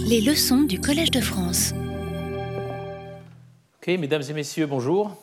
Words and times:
Les 0.00 0.20
leçons 0.20 0.62
du 0.62 0.80
Collège 0.80 1.10
de 1.10 1.20
France. 1.20 1.72
Ok, 3.76 3.88
mesdames 3.98 4.22
et 4.28 4.32
messieurs, 4.32 4.66
bonjour. 4.66 5.16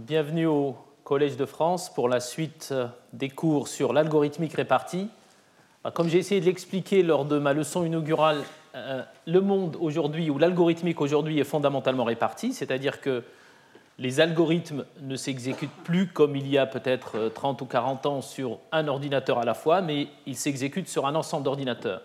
Bienvenue 0.00 0.46
au 0.46 0.76
Collège 1.04 1.36
de 1.36 1.46
France 1.46 1.92
pour 1.92 2.08
la 2.08 2.20
suite 2.20 2.74
des 3.12 3.30
cours 3.30 3.68
sur 3.68 3.92
l'algorithmique 3.92 4.54
répartie. 4.54 5.08
Comme 5.94 6.08
j'ai 6.08 6.18
essayé 6.18 6.40
de 6.40 6.46
l'expliquer 6.46 7.02
lors 7.02 7.24
de 7.24 7.38
ma 7.38 7.52
leçon 7.52 7.84
inaugurale, 7.84 8.42
euh, 8.74 9.02
le 9.26 9.40
monde 9.40 9.76
aujourd'hui, 9.80 10.30
ou 10.30 10.38
l'algorithmique 10.38 11.00
aujourd'hui, 11.00 11.38
est 11.38 11.44
fondamentalement 11.44 12.04
réparti, 12.04 12.52
c'est-à-dire 12.52 13.00
que 13.00 13.22
les 13.98 14.20
algorithmes 14.20 14.84
ne 15.00 15.16
s'exécutent 15.16 15.70
plus 15.84 16.06
comme 16.08 16.36
il 16.36 16.48
y 16.48 16.58
a 16.58 16.66
peut-être 16.66 17.30
30 17.34 17.60
euh, 17.60 17.64
ou 17.64 17.68
40 17.68 18.06
ans 18.06 18.20
sur 18.22 18.58
un 18.72 18.88
ordinateur 18.88 19.38
à 19.38 19.44
la 19.44 19.54
fois, 19.54 19.82
mais 19.82 20.08
ils 20.26 20.36
s'exécutent 20.36 20.88
sur 20.88 21.06
un 21.06 21.14
ensemble 21.14 21.44
d'ordinateurs. 21.44 22.02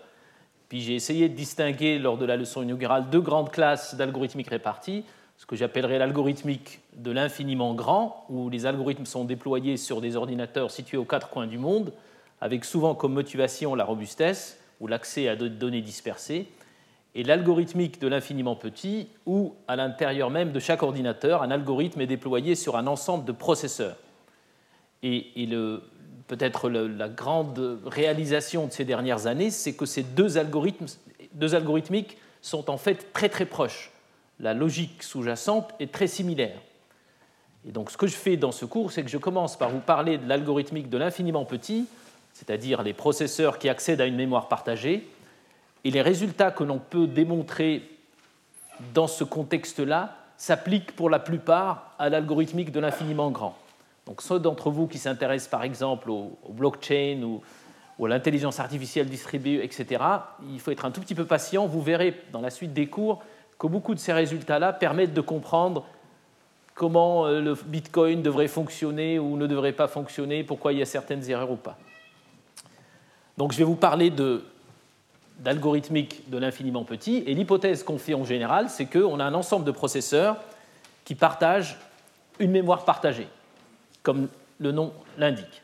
Puis 0.68 0.82
j'ai 0.82 0.94
essayé 0.94 1.28
de 1.28 1.34
distinguer 1.34 1.98
lors 1.98 2.18
de 2.18 2.26
la 2.26 2.36
leçon 2.36 2.62
inaugurale 2.62 3.08
deux 3.10 3.20
grandes 3.20 3.50
classes 3.50 3.94
d'algorithmique 3.94 4.48
répartie, 4.48 5.04
ce 5.36 5.46
que 5.46 5.56
j'appellerais 5.56 5.98
l'algorithmique 5.98 6.80
de 6.96 7.10
l'infiniment 7.10 7.74
grand, 7.74 8.26
où 8.28 8.50
les 8.50 8.66
algorithmes 8.66 9.06
sont 9.06 9.24
déployés 9.24 9.76
sur 9.76 10.00
des 10.00 10.16
ordinateurs 10.16 10.70
situés 10.70 10.96
aux 10.96 11.04
quatre 11.04 11.30
coins 11.30 11.46
du 11.46 11.58
monde, 11.58 11.92
avec 12.40 12.64
souvent 12.64 12.94
comme 12.94 13.14
motivation 13.14 13.74
la 13.74 13.84
robustesse 13.84 14.60
ou 14.80 14.88
l'accès 14.88 15.28
à 15.28 15.36
des 15.36 15.48
données 15.48 15.80
dispersées, 15.80 16.48
et 17.14 17.22
l'algorithmique 17.24 18.00
de 18.00 18.08
l'infiniment 18.08 18.56
petit, 18.56 19.08
où 19.26 19.54
à 19.66 19.76
l'intérieur 19.76 20.30
même 20.30 20.52
de 20.52 20.60
chaque 20.60 20.82
ordinateur, 20.82 21.42
un 21.42 21.50
algorithme 21.50 22.00
est 22.00 22.06
déployé 22.06 22.54
sur 22.54 22.76
un 22.76 22.86
ensemble 22.86 23.24
de 23.24 23.32
processeurs. 23.32 23.96
Et, 25.02 25.46
peut-être 26.28 26.68
la 26.68 27.08
grande 27.08 27.80
réalisation 27.86 28.66
de 28.66 28.72
ces 28.72 28.84
dernières 28.84 29.26
années, 29.26 29.50
c'est 29.50 29.72
que 29.72 29.86
ces 29.86 30.02
deux, 30.02 30.38
algorithmes, 30.38 30.86
algorithmiques 31.52 32.18
sont 32.42 32.70
en 32.70 32.76
fait 32.76 33.12
très 33.12 33.28
très 33.28 33.46
proches. 33.46 33.90
La 34.38 34.54
logique 34.54 35.02
sous-jacente 35.02 35.72
est 35.80 35.90
très 35.90 36.06
similaire. 36.06 36.58
Et 37.66 37.72
donc 37.72 37.90
ce 37.90 37.96
que 37.96 38.06
je 38.06 38.14
fais 38.14 38.36
dans 38.36 38.52
ce 38.52 38.66
cours, 38.66 38.92
c'est 38.92 39.02
que 39.02 39.10
je 39.10 39.18
commence 39.18 39.58
par 39.58 39.70
vous 39.70 39.80
parler 39.80 40.18
de 40.18 40.28
l'algorithmique 40.28 40.90
de 40.90 40.98
l'infiniment 40.98 41.44
petit, 41.44 41.86
c'est-à-dire 42.34 42.82
les 42.82 42.92
processeurs 42.92 43.58
qui 43.58 43.68
accèdent 43.68 44.00
à 44.00 44.06
une 44.06 44.16
mémoire 44.16 44.48
partagée, 44.48 45.08
et 45.84 45.90
les 45.90 46.02
résultats 46.02 46.50
que 46.50 46.62
l'on 46.62 46.78
peut 46.78 47.06
démontrer 47.06 47.82
dans 48.94 49.06
ce 49.06 49.24
contexte-là 49.24 50.16
s'appliquent 50.36 50.94
pour 50.94 51.10
la 51.10 51.18
plupart 51.18 51.94
à 51.98 52.08
l'algorithmique 52.08 52.70
de 52.70 52.80
l'infiniment 52.80 53.30
grand. 53.30 53.56
Donc 54.08 54.22
ceux 54.22 54.40
d'entre 54.40 54.70
vous 54.70 54.86
qui 54.86 54.96
s'intéressent 54.96 55.50
par 55.50 55.62
exemple 55.62 56.10
au, 56.10 56.38
blockchain 56.48 57.22
ou, 57.22 57.42
à 58.06 58.08
l'intelligence 58.08 58.58
artificielle 58.58 59.06
distribuée, 59.06 59.62
etc., 59.62 60.02
il 60.50 60.58
faut 60.60 60.70
être 60.70 60.86
un 60.86 60.90
tout 60.90 61.02
petit 61.02 61.14
peu 61.14 61.26
patient. 61.26 61.66
Vous 61.66 61.82
verrez 61.82 62.18
dans 62.32 62.40
la 62.40 62.48
suite 62.48 62.72
des 62.72 62.86
cours 62.86 63.22
que 63.58 63.66
beaucoup 63.66 63.94
de 63.94 64.00
ces 64.00 64.14
résultats-là 64.14 64.72
permettent 64.72 65.12
de 65.12 65.20
comprendre 65.20 65.84
comment 66.74 67.26
euh, 67.26 67.42
le 67.42 67.54
Bitcoin 67.54 68.22
devrait 68.22 68.48
fonctionner 68.48 69.18
ou 69.18 69.36
ne 69.36 69.46
devrait 69.46 69.72
pas 69.72 69.88
fonctionner, 69.88 70.42
pourquoi 70.42 70.72
il 70.72 70.78
y 70.78 70.82
a 70.82 70.86
certaines 70.86 71.28
erreurs 71.28 71.50
ou 71.50 71.56
pas. 71.56 71.76
Donc 73.36 73.52
je 73.52 73.58
vais 73.58 73.64
vous 73.64 73.76
parler 73.76 74.08
de 74.10 74.42
d'algorithmique 75.38 76.28
de 76.30 76.38
l'infiniment 76.38 76.82
petit. 76.82 77.22
Et 77.26 77.34
l'hypothèse 77.34 77.84
qu'on 77.84 77.98
fait 77.98 78.14
en 78.14 78.24
général, 78.24 78.70
c'est 78.70 78.86
qu'on 78.86 79.20
a 79.20 79.24
un 79.24 79.34
ensemble 79.34 79.64
de 79.64 79.70
processeurs 79.70 80.36
qui 81.04 81.14
partagent 81.14 81.78
une 82.40 82.50
mémoire 82.50 82.84
partagée, 82.84 83.28
comme 84.08 84.28
le 84.58 84.72
nom 84.72 84.94
l'indique. 85.18 85.62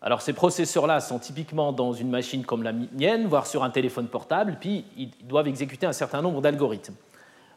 Alors 0.00 0.22
ces 0.22 0.32
processeurs-là 0.32 1.00
sont 1.00 1.18
typiquement 1.18 1.70
dans 1.70 1.92
une 1.92 2.08
machine 2.08 2.46
comme 2.46 2.62
la 2.62 2.72
mienne, 2.72 3.26
voire 3.26 3.46
sur 3.46 3.62
un 3.62 3.68
téléphone 3.68 4.08
portable, 4.08 4.56
puis 4.58 4.86
ils 4.96 5.10
doivent 5.24 5.48
exécuter 5.48 5.84
un 5.84 5.92
certain 5.92 6.22
nombre 6.22 6.40
d'algorithmes. 6.40 6.94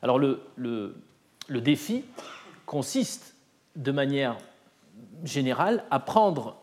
Alors 0.01 0.19
le, 0.19 0.41
défi 1.47 2.03
consiste 2.65 3.35
de 3.77 3.93
manière 3.93 4.35
générale 5.23 5.85
à 5.89 6.01
prendre 6.01 6.57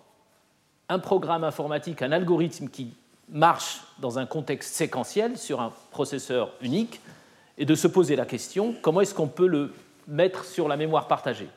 un 0.91 0.99
programme 0.99 1.43
informatique, 1.43 2.03
un 2.03 2.12
algorithme 2.12 2.69
qui 2.69 2.93
marche 3.31 3.81
dans 3.99 4.19
un 4.19 4.27
contexte 4.27 4.75
séquentiel 4.75 5.39
sur 5.39 5.62
un 5.62 5.73
processeur 5.91 6.53
unique 6.61 7.00
et 7.56 7.65
de 7.65 7.75
se 7.75 7.89
poser 7.89 8.15
la 8.15 8.27
question 8.27 8.75
comment 8.83 9.00
est-ce 9.00 9.15
qu'on 9.15 9.27
peut 9.27 9.47
le 9.47 9.73
mettre 10.06 10.44
sur 10.44 10.69
la 10.69 10.77
mémoire 10.77 11.09
partagée? 11.09 11.49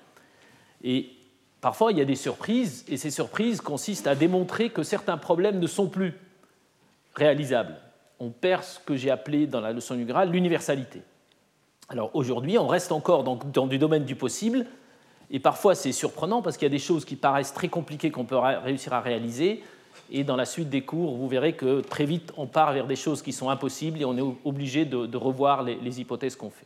Parfois, 1.61 1.91
il 1.91 1.97
y 1.97 2.01
a 2.01 2.05
des 2.05 2.15
surprises, 2.15 2.83
et 2.87 2.97
ces 2.97 3.11
surprises 3.11 3.61
consistent 3.61 4.07
à 4.07 4.15
démontrer 4.15 4.69
que 4.69 4.83
certains 4.83 5.17
problèmes 5.17 5.59
ne 5.59 5.67
sont 5.67 5.87
plus 5.87 6.13
réalisables. 7.15 7.77
On 8.19 8.29
perd 8.29 8.63
ce 8.63 8.79
que 8.79 8.95
j'ai 8.95 9.09
appelé 9.09 9.47
dans 9.47 9.61
la 9.61 9.71
leçon 9.71 9.95
du 9.95 10.05
Graal 10.05 10.31
l'universalité. 10.31 11.01
Alors 11.89 12.11
aujourd'hui, 12.13 12.57
on 12.57 12.67
reste 12.67 12.91
encore 12.91 13.23
dans, 13.23 13.67
du 13.67 13.77
domaine 13.77 14.05
du 14.05 14.15
possible, 14.15 14.65
et 15.29 15.39
parfois 15.39 15.75
c'est 15.75 15.91
surprenant 15.91 16.41
parce 16.41 16.57
qu'il 16.57 16.65
y 16.65 16.71
a 16.71 16.77
des 16.77 16.79
choses 16.79 17.05
qui 17.05 17.15
paraissent 17.15 17.53
très 17.53 17.67
compliquées 17.67 18.11
qu'on 18.11 18.25
peut 18.25 18.37
réussir 18.37 18.93
à 18.93 19.01
réaliser, 19.01 19.63
et 20.09 20.23
dans 20.23 20.35
la 20.35 20.45
suite 20.45 20.69
des 20.69 20.81
cours, 20.81 21.15
vous 21.15 21.27
verrez 21.27 21.53
que 21.53 21.81
très 21.81 22.05
vite, 22.05 22.33
on 22.37 22.47
part 22.47 22.73
vers 22.73 22.87
des 22.87 22.95
choses 22.95 23.21
qui 23.21 23.33
sont 23.33 23.49
impossibles 23.49 24.01
et 24.01 24.05
on 24.05 24.17
est 24.17 24.35
obligé 24.45 24.85
de, 24.85 25.17
revoir 25.17 25.63
les, 25.63 26.01
hypothèses 26.01 26.35
qu'on 26.35 26.49
fait. 26.49 26.65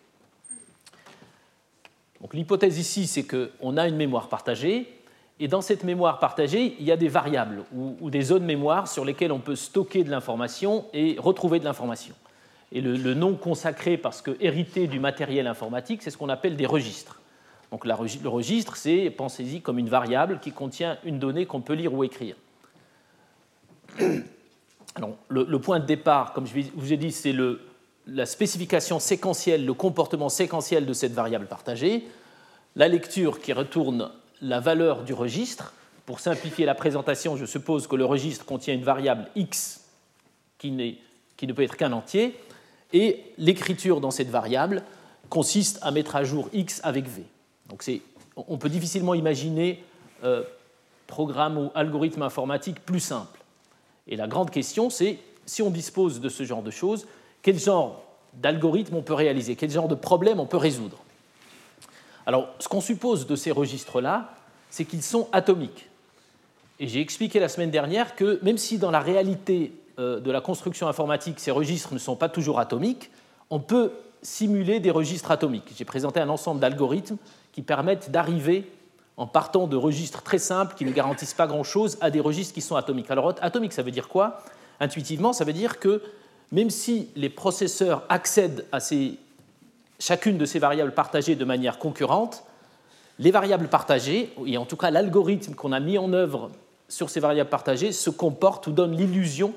Donc 2.22 2.34
l'hypothèse 2.34 2.78
ici, 2.78 3.08
c'est 3.08 3.24
qu'on 3.24 3.78
a 3.78 3.88
une 3.88 3.96
mémoire 3.96 4.30
partagée, 4.30 4.88
et 5.40 5.48
dans 5.48 5.62
cette 5.62 5.84
mémoire 5.84 6.20
partagée, 6.20 6.76
il 6.80 6.86
y 6.86 6.92
a 6.92 6.98
des 6.98 7.10
variables 7.10 7.64
ou, 7.74 8.10
des 8.10 8.22
zones 8.22 8.46
mémoire 8.46 8.88
sur 8.88 9.04
lesquelles 9.04 9.34
on 9.34 9.40
peut 9.40 9.56
stocker 9.56 10.04
de 10.06 10.10
l'information 10.10 10.86
et 10.94 11.18
retrouver 11.20 11.60
de 11.60 11.66
l'information. 11.66 12.16
Et 12.72 12.80
le, 12.80 12.96
le, 12.96 13.14
nom 13.14 13.36
consacré, 13.36 13.98
parce 13.98 14.22
que 14.22 14.38
hérité 14.40 14.88
du 14.88 15.00
matériel 15.00 15.48
informatique, 15.48 16.02
c'est 16.02 16.10
ce 16.10 16.18
qu'on 16.18 16.30
appelle 16.30 16.56
des 16.56 16.66
registres. 16.66 17.20
Donc 17.72 17.86
le 17.86 18.30
registre, 18.30 18.78
c'est, 18.78 19.10
pensez-y, 19.10 19.60
comme 19.62 19.80
une 19.80 19.90
variable 19.90 20.40
qui 20.40 20.52
contient 20.54 20.98
une 21.04 21.20
donnée 21.20 21.46
qu'on 21.46 21.62
peut 21.62 21.74
lire 21.74 21.94
ou 21.94 22.06
écrire. 22.06 22.36
Alors, 24.96 25.18
le, 25.28 25.60
point 25.60 25.80
de 25.80 25.86
départ, 25.86 26.32
comme 26.32 26.48
je 26.48 26.54
vous 26.74 26.94
ai 26.94 26.98
dit, 26.98 27.12
c'est 27.12 27.34
la 28.08 28.26
spécification 28.26 29.00
séquentielle, 29.00 29.66
le 29.66 29.74
comportement 29.74 30.30
séquentiel 30.30 30.86
de 30.86 30.94
cette 30.94 31.14
variable 31.14 31.48
partagée, 31.48 32.08
la 32.76 32.88
lecture 32.88 33.40
qui 33.40 33.54
retourne 33.54 34.12
la 34.42 34.60
valeur 34.60 35.04
du 35.04 35.14
registre. 35.14 35.74
Pour 36.06 36.20
simplifier 36.20 36.66
la 36.66 36.76
présentation, 36.76 37.36
je 37.36 37.46
suppose 37.46 37.88
que 37.88 37.96
le 37.96 38.06
registre 38.06 38.46
contient 38.46 38.74
une 38.74 38.84
variable 38.84 39.28
x 39.36 39.82
qui, 40.58 40.72
ne 40.72 41.54
peut 41.54 41.64
être 41.64 41.78
qu'un 41.78 41.92
entier, 41.92 42.36
et 42.94 43.24
l'écriture 43.38 44.02
dans 44.02 44.12
cette 44.12 44.30
variable 44.30 44.84
consiste 45.30 45.80
à 45.82 45.92
mettre 45.92 46.16
à 46.16 46.24
jour 46.24 46.50
x 46.54 46.80
avec 46.84 47.08
v. 47.08 47.24
Donc 47.70 47.84
on 48.36 48.58
peut 48.58 48.70
difficilement 48.70 49.16
imaginer 49.16 49.84
euh, 50.24 50.44
programme 51.08 51.58
ou 51.58 51.72
algorithme 51.74 52.22
informatique 52.22 52.80
plus 52.86 53.00
simple. 53.00 53.40
Et 54.08 54.16
la 54.16 54.28
grande 54.28 54.52
question, 54.52 54.90
c'est 54.90 55.18
si 55.46 55.62
on 55.62 55.72
dispose 55.72 56.22
de 56.22 56.30
ce 56.30 56.44
genre 56.44 56.62
de 56.62 56.72
choses, 56.72 57.08
quel 57.46 57.60
genre 57.60 58.02
d'algorithme 58.34 58.96
on 58.96 59.04
peut 59.04 59.14
réaliser, 59.14 59.56
quel 59.56 59.70
genre 59.70 59.88
de 59.88 59.94
problème 59.94 60.40
on 60.40 60.48
peut 60.48 60.58
résoudre. 60.58 60.98
Alors, 62.26 62.50
ce 62.58 62.68
qu'on 62.68 62.82
suppose 62.82 63.28
de 63.28 63.36
ces 63.36 63.52
registres-là, 63.52 64.34
c'est 64.72 64.84
qu'ils 64.84 65.04
sont 65.04 65.28
atomiques. 65.32 65.88
Et 66.80 66.88
j'ai 66.88 67.02
expliqué 67.02 67.40
la 67.40 67.48
semaine 67.48 67.70
dernière 67.70 68.16
que 68.16 68.40
même 68.42 68.58
si 68.58 68.80
dans 68.80 68.90
la 68.90 69.00
réalité 69.00 69.74
euh, 70.00 70.20
de 70.20 70.32
la 70.32 70.42
construction 70.42 70.88
informatique, 70.88 71.40
ces 71.40 71.52
registres 71.52 71.94
ne 71.94 72.00
sont 72.00 72.16
pas 72.16 72.30
toujours 72.30 72.60
atomiques, 72.60 73.12
on 73.52 73.60
peut 73.60 73.92
simuler 74.24 74.80
des 74.80 74.90
registres 74.90 75.30
atomiques. 75.30 75.72
J'ai 75.78 75.86
présenté 75.86 76.20
un 76.20 76.30
ensemble 76.30 76.60
d'algorithmes 76.60 77.18
qui 77.54 77.62
permettent 77.62 78.10
d'arriver 78.10 78.68
en 79.18 79.28
partant 79.28 79.68
de 79.68 79.76
registres 79.78 80.24
très 80.24 80.40
simples 80.40 80.74
qui 80.74 80.84
ne 80.84 80.92
garantissent 80.92 81.36
pas 81.36 81.46
grand-chose 81.46 82.00
à 82.02 82.10
des 82.10 82.22
registres 82.22 82.56
qui 82.56 82.62
sont 82.62 82.76
atomiques. 82.76 83.12
Alors 83.12 83.36
atomique, 83.42 83.74
ça 83.74 83.84
veut 83.84 83.92
dire 83.92 84.08
quoi? 84.08 84.42
Intuitivement, 84.80 85.32
ça 85.32 85.46
veut 85.46 85.54
dire 85.54 85.80
que 85.80 86.02
même 86.52 86.70
si 86.70 87.10
les 87.16 87.30
processeurs 87.30 88.04
accèdent 88.10 88.66
à 88.72 88.80
chacune 90.00 90.38
de 90.38 90.46
ces 90.46 90.60
variables 90.60 90.94
partagées 90.94 91.36
de 91.36 91.46
manière 91.46 91.80
concurrente, 91.80 92.44
les 93.20 93.32
variables 93.32 93.68
partagées, 93.68 94.34
et 94.46 94.58
en 94.58 94.66
tout 94.66 94.78
cas 94.78 94.92
l'algorithme 94.92 95.56
qu'on 95.56 95.72
a 95.72 95.80
mis 95.80 95.98
en 95.98 96.12
œuvre 96.14 96.52
sur 96.90 97.10
ces 97.10 97.20
variables 97.20 97.50
partagées, 97.50 97.92
se 97.92 98.10
comporte 98.10 98.68
ou 98.68 98.72
donne 98.72 98.96
l'illusion 98.96 99.54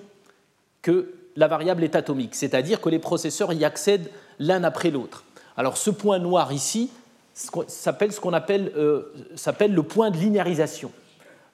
que 0.82 1.14
la 1.36 1.48
variable 1.48 1.84
est 1.84 1.94
atomique, 1.94 2.34
c'est-à-dire 2.34 2.80
que 2.80 2.88
les 2.88 2.98
processeurs 2.98 3.52
y 3.52 3.64
accèdent 3.64 4.10
l'un 4.38 4.64
après 4.64 4.90
l'autre. 4.90 5.24
Alors 5.56 5.76
ce 5.76 5.90
point 5.90 6.18
noir 6.18 6.52
ici, 6.52 6.90
s'appelle 7.34 8.12
ce 8.12 8.20
qu'on 8.20 8.32
appelle, 8.32 8.72
euh, 8.76 9.12
s'appelle 9.36 9.72
le 9.72 9.82
point 9.82 10.10
de 10.10 10.16
linéarisation. 10.16 10.90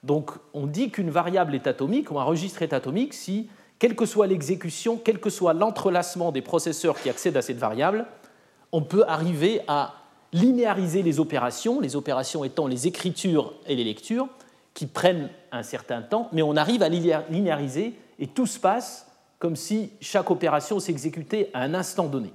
Donc 0.03 0.31
on 0.53 0.67
dit 0.67 0.89
qu'une 0.89 1.09
variable 1.09 1.55
est 1.55 1.67
atomique 1.67 2.11
ou 2.11 2.19
un 2.19 2.23
registre 2.23 2.61
est 2.61 2.73
atomique 2.73 3.13
si, 3.13 3.47
quelle 3.79 3.95
que 3.95 4.05
soit 4.05 4.27
l'exécution, 4.27 4.97
quel 4.97 5.19
que 5.19 5.29
soit 5.29 5.53
l'entrelacement 5.53 6.31
des 6.31 6.41
processeurs 6.41 6.99
qui 6.99 7.09
accèdent 7.09 7.37
à 7.37 7.41
cette 7.41 7.57
variable, 7.57 8.05
on 8.71 8.81
peut 8.81 9.03
arriver 9.07 9.61
à 9.67 9.95
linéariser 10.33 11.01
les 11.01 11.19
opérations, 11.19 11.79
les 11.79 11.95
opérations 11.95 12.43
étant 12.43 12.67
les 12.67 12.87
écritures 12.87 13.53
et 13.67 13.75
les 13.75 13.83
lectures, 13.83 14.27
qui 14.73 14.87
prennent 14.87 15.29
un 15.51 15.63
certain 15.63 16.01
temps, 16.01 16.29
mais 16.33 16.41
on 16.41 16.57
arrive 16.57 16.83
à 16.83 16.89
linéariser 16.89 17.93
et 18.19 18.27
tout 18.27 18.45
se 18.45 18.59
passe 18.59 19.07
comme 19.39 19.55
si 19.55 19.91
chaque 20.01 20.29
opération 20.31 20.79
s'exécutait 20.79 21.49
à 21.53 21.61
un 21.61 21.73
instant 21.73 22.07
donné. 22.07 22.33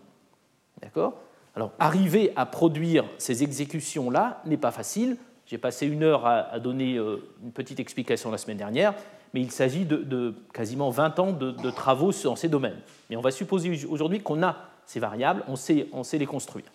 D'accord? 0.80 1.14
Alors, 1.54 1.72
arriver 1.78 2.32
à 2.36 2.46
produire 2.46 3.04
ces 3.18 3.42
exécutions-là 3.42 4.42
n'est 4.46 4.56
pas 4.56 4.70
facile. 4.70 5.16
J'ai 5.46 5.58
passé 5.58 5.86
une 5.86 6.02
heure 6.02 6.26
à, 6.26 6.58
donner 6.60 6.96
euh, 6.96 7.16
une 7.42 7.50
petite 7.50 7.80
explication 7.80 8.30
la 8.30 8.38
semaine 8.38 8.56
dernière, 8.56 8.94
mais 9.32 9.40
il 9.40 9.50
s'agit 9.50 9.84
de, 9.84 10.34
quasiment 10.52 10.90
20 10.90 11.18
ans 11.18 11.32
de, 11.32 11.70
travaux 11.70 12.12
dans 12.24 12.36
ces 12.36 12.48
domaines. 12.48 12.78
Mais 13.08 13.16
on 13.16 13.20
va 13.20 13.30
supposer 13.30 13.86
aujourd'hui 13.88 14.20
qu'on 14.20 14.42
a 14.42 14.56
ces 14.86 15.00
variables, 15.00 15.44
on 15.46 15.56
sait, 15.56 15.86
les 16.18 16.26
construire. 16.26 16.66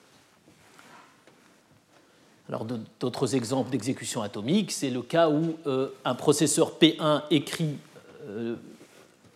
Alors 2.48 2.66
d'autres 3.00 3.36
exemples 3.36 3.72
d'exécution 3.72 4.22
atomique, 4.22 4.72
c'est 4.72 4.92
le 4.92 5.02
cas 5.02 5.30
où 5.30 5.56
euh, 5.66 5.90
un 6.06 6.13
processeur 6.13 6.74
P1 6.80 7.24
écrit 7.31 7.78
euh, 8.28 8.56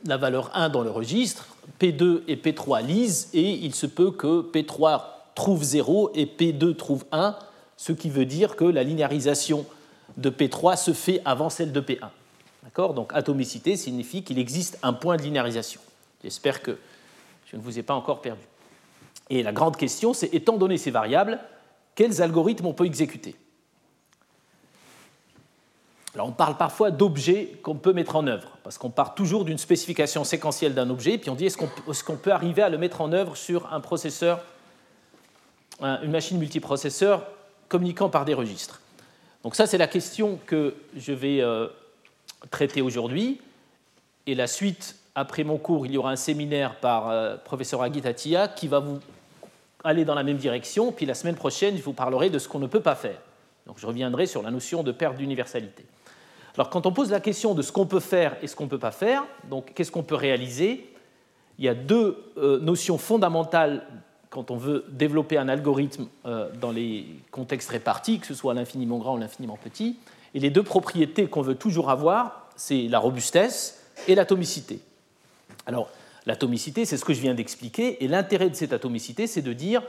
la 0.06 0.18
valeur 0.18 0.52
1 0.54 0.70
dans 0.70 0.84
le 0.84 0.92
registre, 0.92 1.48
P2 1.82 2.22
et 2.28 2.36
P3 2.36 2.86
lisent, 2.86 3.30
et 3.34 3.50
il 3.50 3.74
se 3.74 3.88
peut 3.88 4.12
que 4.12 4.44
P3 4.44 5.02
trouve 5.36 5.64
0 5.64 6.12
et 6.14 6.26
P2 6.26 6.76
trouve 6.76 7.04
1, 7.12 7.36
ce 7.78 7.92
qui 7.92 8.10
veut 8.10 8.26
dire 8.26 8.56
que 8.56 8.66
la 8.66 8.84
linéarisation 8.84 9.66
de 10.18 10.30
P3 10.30 10.78
se 10.78 10.94
fait 10.94 11.22
avant 11.26 11.50
celle 11.50 11.72
de 11.72 11.82
P1. 11.82 12.10
D'accord? 12.70 12.94
Donc 12.94 13.12
atomicité 13.16 13.76
signifie 13.76 14.24
qu'il 14.24 14.38
existe 14.38 14.78
un 14.84 14.94
point 14.94 15.18
de 15.18 15.24
linéarisation. 15.24 15.82
J'espère 16.24 16.62
que 16.62 16.78
je 17.48 17.58
ne 17.58 17.62
vous 17.64 17.80
ai 17.80 17.82
pas 17.82 17.96
encore 17.96 18.22
perdu. 18.22 18.44
Et 19.32 19.42
la 19.42 19.52
grande 19.52 19.76
question, 19.76 20.14
c'est 20.14 20.32
étant 20.36 20.56
donné 20.56 20.78
ces 20.78 20.92
variables, 20.92 21.40
quels 21.96 22.22
algorithmes 22.22 22.68
on 22.68 22.74
peut 22.74 22.86
exécuter? 22.86 23.36
Alors 26.14 26.28
on 26.28 26.32
parle 26.32 26.58
parfois 26.58 26.92
d'objets 26.92 27.60
qu'on 27.64 27.74
peut 27.74 27.94
mettre 27.94 28.16
en 28.16 28.28
œuvre, 28.28 28.60
parce 28.64 28.78
qu'on 28.78 28.92
part 28.92 29.16
toujours 29.16 29.46
d'une 29.46 29.58
spécification 29.58 30.24
séquentielle 30.24 30.76
d'un 30.76 30.92
objet, 30.92 31.18
puis 31.18 31.32
on 31.32 31.36
dit 31.36 31.48
est-ce 31.48 32.04
qu'on 32.04 32.18
peut 32.18 32.32
arriver 32.32 32.62
à 32.62 32.70
le 32.70 32.78
mettre 32.78 33.02
en 33.02 33.12
œuvre 33.14 33.36
sur 33.36 33.74
un 33.74 33.80
processeur, 33.80 34.44
une 35.82 36.12
machine 36.12 36.38
multiprocesseur 36.38 37.26
communiquant 37.68 38.10
par 38.10 38.26
des 38.26 38.36
registres? 38.36 38.80
Donc 39.44 39.56
ça 39.56 39.66
c'est 39.66 39.80
la 39.80 39.88
question 39.88 40.40
que 40.46 40.76
je 40.96 41.14
vais 41.14 41.42
euh, 41.42 41.68
traiter 42.52 42.82
aujourd'hui, 42.82 43.42
et 44.28 44.36
la 44.36 44.48
suite, 44.48 44.96
après 45.16 45.44
mon 45.44 45.58
cours, 45.58 45.86
il 45.86 45.94
y 45.94 45.98
aura 45.98 46.12
un 46.12 46.16
séminaire 46.16 46.76
par 46.76 47.10
euh, 47.10 47.38
professeur 47.38 47.82
Agitatia 47.82 48.48
qui 48.48 48.68
va 48.68 48.80
vous 48.80 49.00
aller 49.84 50.06
dans 50.06 50.16
la 50.16 50.24
même 50.24 50.38
direction, 50.38 50.92
puis 50.92 51.06
la 51.06 51.14
semaine 51.14 51.36
prochaine, 51.36 51.78
je 51.78 51.82
vous 51.82 51.94
parlerai 51.94 52.30
de 52.30 52.40
ce 52.40 52.48
qu'on 52.48 52.60
ne 52.60 52.68
peut 52.68 52.82
pas 52.82 52.96
faire. 52.96 53.20
Donc 53.66 53.78
je 53.80 53.86
reviendrai 53.86 54.26
sur 54.26 54.42
la 54.42 54.52
notion 54.52 54.84
de 54.84 54.92
perte 54.92 55.18
d'universalité. 55.18 55.86
Alors 56.56 56.70
quand 56.70 56.86
on 56.86 56.92
pose 56.92 57.12
la 57.12 57.20
question 57.20 57.54
de 57.54 57.62
ce 57.62 57.72
qu'on 57.72 57.86
peut 57.86 58.00
faire 58.00 58.36
et 58.42 58.48
ce 58.48 58.56
qu'on 58.56 58.66
ne 58.66 58.70
peut 58.70 58.80
pas 58.80 58.92
faire, 58.92 59.24
donc 59.50 59.74
qu'est-ce 59.74 59.92
qu'on 59.92 60.04
peut 60.04 60.16
réaliser, 60.16 60.94
il 61.58 61.66
y 61.66 61.70
a 61.70 61.74
deux 61.74 62.18
euh, 62.38 62.60
notions 62.60 62.98
fondamentales 62.98 63.86
quand 64.30 64.52
on 64.52 64.58
veut 64.58 64.86
développer 64.90 65.38
un 65.38 65.50
algorithme 65.50 66.08
euh, 66.26 66.50
dans 66.60 66.72
les 66.72 67.06
contextes 67.32 67.70
répartis, 67.70 68.20
que 68.20 68.28
ce 68.28 68.34
soit 68.34 68.54
l'infiniment 68.54 68.98
grand 68.98 69.16
ou 69.16 69.18
l'infiniment 69.18 69.58
petit. 69.62 69.98
Et 70.34 70.40
les 70.40 70.50
deux 70.50 70.64
propriétés 70.64 71.28
qu'on 71.28 71.42
veut 71.42 71.56
toujours 71.56 71.90
avoir, 71.90 72.50
c'est 72.56 72.88
la 72.88 73.00
robustesse 73.00 73.82
et 74.08 74.16
l'atomicité. 74.16 74.80
Alors, 75.66 75.90
L'atomicité, 76.30 76.86
c'est 76.86 76.98
ce 76.98 77.06
que 77.06 77.14
je 77.14 77.22
viens 77.22 77.34
d'expliquer, 77.34 78.04
et 78.04 78.08
l'intérêt 78.08 78.52
de 78.52 78.56
cette 78.56 78.72
atomicité, 78.72 79.26
c'est 79.26 79.42
de 79.42 79.52
dire, 79.52 79.82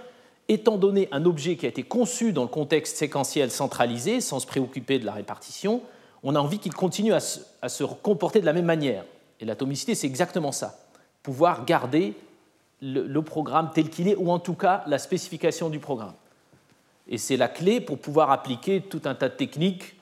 étant 0.48 0.78
donné 0.78 1.06
un 1.12 1.26
objet 1.26 1.56
qui 1.56 1.66
a 1.66 1.68
été 1.68 1.82
conçu 1.82 2.32
dans 2.32 2.42
le 2.42 2.48
contexte 2.48 2.96
séquentiel 2.96 3.50
centralisé, 3.50 4.22
sans 4.22 4.40
se 4.40 4.46
préoccuper 4.46 4.98
de 4.98 5.04
la 5.04 5.12
répartition, 5.12 5.82
on 6.22 6.34
a 6.34 6.40
envie 6.40 6.58
qu'il 6.58 6.72
continue 6.72 7.12
à 7.12 7.20
se, 7.20 7.84
comporter 7.84 8.40
de 8.40 8.46
la 8.46 8.54
même 8.54 8.64
manière. 8.64 9.04
Et 9.40 9.44
l'atomicité, 9.44 9.94
c'est 9.94 10.06
exactement 10.06 10.50
ça. 10.50 10.78
Pouvoir 11.22 11.66
garder 11.66 12.14
le 12.80 13.20
programme 13.20 13.70
tel 13.74 13.90
qu'il 13.90 14.08
est, 14.08 14.16
ou 14.16 14.30
en 14.30 14.38
tout 14.38 14.54
cas 14.54 14.82
la 14.86 14.98
spécification 14.98 15.68
du 15.68 15.78
programme. 15.78 16.14
Et 17.06 17.18
c'est 17.18 17.36
la 17.36 17.48
clé 17.48 17.82
pour 17.82 17.98
pouvoir 17.98 18.30
appliquer 18.30 18.80
tout 18.80 19.02
un 19.04 19.14
tas 19.14 19.28
de 19.28 19.34
techniques 19.34 19.94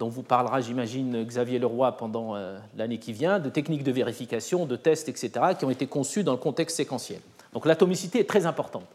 dont 0.00 0.08
vous 0.08 0.22
parlera, 0.22 0.62
j'imagine, 0.62 1.24
Xavier 1.24 1.58
Leroy 1.58 1.92
pendant 1.92 2.34
euh, 2.34 2.58
l'année 2.74 2.98
qui 2.98 3.12
vient, 3.12 3.38
de 3.38 3.50
techniques 3.50 3.84
de 3.84 3.92
vérification, 3.92 4.64
de 4.64 4.74
tests, 4.74 5.10
etc., 5.10 5.30
qui 5.58 5.66
ont 5.66 5.70
été 5.70 5.86
conçus 5.86 6.24
dans 6.24 6.32
le 6.32 6.38
contexte 6.38 6.78
séquentiel. 6.78 7.20
Donc 7.52 7.66
l'atomicité 7.66 8.18
est 8.18 8.28
très 8.28 8.46
importante. 8.46 8.86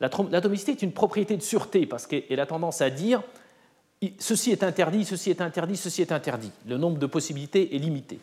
L'atomicité 0.00 0.70
est 0.70 0.82
une 0.82 0.92
propriété 0.92 1.36
de 1.36 1.42
sûreté 1.42 1.84
parce 1.86 2.06
qu'elle 2.06 2.38
a 2.38 2.46
tendance 2.46 2.80
à 2.82 2.88
dire 2.88 3.20
ceci 4.20 4.52
est 4.52 4.62
interdit, 4.62 5.04
ceci 5.04 5.30
est 5.30 5.40
interdit, 5.40 5.76
ceci 5.76 6.02
est 6.02 6.12
interdit. 6.12 6.52
Le 6.68 6.76
nombre 6.76 6.98
de 6.98 7.06
possibilités 7.06 7.74
est 7.74 7.78
limité. 7.78 8.20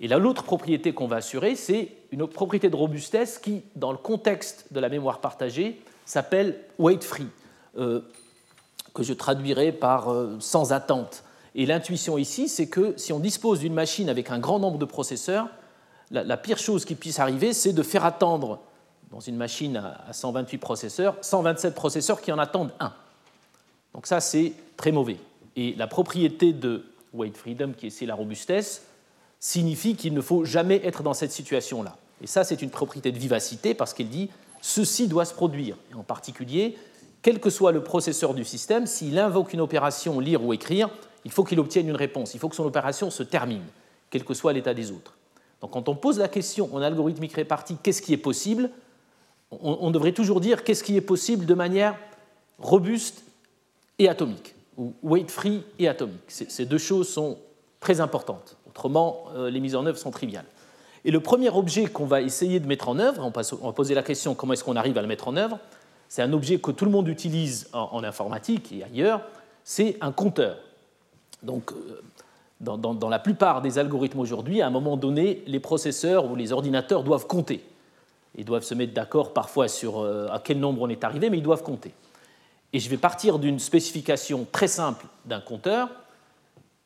Et 0.00 0.08
l'autre 0.08 0.42
propriété 0.42 0.92
qu'on 0.92 1.06
va 1.06 1.16
assurer, 1.16 1.56
c'est 1.56 1.88
une 2.10 2.26
propriété 2.26 2.68
de 2.68 2.76
robustesse 2.76 3.38
qui, 3.38 3.62
dans 3.74 3.90
le 3.90 3.96
contexte 3.96 4.66
de 4.70 4.80
la 4.80 4.90
mémoire 4.90 5.20
partagée, 5.20 5.80
s'appelle 6.04 6.58
weight 6.78 7.02
free. 7.02 7.28
Euh, 7.78 8.02
que 8.94 9.02
je 9.02 9.12
traduirai 9.12 9.72
par 9.72 10.10
euh, 10.10 10.36
sans 10.40 10.72
attente. 10.72 11.24
Et 11.54 11.66
l'intuition 11.66 12.18
ici, 12.18 12.48
c'est 12.48 12.68
que 12.68 12.94
si 12.96 13.12
on 13.12 13.18
dispose 13.18 13.60
d'une 13.60 13.74
machine 13.74 14.08
avec 14.08 14.30
un 14.30 14.38
grand 14.38 14.58
nombre 14.58 14.78
de 14.78 14.84
processeurs, 14.84 15.48
la, 16.10 16.36
pire 16.36 16.58
chose 16.58 16.84
qui 16.84 16.94
puisse 16.94 17.18
arriver, 17.18 17.52
c'est 17.52 17.72
de 17.72 17.82
faire 17.82 18.04
attendre 18.04 18.60
dans 19.10 19.20
une 19.20 19.36
machine 19.36 19.76
à 19.76 20.12
128 20.12 20.58
processeurs, 20.58 21.16
127 21.20 21.74
processeurs 21.74 22.20
qui 22.20 22.32
en 22.32 22.38
attendent 22.38 22.72
un. 22.80 22.92
Donc 23.94 24.06
ça, 24.06 24.20
c'est 24.20 24.52
très 24.76 24.92
mauvais. 24.92 25.18
Et 25.56 25.74
la 25.76 25.86
propriété 25.86 26.52
de 26.52 26.84
weight 27.12 27.36
freedom, 27.36 27.72
qui 27.76 27.86
est 27.86 28.06
la 28.06 28.14
robustesse, 28.14 28.82
signifie 29.40 29.96
qu'il 29.96 30.14
ne 30.14 30.20
faut 30.20 30.44
jamais 30.44 30.80
être 30.84 31.02
dans 31.02 31.14
cette 31.14 31.32
situation-là. 31.32 31.96
Et 32.22 32.26
ça, 32.26 32.44
c'est 32.44 32.62
une 32.62 32.70
propriété 32.70 33.10
de 33.10 33.18
vivacité 33.18 33.74
parce 33.74 33.92
qu'elle 33.92 34.08
dit 34.08 34.30
ceci 34.60 35.08
doit 35.08 35.24
se 35.24 35.34
produire. 35.34 35.76
Et 35.90 35.94
en 35.94 36.04
particulier, 36.04 36.78
quel 37.22 37.38
que 37.38 37.50
soit 37.50 37.72
le 37.72 37.82
processeur 37.82 38.34
du 38.34 38.44
système, 38.44 38.86
s'il 38.86 39.18
invoque 39.18 39.52
une 39.52 39.60
opération 39.60 40.18
lire 40.20 40.44
ou 40.44 40.52
écrire, 40.52 40.90
il 41.24 41.30
faut 41.30 41.44
qu'il 41.44 41.60
obtienne 41.60 41.88
une 41.88 41.96
réponse, 41.96 42.34
il 42.34 42.40
faut 42.40 42.48
que 42.48 42.56
son 42.56 42.66
opération 42.66 43.10
se 43.10 43.22
termine, 43.22 43.62
quel 44.10 44.24
que 44.24 44.34
soit 44.34 44.52
l'état 44.52 44.74
des 44.74 44.90
autres. 44.90 45.14
Donc 45.60 45.70
quand 45.70 45.88
on 45.88 45.94
pose 45.94 46.18
la 46.18 46.28
question 46.28 46.68
en 46.74 46.82
algorithmique 46.82 47.34
répartie, 47.34 47.76
qu'est-ce 47.80 48.02
qui 48.02 48.12
est 48.12 48.18
possible, 48.18 48.70
on, 49.50 49.90
devrait 49.90 50.12
toujours 50.12 50.40
dire 50.40 50.64
qu'est-ce 50.64 50.82
qui 50.82 50.96
est 50.96 51.02
possible 51.02 51.44
de 51.44 51.54
manière 51.54 51.94
robuste 52.58 53.22
et 53.98 54.08
atomique, 54.08 54.54
ou 54.78 54.94
weight-free 55.02 55.62
et 55.78 55.88
atomique. 55.88 56.22
Ces 56.28 56.64
deux 56.64 56.78
choses 56.78 57.08
sont 57.08 57.38
très 57.78 58.00
importantes. 58.00 58.56
Autrement, 58.68 59.26
euh, 59.36 59.50
les 59.50 59.60
mises 59.60 59.76
en 59.76 59.84
œuvre 59.84 59.98
sont 59.98 60.10
triviales. 60.10 60.46
Et 61.04 61.10
le 61.10 61.20
premier 61.20 61.50
objet 61.50 61.86
qu'on 61.86 62.06
va 62.06 62.22
essayer 62.22 62.60
de 62.60 62.66
mettre 62.66 62.88
en 62.88 62.98
œuvre, 62.98 63.22
on 63.22 63.66
va 63.66 63.72
poser 63.72 63.94
la 63.94 64.02
question 64.02 64.34
comment 64.34 64.54
est-ce 64.54 64.64
qu'on 64.64 64.76
arrive 64.76 64.96
à 64.96 65.02
le 65.02 65.08
mettre 65.08 65.28
en 65.28 65.36
œuvre, 65.36 65.58
c'est 66.12 66.20
un 66.20 66.34
objet 66.34 66.58
que 66.58 66.70
tout 66.70 66.84
le 66.84 66.90
monde 66.90 67.08
utilise 67.08 67.70
en, 67.72 68.04
informatique 68.04 68.70
et 68.70 68.84
ailleurs, 68.84 69.22
c'est 69.64 69.96
un 70.02 70.12
compteur. 70.12 70.58
Donc, 71.42 71.72
euh, 71.72 72.02
dans, 72.60 73.08
la 73.08 73.18
plupart 73.18 73.62
des 73.62 73.78
algorithmes 73.78 74.20
aujourd'hui, 74.20 74.60
à 74.60 74.66
un 74.66 74.70
moment 74.70 74.98
donné, 74.98 75.42
les 75.46 75.58
processeurs 75.58 76.30
ou 76.30 76.36
les 76.36 76.52
ordinateurs 76.52 77.02
doivent 77.02 77.26
compter. 77.26 77.64
Ils 78.36 78.44
doivent 78.44 78.62
se 78.62 78.74
mettre 78.74 78.92
d'accord 78.92 79.32
parfois 79.32 79.68
sur 79.68 80.00
euh, 80.00 80.28
à 80.30 80.38
quel 80.38 80.60
nombre 80.60 80.82
on 80.82 80.90
est 80.90 81.02
arrivé, 81.02 81.30
mais 81.30 81.38
ils 81.38 81.42
doivent 81.42 81.62
compter. 81.62 81.94
Et 82.74 82.78
je 82.78 82.90
vais 82.90 82.98
partir 82.98 83.38
d'une 83.38 83.58
spécification 83.58 84.46
très 84.52 84.68
simple 84.68 85.06
d'un 85.24 85.40
compteur, 85.40 85.88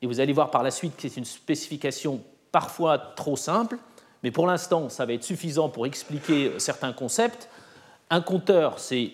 et 0.03 0.07
vous 0.07 0.21
allez 0.21 0.35
voir 0.35 0.53
par 0.53 0.63
la 0.63 0.71
suite 0.71 0.95
que 0.95 1.03
c'est 1.03 1.17
une 1.17 1.25
spécification 1.25 2.21
parfois 2.53 2.97
trop 2.97 3.37
simple, 3.37 3.77
mais 4.23 4.31
pour 4.31 4.47
l'instant, 4.47 4.89
ça 4.89 5.05
va 5.05 5.15
être 5.15 5.25
suffisant 5.25 5.69
pour 5.69 5.85
expliquer 5.85 6.53
certains 6.61 6.93
concepts. 6.93 7.49
Un 8.11 8.21
compteur, 8.21 8.79
c'est 8.79 9.13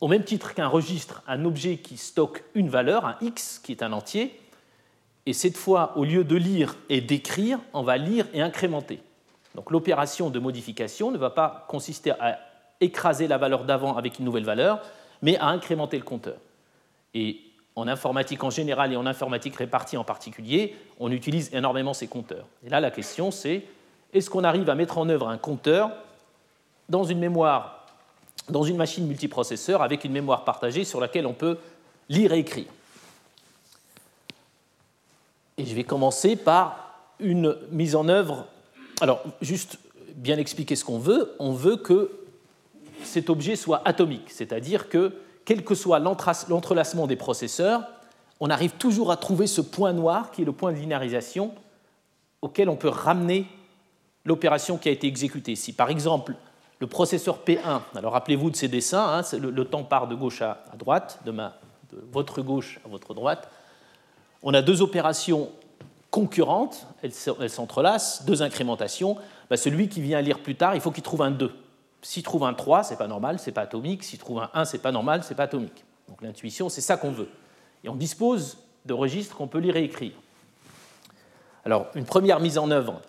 au 0.00 0.08
même 0.08 0.24
titre 0.24 0.54
qu'un 0.54 0.68
registre, 0.68 1.22
un 1.26 1.44
objet 1.44 1.76
qui 1.76 1.96
stocke 1.96 2.44
une 2.54 2.68
valeur, 2.68 3.04
un 3.04 3.16
x, 3.20 3.60
qui 3.62 3.72
est 3.72 3.82
un 3.82 3.92
entier. 3.92 4.40
Et 5.26 5.32
cette 5.32 5.56
fois, 5.56 5.92
au 5.96 6.04
lieu 6.04 6.24
de 6.24 6.36
lire 6.36 6.76
et 6.88 7.00
d'écrire, 7.00 7.58
on 7.74 7.82
va 7.82 7.96
lire 7.96 8.26
et 8.32 8.40
incrémenter. 8.40 9.02
Donc 9.54 9.70
l'opération 9.70 10.30
de 10.30 10.38
modification 10.38 11.10
ne 11.10 11.18
va 11.18 11.30
pas 11.30 11.66
consister 11.68 12.12
à 12.12 12.38
écraser 12.80 13.28
la 13.28 13.36
valeur 13.36 13.64
d'avant 13.64 13.96
avec 13.96 14.18
une 14.18 14.24
nouvelle 14.24 14.44
valeur, 14.44 14.80
mais 15.22 15.36
à 15.38 15.48
incrémenter 15.48 15.98
le 15.98 16.04
compteur. 16.04 16.36
Et 17.14 17.40
en 17.76 17.88
informatique 17.88 18.42
en 18.44 18.50
général 18.50 18.92
et 18.92 18.96
en 18.96 19.06
informatique 19.06 19.56
répartie 19.56 19.96
en 19.96 20.04
particulier, 20.04 20.76
on 20.98 21.10
utilise 21.10 21.52
énormément 21.54 21.94
ces 21.94 22.06
compteurs. 22.06 22.46
Et 22.64 22.70
là, 22.70 22.80
la 22.80 22.90
question, 22.90 23.30
c'est 23.30 23.64
est-ce 24.12 24.30
qu'on 24.30 24.44
arrive 24.44 24.70
à 24.70 24.74
mettre 24.74 24.98
en 24.98 25.08
œuvre 25.08 25.28
un 25.28 25.38
compteur 25.38 25.90
dans 26.88 27.04
une 27.04 27.18
mémoire 27.18 27.79
dans 28.50 28.62
une 28.62 28.76
machine 28.76 29.06
multiprocesseur 29.06 29.82
avec 29.82 30.04
une 30.04 30.12
mémoire 30.12 30.44
partagée 30.44 30.84
sur 30.84 31.00
laquelle 31.00 31.26
on 31.26 31.32
peut 31.32 31.58
lire 32.08 32.32
et 32.32 32.38
écrire. 32.38 32.66
Et 35.58 35.64
je 35.64 35.74
vais 35.74 35.84
commencer 35.84 36.36
par 36.36 36.94
une 37.18 37.56
mise 37.70 37.94
en 37.94 38.08
œuvre. 38.08 38.46
Alors, 39.00 39.22
juste 39.40 39.78
bien 40.14 40.38
expliquer 40.38 40.76
ce 40.76 40.84
qu'on 40.84 40.98
veut. 40.98 41.34
On 41.38 41.52
veut 41.52 41.76
que 41.76 42.10
cet 43.04 43.30
objet 43.30 43.56
soit 43.56 43.82
atomique, 43.84 44.30
c'est-à-dire 44.30 44.88
que, 44.88 45.12
quel 45.44 45.64
que 45.64 45.74
soit 45.74 45.98
l'entrelacement 45.98 47.06
des 47.06 47.16
processeurs, 47.16 47.82
on 48.40 48.50
arrive 48.50 48.72
toujours 48.72 49.10
à 49.10 49.16
trouver 49.16 49.46
ce 49.46 49.60
point 49.60 49.92
noir 49.92 50.30
qui 50.30 50.42
est 50.42 50.44
le 50.44 50.52
point 50.52 50.72
de 50.72 50.78
linéarisation 50.78 51.52
auquel 52.42 52.68
on 52.68 52.76
peut 52.76 52.88
ramener 52.88 53.46
l'opération 54.24 54.78
qui 54.78 54.88
a 54.88 54.92
été 54.92 55.06
exécutée. 55.06 55.56
Si 55.56 55.72
par 55.72 55.90
exemple 55.90 56.34
le 56.80 56.86
processeur 56.86 57.40
P1, 57.46 57.82
alors 57.94 58.14
rappelez-vous 58.14 58.50
de 58.50 58.56
ces 58.56 58.68
dessins, 58.68 59.20
hein, 59.20 59.38
le, 59.38 59.64
temps 59.64 59.84
part 59.84 60.08
de 60.08 60.14
gauche 60.14 60.42
à, 60.42 60.64
droite, 60.76 61.20
de, 61.26 61.30
ma, 61.30 61.54
votre 62.10 62.42
gauche 62.42 62.80
à 62.84 62.88
votre 62.88 63.14
droite, 63.14 63.50
on 64.42 64.54
a 64.54 64.62
deux 64.62 64.80
opérations 64.80 65.50
concurrentes, 66.10 66.86
elles 67.02 67.50
s'entrelacent, 67.50 68.24
deux 68.24 68.42
incrémentations. 68.42 69.16
Bah, 69.48 69.56
celui 69.56 69.88
qui 69.88 70.00
vient 70.00 70.20
lire 70.22 70.40
plus 70.40 70.56
tard, 70.56 70.74
il 70.74 70.80
faut 70.80 70.90
qu'il 70.90 71.02
trouve 71.02 71.22
un 71.22 71.30
2. 71.30 71.52
S'il 72.02 72.22
trouve 72.22 72.44
un 72.44 72.54
3, 72.54 72.82
c'est 72.82 72.96
pas 72.96 73.06
normal, 73.06 73.38
c'est 73.38 73.52
pas 73.52 73.62
atomique. 73.62 74.02
S'il 74.02 74.18
trouve 74.18 74.40
un 74.40 74.50
1, 74.54 74.64
c'est 74.64 74.78
pas 74.78 74.92
normal, 74.92 75.22
c'est 75.22 75.34
pas 75.34 75.44
atomique. 75.44 75.84
Donc 76.08 76.22
l'intuition, 76.22 76.68
c'est 76.68 76.80
ça 76.80 76.96
qu'on 76.96 77.12
veut. 77.12 77.28
Et 77.84 77.88
on 77.88 77.94
dispose 77.94 78.58
de 78.86 78.94
registres 78.94 79.36
qu'on 79.36 79.46
peut 79.46 79.58
lire 79.58 79.76
et 79.76 79.84
écrire. 79.84 80.14
Alors, 81.64 81.88
une 81.94 82.06
première 82.06 82.40
mise 82.40 82.56
en 82.56 82.70
œuvre, 82.70 83.02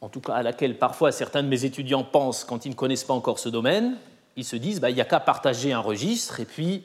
en 0.00 0.08
tout 0.08 0.20
cas 0.20 0.34
à 0.34 0.42
laquelle 0.42 0.78
parfois 0.78 1.12
certains 1.12 1.42
de 1.42 1.48
mes 1.48 1.64
étudiants 1.64 2.04
pensent 2.04 2.44
quand 2.44 2.64
ils 2.64 2.70
ne 2.70 2.74
connaissent 2.74 3.04
pas 3.04 3.14
encore 3.14 3.38
ce 3.38 3.48
domaine, 3.48 3.96
ils 4.36 4.44
se 4.44 4.56
disent, 4.56 4.80
bah, 4.80 4.90
il 4.90 4.94
n'y 4.94 5.00
a 5.00 5.04
qu'à 5.04 5.20
partager 5.20 5.72
un 5.72 5.80
registre, 5.80 6.40
et 6.40 6.44
puis 6.44 6.84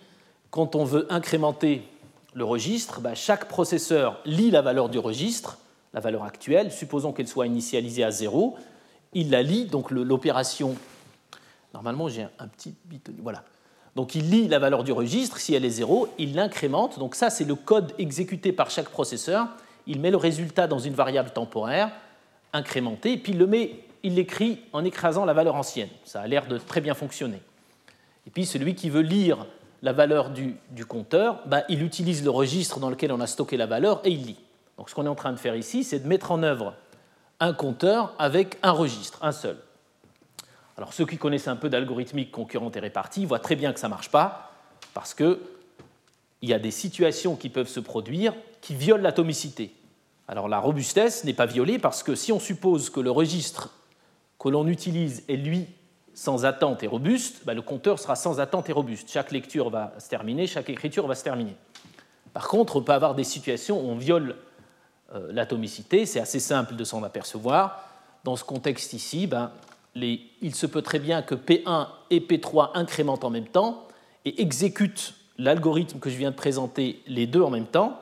quand 0.52 0.76
on 0.76 0.84
veut 0.84 1.08
incrémenter 1.10 1.84
le 2.34 2.44
registre, 2.44 3.00
bah, 3.00 3.16
chaque 3.16 3.48
processeur 3.48 4.20
lit 4.26 4.52
la 4.52 4.62
valeur 4.62 4.90
du 4.90 5.00
registre, 5.00 5.58
la 5.94 6.02
valeur 6.02 6.24
actuelle, 6.24 6.72
supposons 6.72 7.14
qu'elle 7.14 7.28
soit 7.28 7.48
initialisée 7.48 8.04
à 8.04 8.12
0, 8.12 8.58
il 9.14 9.32
la 9.32 9.42
lit, 9.42 9.66
donc 9.66 9.92
l'opération, 9.92 10.76
normalement 11.74 12.10
j'ai 12.10 12.24
un 12.24 12.48
petit 12.48 12.76
bit, 12.86 13.10
voilà. 13.22 13.44
Donc 13.96 14.14
il 14.14 14.30
lit 14.30 14.50
la 14.50 14.60
valeur 14.60 14.84
du 14.84 14.92
registre, 14.92 15.38
si 15.38 15.54
elle 15.54 15.64
est 15.64 15.70
0, 15.70 16.10
il 16.18 16.36
l'incrémente, 16.36 17.00
donc 17.00 17.16
ça 17.16 17.30
c'est 17.30 17.46
le 17.46 17.56
code 17.56 17.94
exécuté 17.98 18.52
par 18.52 18.70
chaque 18.70 18.90
processeur, 18.90 19.48
il 19.88 20.02
met 20.02 20.12
le 20.12 20.18
résultat 20.18 20.68
dans 20.68 20.80
une 20.80 20.94
variable 20.94 21.30
temporaire 21.30 21.92
incrémentée, 22.56 23.14
et 23.14 23.18
puis 23.18 23.38
il 24.04 24.16
l'écrit 24.16 24.60
en 24.74 24.84
écrasant 24.84 25.26
la 25.26 25.34
valeur 25.34 25.56
ancienne. 25.56 25.90
Ça 26.04 26.22
a 26.22 26.28
l'air 26.28 26.48
de 26.48 26.58
très 26.58 26.82
bien 26.82 26.94
fonctionner. 26.94 27.42
Et 28.28 28.30
puis 28.32 28.46
celui 28.46 28.76
qui 28.76 28.90
veut 28.90 29.02
lire 29.02 29.46
la 29.82 29.94
valeur 29.94 30.32
du, 30.32 30.58
compteur, 30.88 31.42
bah, 31.46 31.64
il 31.70 31.84
utilise 31.84 32.24
le 32.24 32.32
registre 32.32 32.80
dans 32.80 32.90
lequel 32.90 33.12
on 33.12 33.20
a 33.20 33.28
stocké 33.28 33.58
la 33.58 33.68
valeur 33.68 34.02
et 34.04 34.10
il 34.10 34.26
lit. 34.26 34.40
Donc 34.78 34.90
ce 34.90 34.96
qu'on 34.96 35.06
est 35.06 35.10
en 35.10 35.16
train 35.16 35.32
de 35.32 35.38
faire 35.38 35.56
ici, 35.56 35.84
c'est 35.84 36.00
de 36.00 36.08
mettre 36.08 36.32
en 36.32 36.42
œuvre 36.44 36.74
un 37.40 37.54
compteur 37.54 38.14
avec 38.18 38.58
un 38.64 38.72
registre, 38.72 39.20
un 39.24 39.32
seul. 39.32 39.58
Alors 40.78 40.94
ceux 40.94 41.06
qui 41.06 41.18
connaissent 41.18 41.48
un 41.48 41.56
peu 41.56 41.70
d'algorithmique 41.70 42.32
concurrente 42.32 42.76
et 42.78 42.80
répartie 42.80 43.26
voient 43.26 43.40
très 43.40 43.56
bien 43.56 43.74
que 43.74 43.80
ça 43.80 43.88
ne 43.88 43.92
marche 43.92 44.10
pas, 44.10 44.52
parce 44.94 45.14
qu'il 45.14 45.38
y 46.42 46.54
a 46.54 46.60
des 46.60 46.72
situations 46.72 47.36
qui 47.36 47.50
peuvent 47.50 47.68
se 47.68 47.80
produire 47.80 48.34
qui 48.62 48.76
violent 48.76 49.04
l'atomicité. 49.04 49.72
Alors 50.28 50.48
la 50.48 50.60
robustesse 50.60 51.24
n'est 51.24 51.34
pas 51.34 51.46
violée 51.46 51.80
parce 51.80 52.04
que 52.04 52.16
si 52.16 52.32
on 52.32 52.40
suppose 52.40 52.90
que 52.90 53.00
le 53.00 53.12
registre 53.12 53.74
que 54.40 54.50
l'on 54.50 54.68
utilise 54.68 55.24
est 55.28 55.38
lui 55.38 55.68
sans 56.14 56.46
attente 56.46 56.82
et 56.84 56.88
robuste, 56.88 57.42
bah, 57.46 57.54
le 57.54 57.62
compteur 57.62 58.00
sera 58.00 58.16
sans 58.16 58.40
attente 58.40 58.70
et 58.70 58.74
robuste. 58.74 59.12
Chaque 59.12 59.32
lecture 59.32 59.70
va 59.70 59.94
se 60.00 60.10
terminer, 60.10 60.48
chaque 60.48 60.70
écriture 60.70 61.08
va 61.08 61.16
se 61.16 61.24
terminer. 61.24 61.56
Par 62.34 62.48
contre, 62.48 62.78
on 62.78 62.82
peut 62.82 62.94
avoir 62.94 63.16
des 63.16 63.24
situations 63.24 63.80
où 63.80 63.90
on 63.90 63.96
viole 63.96 64.36
euh, 65.14 65.32
l'atomicité, 65.32 66.06
c'est 66.06 66.20
assez 66.20 66.40
simple 66.40 66.76
de 66.76 66.84
s'en 66.84 67.04
apercevoir. 67.04 67.84
Dans 68.24 68.36
ce 68.36 68.44
contexte 68.44 68.94
ici, 68.94 69.28
ben, 69.28 69.52
il 69.96 70.56
se 70.56 70.66
peut 70.66 70.82
très 70.82 71.00
bien 71.00 71.22
que 71.22 71.36
P1 71.36 71.88
et 72.10 72.20
P3 72.20 72.72
incrémentent 72.74 73.24
en 73.24 73.30
même 73.30 73.48
temps 73.48 73.88
et 74.26 74.42
exécutent 74.42 75.14
l'algorithme 75.38 76.00
que 76.00 76.10
je 76.10 76.18
viens 76.18 76.32
de 76.32 76.36
présenter 76.36 77.02
les 77.08 77.28
deux 77.28 77.42
en 77.42 77.50
même 77.50 77.68
temps. 77.68 78.00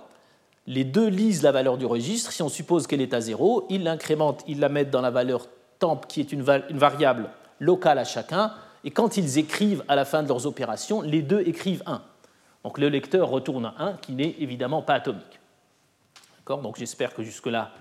Les 0.65 0.83
deux 0.83 1.07
lisent 1.07 1.43
la 1.43 1.51
valeur 1.51 1.77
du 1.77 1.85
registre. 1.85 2.31
Si 2.31 2.41
on 2.41 2.49
suppose 2.49 2.87
qu'elle 2.87 3.01
est 3.01 3.13
à 3.13 3.21
0, 3.21 3.67
ils 3.69 3.83
l'incrémentent, 3.83 4.43
ils 4.47 4.59
la 4.59 4.69
mettent 4.69 4.91
dans 4.91 5.01
la 5.01 5.11
valeur 5.11 5.47
temp 5.79 6.05
qui 6.07 6.21
est 6.21 6.31
une 6.31 6.41
variable 6.41 7.29
locale 7.59 7.99
à 7.99 8.05
chacun, 8.05 8.53
et 8.83 8.91
quand 8.91 9.17
ils 9.17 9.37
écrivent 9.37 9.83
à 9.87 9.95
la 9.95 10.05
fin 10.05 10.23
de 10.23 10.27
leurs 10.27 10.45
opérations, 10.45 11.01
les 11.01 11.21
deux 11.21 11.41
écrivent 11.41 11.83
1. 11.85 12.01
Donc 12.63 12.77
le 12.77 12.89
lecteur 12.89 13.29
retourne 13.29 13.73
1, 13.77 13.93
qui 13.93 14.13
n'est 14.13 14.35
évidemment 14.39 14.81
pas 14.81 14.95
atomique. 14.95 15.39
Donc 16.47 16.77
j'espère 16.77 17.13
que 17.13 17.23
jusque-là, 17.23 17.71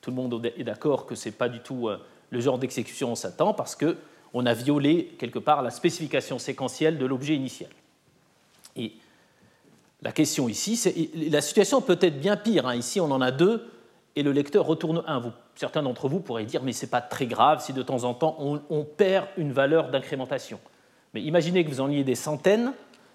tout 0.00 0.10
le 0.10 0.16
monde 0.16 0.52
est 0.56 0.64
d'accord 0.64 1.06
que 1.06 1.14
ce 1.14 1.28
n'est 1.28 1.34
pas 1.34 1.48
du 1.48 1.60
tout 1.60 1.88
euh, 1.88 1.98
le 2.30 2.40
genre 2.40 2.58
d'exécution 2.58 3.10
on 3.12 3.14
s'attend, 3.14 3.54
parce 3.54 3.76
qu'on 3.76 4.46
a 4.46 4.54
violé 4.54 5.16
quelque 5.18 5.38
part 5.38 5.62
la 5.62 5.70
spécification 5.70 6.38
séquentielle 6.38 6.98
de 6.98 7.06
l'objet 7.06 7.34
initial. 7.34 7.70
Et 8.76 8.92
la 10.04 10.12
question 10.12 10.50
ici, 10.50 10.76
c'est 10.76 11.10
la 11.14 11.40
situation 11.40 11.80
peut 11.80 11.98
être 12.00 12.20
bien 12.20 12.36
pire. 12.36 12.66
Hein. 12.66 12.76
Ici, 12.76 13.00
on 13.00 13.10
en 13.10 13.22
a 13.22 13.30
deux 13.30 13.70
et 14.16 14.22
le 14.22 14.32
lecteur 14.32 14.66
retourne 14.66 15.02
1. 15.06 15.22
certains 15.56 15.82
d'entre 15.82 16.08
vous 16.08 16.20
pourraient 16.20 16.44
dire, 16.44 16.62
mais 16.62 16.72
ce 16.72 16.84
n'est 16.84 16.90
pas 16.90 17.00
très 17.00 17.26
grave 17.26 17.64
si 17.64 17.72
de 17.72 17.82
temps 17.82 18.04
en 18.04 18.14
temps 18.14 18.36
on, 18.38 18.84
perd 18.84 19.26
une 19.38 19.52
valeur 19.52 19.90
d'incrémentation. 19.90 20.60
Mais 21.14 21.22
imaginez 21.22 21.64
que 21.64 21.70
vous 21.70 21.80
en 21.80 21.90
ayez 21.90 22.04
des 22.04 22.14
centaines. 22.14 22.74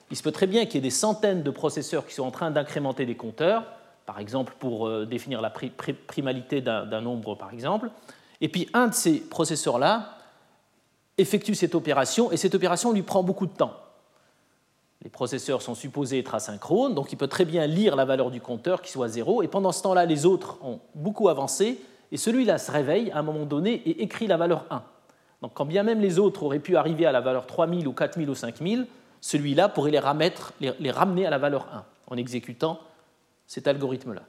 Il 0.10 0.18
se 0.18 0.24
peut 0.24 0.32
très 0.32 0.48
bien 0.48 0.66
qu'il 0.66 0.76
y 0.76 0.78
ait 0.80 0.82
des 0.82 0.90
centaines 0.90 1.44
de 1.44 1.52
processeurs 1.52 2.08
qui 2.08 2.16
sont 2.16 2.24
en 2.24 2.32
train 2.32 2.50
d'incrémenter 2.50 3.06
des 3.06 3.16
compteurs, 3.16 3.66
par 4.08 4.20
exemple 4.20 4.56
pour 4.60 4.88
euh, 4.88 5.06
définir 5.06 5.42
la 5.42 5.52
primalité 5.52 6.60
d'un 6.62 7.02
nombre, 7.02 7.36
par 7.36 7.54
exemple. 7.54 7.92
Et 8.42 8.50
puis 8.50 8.68
un 8.74 8.88
de 8.88 8.94
ces 8.96 9.20
processeurs-là 9.20 10.18
effectue 11.20 11.54
cette 11.54 11.76
opération, 11.76 12.32
et 12.32 12.38
cette 12.38 12.56
opération 12.56 12.92
lui 12.92 13.04
prend 13.04 13.22
beaucoup 13.22 13.46
de 13.46 13.52
temps. 13.52 13.74
Les 15.04 15.10
processeurs 15.10 15.62
sont 15.62 15.76
supposés 15.76 16.20
être 16.20 16.36
asynchrones, 16.36 16.94
donc 16.94 17.14
il 17.14 17.16
peut 17.16 17.28
très 17.28 17.46
bien 17.46 17.68
lire 17.68 17.96
la 17.96 18.06
valeur 18.06 18.32
du 18.32 18.42
compteur 18.42 18.82
qui 18.82 18.92
soit 18.92 19.08
0, 19.08 19.44
et 19.44 19.48
pendant 19.48 19.72
ce 19.72 19.82
temps-là, 19.84 20.06
les 20.06 20.26
autres 20.26 20.58
ont 20.62 20.80
beaucoup 20.94 21.30
avancé, 21.30 21.80
et 22.12 22.18
celui-là 22.18 22.58
se 22.58 22.72
réveille 22.72 23.12
à 23.12 23.20
un 23.20 23.22
moment 23.22 23.46
donné 23.46 23.74
et 23.74 24.02
écrit 24.04 24.28
la 24.28 24.36
valeur 24.36 24.66
1. 24.70 24.84
Donc 25.42 25.54
quand 25.54 25.66
bien 25.66 25.84
même 25.84 26.02
les 26.02 26.20
autres 26.20 26.44
auraient 26.44 26.60
pu 26.60 26.76
arriver 26.76 27.06
à 27.06 27.12
la 27.12 27.22
valeur 27.22 27.46
3000 27.46 27.88
ou 27.88 27.94
4000 27.94 28.30
ou 28.30 28.36
5000, 28.36 28.88
celui-là 29.22 29.70
pourrait 29.70 29.92
les, 29.92 30.72
les 30.80 30.92
ramener 30.92 31.26
à 31.26 31.30
la 31.30 31.38
valeur 31.38 31.68
1 31.74 31.86
en 32.08 32.18
exécutant 32.18 32.80
cet 33.48 33.68
algorithme-là. 33.68 34.24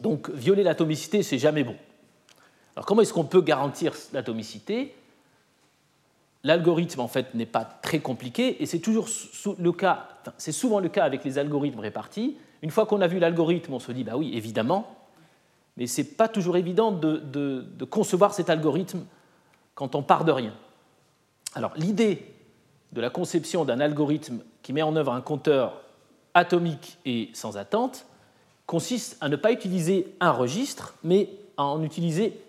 Donc 0.00 0.30
violer 0.30 0.62
l'atomicité, 0.62 1.22
c'est 1.22 1.38
jamais 1.38 1.64
bon. 1.64 1.76
Alors 2.76 2.86
comment 2.86 3.02
est-ce 3.02 3.12
qu'on 3.12 3.24
peut 3.24 3.40
garantir 3.40 3.94
l'atomicité? 4.12 4.94
L'algorithme 6.44 7.00
en 7.00 7.08
fait 7.08 7.34
n'est 7.34 7.46
pas 7.46 7.64
très 7.64 8.00
compliqué 8.00 8.62
et 8.62 8.66
c'est 8.66 8.80
toujours 8.80 9.08
le 9.58 9.72
cas, 9.72 10.08
c'est 10.38 10.52
souvent 10.52 10.80
le 10.80 10.88
cas 10.88 11.04
avec 11.04 11.24
les 11.24 11.38
algorithmes 11.38 11.80
répartis. 11.80 12.36
Une 12.62 12.70
fois 12.70 12.86
qu'on 12.86 13.00
a 13.00 13.06
vu 13.06 13.18
l'algorithme, 13.18 13.74
on 13.74 13.78
se 13.78 13.92
dit 13.92 14.04
bah 14.04 14.16
oui 14.16 14.32
évidemment, 14.34 14.96
mais 15.76 15.86
ce 15.86 16.00
n'est 16.00 16.08
pas 16.08 16.28
toujours 16.28 16.56
évident 16.56 16.92
de, 16.92 17.84
concevoir 17.90 18.34
cet 18.34 18.50
algorithme 18.50 19.04
quand 19.74 19.94
on 19.94 20.02
part 20.02 20.24
de 20.24 20.32
rien. 20.32 20.54
Alors 21.54 21.72
l'idée 21.76 22.26
de 22.92 23.00
la 23.00 23.10
conception 23.10 23.64
d'un 23.64 23.80
algorithme 23.80 24.40
qui 24.62 24.72
met 24.72 24.82
en 24.82 24.96
œuvre 24.96 25.12
un 25.12 25.20
compteur 25.20 25.80
atomique 26.34 26.98
et 27.04 27.30
sans 27.34 27.56
attente 27.56 28.06
consiste 28.66 29.16
à 29.20 29.28
ne 29.28 29.36
pas 29.36 29.52
utiliser 29.52 30.14
un 30.20 30.30
registre, 30.30 30.94
mais 31.02 31.30
à 31.56 31.64
en 31.64 31.82
utiliser 31.82 32.40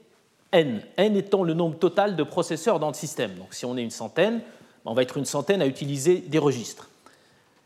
n, 0.54 0.82
étant 0.98 1.44
le 1.44 1.54
nombre 1.54 1.78
total 1.78 2.16
de 2.16 2.24
processeurs 2.24 2.80
dans 2.80 2.88
le 2.88 2.94
système. 2.94 3.36
Donc 3.36 3.54
si 3.54 3.66
on 3.66 3.76
est 3.76 3.84
une 3.84 3.92
centaine, 3.92 4.42
on 4.86 4.94
va 4.94 5.02
être 5.02 5.18
une 5.18 5.26
centaine 5.26 5.62
à 5.62 5.66
utiliser 5.66 6.18
des 6.20 6.38
registres. 6.38 6.90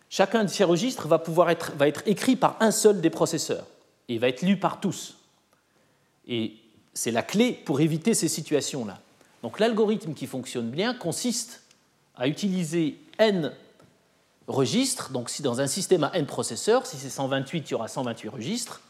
Chacun 0.10 0.44
de 0.44 0.50
ces 0.50 0.63
registres 0.63 1.08
va 1.08 1.22
être, 1.51 1.74
va 1.75 1.88
être 1.88 2.03
écrit 2.06 2.36
par 2.36 2.56
un 2.60 2.72
seul 2.72 3.01
des 3.01 3.10
processeurs 3.10 3.65
et 4.08 4.17
va 4.17 4.29
être 4.29 4.41
lu 4.41 4.58
par 4.58 4.79
tous. 4.79 5.17
Et 6.27 6.53
c'est 6.94 7.12
la 7.12 7.24
clé 7.24 7.51
pour 7.51 7.82
éviter 7.82 8.13
ces 8.13 8.27
situations-là. 8.27 9.00
Donc 9.44 9.60
l'algorithme 9.60 10.13
qui 10.13 10.25
fonctionne 10.25 10.70
bien 10.70 10.94
consiste 10.94 11.62
à 12.15 12.27
utiliser 12.27 13.00
n 13.20 13.51
registres. 14.48 15.12
Donc 15.12 15.29
si 15.29 15.41
dans 15.41 15.62
un 15.62 15.67
système 15.67 16.06
à 16.06 16.12
n 16.13 16.25
processeurs, 16.25 16.86
si 16.86 16.98
c'est 16.98 17.10
128, 17.10 17.70
il 17.70 17.72
y 17.72 17.75
aura 17.75 17.88
128 17.88 18.29
registres. 18.29 18.82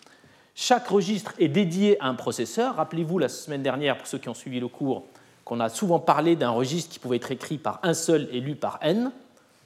Chaque 0.60 0.88
registre 0.88 1.34
est 1.38 1.50
dédié 1.50 2.02
à 2.02 2.08
un 2.08 2.16
processeur. 2.16 2.78
Rappelez-vous 2.78 3.20
la 3.20 3.30
semaine 3.30 3.62
dernière, 3.62 3.96
pour 3.96 4.08
ceux 4.08 4.18
qui 4.18 4.28
ont 4.28 4.34
suivi 4.34 4.60
le 4.60 4.68
cours, 4.68 5.04
qu'on 5.46 5.60
a 5.60 5.70
souvent 5.70 6.00
parlé 6.00 6.36
d'un 6.36 6.50
registre 6.50 6.92
qui 6.92 6.98
pouvait 6.98 7.18
être 7.18 7.32
écrit 7.32 7.60
par 7.60 7.80
un 7.84 7.94
seul 7.94 8.28
et 8.32 8.40
lu 8.40 8.56
par 8.56 8.80
n. 8.82 9.12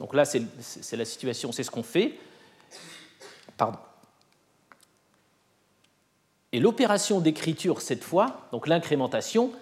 Donc 0.01 0.13
là, 0.13 0.25
c'est 0.25 0.98
la 0.98 1.05
situation, 1.05 1.53
c'est 1.53 1.63
ce 1.63 1.71
qu'on 1.71 1.81
fait. 1.81 2.19
Pardon. 3.55 3.79
Et 6.51 6.60
l'opération 6.60 7.21
d'écriture, 7.21 7.79
cette 7.79 8.03
fois, 8.03 8.50
donc 8.51 8.67
l'incrémentation, 8.67 9.53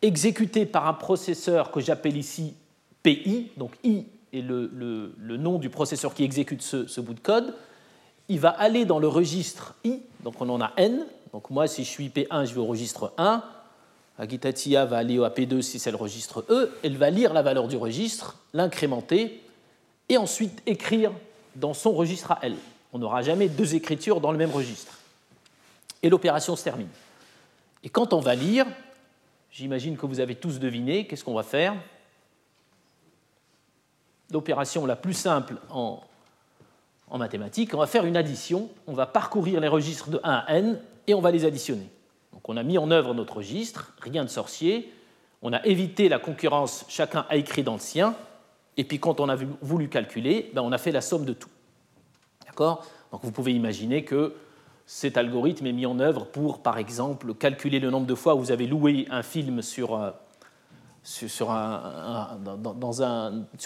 exécutée 0.00 0.64
par 0.64 0.86
un 0.86 0.94
processeur 0.94 1.72
que 1.72 1.80
j'appelle 1.80 2.16
ici 2.16 2.54
PI, 3.02 3.50
donc 3.56 3.72
I 3.82 4.06
est 4.32 4.42
le, 4.42 5.12
nom 5.18 5.58
du 5.58 5.70
processeur 5.70 6.14
qui 6.14 6.22
exécute 6.22 6.62
ce 6.62 7.00
bout 7.00 7.14
de 7.14 7.20
code, 7.20 7.52
il 8.28 8.40
va 8.40 8.50
aller 8.50 8.84
dans 8.84 8.98
le 8.98 9.08
registre 9.08 9.74
I, 9.84 10.00
donc 10.22 10.40
on 10.40 10.48
en 10.48 10.60
a 10.60 10.72
n. 10.76 11.06
Donc 11.32 11.50
moi, 11.50 11.66
si 11.66 11.84
je 11.84 11.88
suis 11.88 12.08
P1, 12.08 12.46
je 12.46 12.54
vais 12.54 12.60
au 12.60 12.66
registre 12.66 13.12
1. 13.18 13.42
Agitatia 14.18 14.84
va 14.84 14.98
aller 14.98 15.18
au 15.18 15.26
P2 15.26 15.62
si 15.62 15.78
c'est 15.78 15.90
le 15.90 15.96
registre 15.96 16.44
E. 16.50 16.70
Elle 16.82 16.96
va 16.96 17.10
lire 17.10 17.32
la 17.32 17.42
valeur 17.42 17.68
du 17.68 17.76
registre, 17.76 18.38
l'incrémenter, 18.52 19.42
et 20.08 20.16
ensuite 20.18 20.62
écrire 20.66 21.12
dans 21.56 21.74
son 21.74 21.92
registre 21.92 22.32
à 22.32 22.38
elle. 22.42 22.56
On 22.92 22.98
n'aura 22.98 23.22
jamais 23.22 23.48
deux 23.48 23.74
écritures 23.74 24.20
dans 24.20 24.32
le 24.32 24.38
même 24.38 24.50
registre. 24.50 24.98
Et 26.02 26.10
l'opération 26.10 26.56
se 26.56 26.64
termine. 26.64 26.88
Et 27.82 27.88
quand 27.88 28.12
on 28.12 28.20
va 28.20 28.34
lire, 28.34 28.66
J'imagine 29.52 29.98
que 29.98 30.06
vous 30.06 30.20
avez 30.20 30.34
tous 30.34 30.58
deviné. 30.58 31.06
Qu'est-ce 31.06 31.22
qu'on 31.22 31.34
va 31.34 31.42
faire? 31.42 31.74
L'opération 34.30 34.86
la 34.86 34.96
plus 34.96 35.12
simple 35.12 35.56
en, 35.68 36.02
en 37.12 37.18
mathématiques, 37.18 37.74
on 37.74 37.78
va 37.78 37.86
faire 37.86 38.06
une 38.06 38.16
addition. 38.16 38.70
On 38.86 38.94
va 38.94 39.04
parcourir 39.04 39.60
les 39.60 39.68
registres 39.68 40.08
de 40.08 40.18
1 40.24 40.32
à 40.32 40.56
n 40.56 40.80
et 41.06 41.14
on 41.14 41.20
va 41.20 41.30
les 41.30 41.44
additionner. 41.44 41.86
Donc 42.32 42.48
on 42.48 42.56
a 42.56 42.62
mis 42.62 42.78
en 42.78 42.90
œuvre 42.90 43.12
notre 43.12 43.36
registre, 43.36 43.92
rien 44.00 44.24
de 44.24 44.30
sorcier. 44.30 44.90
On 45.42 45.52
a 45.52 45.64
évité 45.66 46.08
la 46.08 46.18
concurrence, 46.18 46.86
chacun 46.88 47.26
a 47.28 47.36
écrit 47.36 47.62
dans 47.62 47.74
le 47.74 47.80
sien. 47.80 48.16
Et 48.78 48.84
puis 48.84 48.98
quand 48.98 49.20
on 49.20 49.28
a 49.28 49.36
voulu 49.60 49.90
calculer, 49.90 50.50
ben 50.54 50.62
on 50.62 50.72
a 50.72 50.78
fait 50.78 50.90
la 50.90 51.02
somme 51.02 51.26
de 51.26 51.34
tout. 51.34 51.50
D'accord? 52.46 52.86
Donc 53.12 53.20
vous 53.22 53.30
pouvez 53.30 53.52
imaginer 53.52 54.04
que 54.04 54.34
cet 54.86 55.18
algorithme 55.18 55.66
est 55.66 55.72
mis 55.72 55.84
en 55.84 56.00
œuvre 56.00 56.24
pour, 56.24 56.62
par 56.62 56.78
exemple, 56.78 57.34
calculer 57.34 57.78
le 57.78 57.90
nombre 57.90 58.06
de 58.06 58.14
fois 58.14 58.34
où 58.34 58.38
vous 58.38 58.52
avez 58.52 58.66
loué 58.66 59.06
un 59.10 59.22
film 59.22 59.60
sur, 59.60 60.00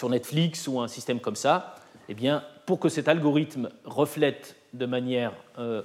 Netflix 0.09 0.67
ou 0.67 0.81
un 0.81 0.87
système 0.89 1.21
comme 1.21 1.37
ça. 1.37 1.75
Eh 2.09 2.13
bien, 2.13 2.43
pour 2.67 2.79
que 2.79 2.89
cet 2.89 3.07
algorithme 3.07 3.69
reflète 3.85 4.57
de 4.73 4.85
manière 4.85 5.31
euh, 5.57 5.81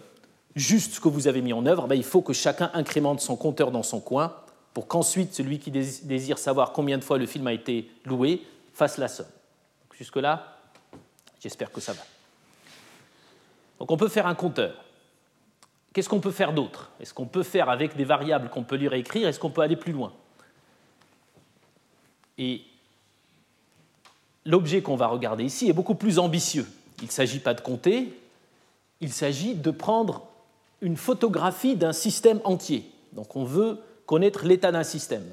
juste 0.57 0.95
ce 0.95 1.01
que 1.01 1.09
vous 1.09 1.29
avez 1.29 1.41
mis 1.41 1.53
en 1.53 1.65
œuvre, 1.65 1.87
ben, 1.87 1.95
il 1.95 2.03
faut 2.03 2.23
que 2.23 2.33
chacun 2.33 2.73
incrémente 2.75 3.21
son 3.21 3.37
compteur 3.37 3.71
dans 3.71 3.85
son 3.85 4.01
coin 4.01 4.35
pour 4.75 4.89
qu'ensuite 4.89 5.33
celui 5.33 5.61
qui 5.61 5.71
désire 5.71 6.39
savoir 6.39 6.73
combien 6.73 6.99
de 6.99 7.05
fois 7.05 7.19
le 7.19 7.27
film 7.27 7.47
a 7.47 7.53
été 7.53 7.89
loué 8.05 8.43
fasse 8.75 8.99
la 8.99 9.07
somme. 9.07 9.29
Jusque-là, 9.97 10.59
j'espère 11.41 11.71
que 11.71 11.81
ça 11.81 11.93
va. 11.93 12.03
Donc 13.79 13.89
on 13.93 13.97
peut 13.97 14.09
faire 14.09 14.27
un 14.27 14.35
compteur. 14.35 14.75
Qu'est-ce 15.93 16.09
qu'on 16.09 16.21
peut 16.21 16.33
faire 16.33 16.53
d'autre? 16.53 16.91
Est-ce 16.99 17.15
qu'on 17.15 17.27
peut 17.27 17.45
faire 17.45 17.69
avec 17.69 17.97
des 17.97 18.05
variables 18.05 18.49
qu'on 18.49 18.65
peut 18.65 18.77
lire 18.77 18.93
et 18.93 18.99
écrire? 18.99 19.29
Est-ce 19.29 19.39
qu'on 19.39 19.51
peut 19.51 19.61
aller 19.61 19.77
plus 19.77 19.93
loin? 19.93 20.13
L'objet 24.45 24.83
qu'on 24.83 24.97
va 24.97 25.07
regarder 25.07 25.45
ici 25.45 25.69
est 25.69 25.73
beaucoup 25.73 25.95
plus 25.95 26.19
ambitieux. 26.19 26.67
Il 27.01 27.07
ne 27.07 27.11
s'agit 27.11 27.41
pas 27.41 27.55
de 27.55 27.61
compter, 27.61 28.19
il 29.01 29.13
s'agit 29.13 29.55
de 29.55 29.71
prendre 29.71 30.23
une 30.81 30.97
photographie 30.97 31.77
d'un 31.77 31.93
système 31.93 32.41
entier. 32.45 32.91
Donc 33.13 33.37
on 33.37 33.45
veut 33.45 33.79
connaître 34.07 34.45
l'état 34.45 34.73
d'un 34.73 34.85
système. 34.85 35.25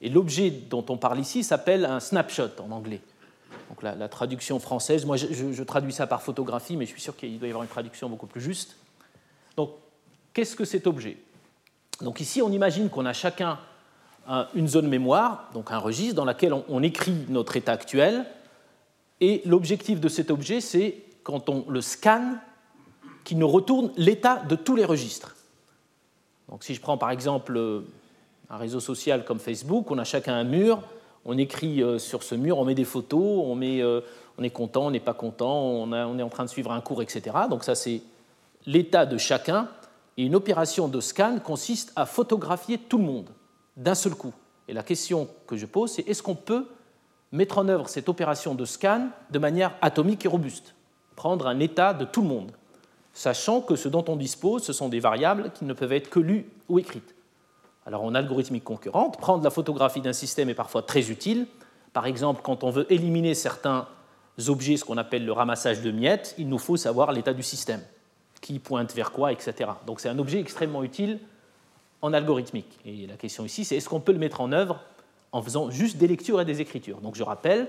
Et 0.00 0.08
l'objet 0.08 0.50
dont 0.50 0.84
on 0.88 0.96
parle 0.96 1.20
ici 1.20 1.44
s'appelle 1.44 1.84
un 1.84 2.00
snapshot 2.00 2.50
en 2.60 2.70
anglais. 2.72 3.00
Donc 3.68 3.82
la, 3.82 4.08
traduction 4.08 4.58
française, 4.58 5.06
moi 5.06 5.16
je, 5.16 5.62
traduis 5.62 5.92
ça 5.92 6.06
par 6.06 6.22
photographie, 6.22 6.76
mais 6.76 6.84
je 6.84 6.90
suis 6.90 7.00
sûr 7.00 7.16
qu'il 7.16 7.38
doit 7.38 7.48
y 7.48 7.50
avoir 7.50 7.62
une 7.62 7.70
traduction 7.70 8.08
beaucoup 8.08 8.26
plus 8.26 8.40
juste. 8.40 8.76
Donc 9.56 9.70
qu'est-ce 10.34 10.56
que 10.56 10.64
cet 10.64 10.86
objet? 10.86 11.16
Donc 12.00 12.20
ici 12.20 12.42
on 12.42 12.50
imagine 12.50 12.90
qu'on 12.90 13.06
a 13.06 13.12
chacun 13.12 13.58
une 14.54 14.68
zone 14.68 14.88
mémoire, 14.88 15.50
donc 15.54 15.72
un 15.72 15.78
registre 15.78 16.14
dans 16.14 16.24
lequel 16.24 16.52
on, 16.52 16.82
écrit 16.82 17.16
notre 17.28 17.56
état 17.56 17.72
actuel. 17.72 18.24
Et 19.22 19.40
l'objectif 19.44 20.00
de 20.00 20.08
cet 20.08 20.32
objet, 20.32 20.60
c'est 20.60 20.96
quand 21.22 21.48
on 21.48 21.64
le 21.68 21.80
scanne, 21.80 22.40
qu'il 23.22 23.38
nous 23.38 23.46
retourne 23.46 23.92
l'état 23.96 24.42
de 24.48 24.56
tous 24.56 24.74
les 24.74 24.84
registres. 24.84 25.36
Donc 26.48 26.64
si 26.64 26.74
je 26.74 26.80
prends 26.80 26.98
par 26.98 27.10
exemple 27.10 27.84
un 28.50 28.56
réseau 28.56 28.80
social 28.80 29.24
comme 29.24 29.38
Facebook, 29.38 29.92
on 29.92 29.98
a 29.98 30.04
chacun 30.04 30.34
un 30.34 30.42
mur, 30.42 30.82
on 31.24 31.38
écrit 31.38 31.84
euh, 31.84 32.00
sur 32.00 32.24
ce 32.24 32.34
mur, 32.34 32.58
on 32.58 32.64
met 32.64 32.74
des 32.74 32.84
photos, 32.84 33.44
on, 33.46 33.62
euh, 33.62 34.00
est 34.42 34.50
content, 34.50 34.86
on 34.86 34.90
n'est 34.90 34.98
pas 34.98 35.14
content, 35.14 35.56
on, 35.56 35.92
on, 35.92 36.18
est 36.18 36.22
en 36.22 36.28
train 36.28 36.44
de 36.44 36.50
suivre 36.50 36.72
un 36.72 36.80
cours, 36.80 37.00
etc. 37.00 37.36
Donc 37.48 37.62
ça, 37.62 37.76
c'est 37.76 38.02
l'état 38.66 39.06
de 39.06 39.18
chacun. 39.18 39.68
Et 40.16 40.24
une 40.24 40.34
opération 40.34 40.88
de 40.88 41.00
scan 41.00 41.38
consiste 41.38 41.92
à 41.94 42.06
photographier 42.06 42.76
tout 42.76 42.98
le 42.98 43.04
monde 43.04 43.30
d'un 43.76 43.94
seul 43.94 44.16
coup. 44.16 44.34
Et 44.66 44.72
la 44.72 44.82
question 44.82 45.28
que 45.46 45.56
je 45.56 45.66
pose, 45.66 45.92
c'est 45.92 46.08
est-ce 46.08 46.24
qu'on 46.24 46.34
peut 46.34 46.66
mettre 47.32 47.58
en 47.58 47.68
œuvre 47.68 47.88
cette 47.88 48.08
opération 48.08 48.54
de 48.54 48.64
scan 48.64 49.08
de 49.30 49.38
manière 49.38 49.74
atomique 49.80 50.24
et 50.24 50.28
robuste 50.28 50.74
Prendre 51.16 51.46
un 51.46 51.60
état 51.60 51.92
de 51.94 52.04
tout 52.04 52.22
le 52.22 52.28
monde, 52.28 52.52
sachant 53.12 53.60
que 53.60 53.76
ce 53.76 53.88
dont 53.88 54.04
on 54.08 54.16
dispose, 54.16 54.62
ce 54.62 54.72
sont 54.72 54.88
des 54.88 55.00
variables 55.00 55.50
qui 55.52 55.64
ne 55.64 55.72
peuvent 55.72 55.92
être 55.92 56.10
que 56.10 56.20
lues 56.20 56.46
ou 56.68 56.78
écrites. 56.78 57.14
Alors 57.86 58.04
en 58.04 58.14
algorithmique 58.14 58.64
concurrente, 58.64 59.18
prendre 59.18 59.44
la 59.44 59.50
photographie 59.50 60.00
d'un 60.00 60.12
système 60.12 60.48
est 60.48 60.54
parfois 60.54 60.82
très 60.82 61.10
utile. 61.10 61.46
Par 61.92 62.06
exemple, 62.06 62.40
quand 62.42 62.64
on 62.64 62.70
veut 62.70 62.90
éliminer 62.90 63.34
certains 63.34 63.88
objets, 64.46 64.76
ce 64.76 64.84
qu'on 64.84 64.96
appelle 64.96 65.24
le 65.24 65.32
ramassage 65.32 65.82
de 65.82 65.90
miettes, 65.90 66.34
il 66.38 66.48
nous 66.48 66.58
faut 66.58 66.76
savoir 66.76 67.12
l'état 67.12 67.34
du 67.34 67.42
système, 67.42 67.82
qui 68.40 68.58
pointe 68.58 68.94
vers 68.94 69.12
quoi, 69.12 69.32
etc. 69.32 69.70
Donc 69.86 70.00
c'est 70.00 70.08
un 70.08 70.18
objet 70.18 70.40
extrêmement 70.40 70.82
utile 70.82 71.18
en 72.00 72.12
algorithmique. 72.12 72.78
Et 72.84 73.06
la 73.06 73.16
question 73.16 73.44
ici, 73.44 73.64
c'est 73.64 73.76
est-ce 73.76 73.88
qu'on 73.88 74.00
peut 74.00 74.12
le 74.12 74.18
mettre 74.18 74.40
en 74.40 74.52
œuvre 74.52 74.80
en 75.32 75.42
faisant 75.42 75.70
juste 75.70 75.96
des 75.96 76.06
lectures 76.06 76.40
et 76.40 76.44
des 76.44 76.60
écritures 76.60 77.00
Donc 77.00 77.16
je 77.16 77.22
rappelle, 77.22 77.68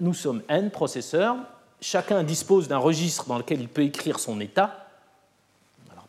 nous 0.00 0.14
sommes 0.14 0.42
n 0.48 0.70
processeurs, 0.70 1.36
chacun 1.80 2.22
dispose 2.22 2.68
d'un 2.68 2.78
registre 2.78 3.26
dans 3.26 3.38
lequel 3.38 3.60
il 3.60 3.68
peut 3.68 3.82
écrire 3.82 4.18
son 4.18 4.40
état, 4.40 4.80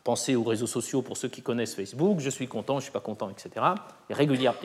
Pensez 0.03 0.35
aux 0.35 0.43
réseaux 0.43 0.67
sociaux 0.67 1.03
pour 1.03 1.15
ceux 1.15 1.27
qui 1.27 1.43
connaissent 1.43 1.75
Facebook, 1.75 2.19
je 2.19 2.29
suis 2.29 2.47
content, 2.47 2.75
je 2.75 2.77
ne 2.77 2.83
suis 2.83 2.91
pas 2.91 3.01
content, 3.01 3.29
etc. 3.29 3.65
Et, 4.09 4.13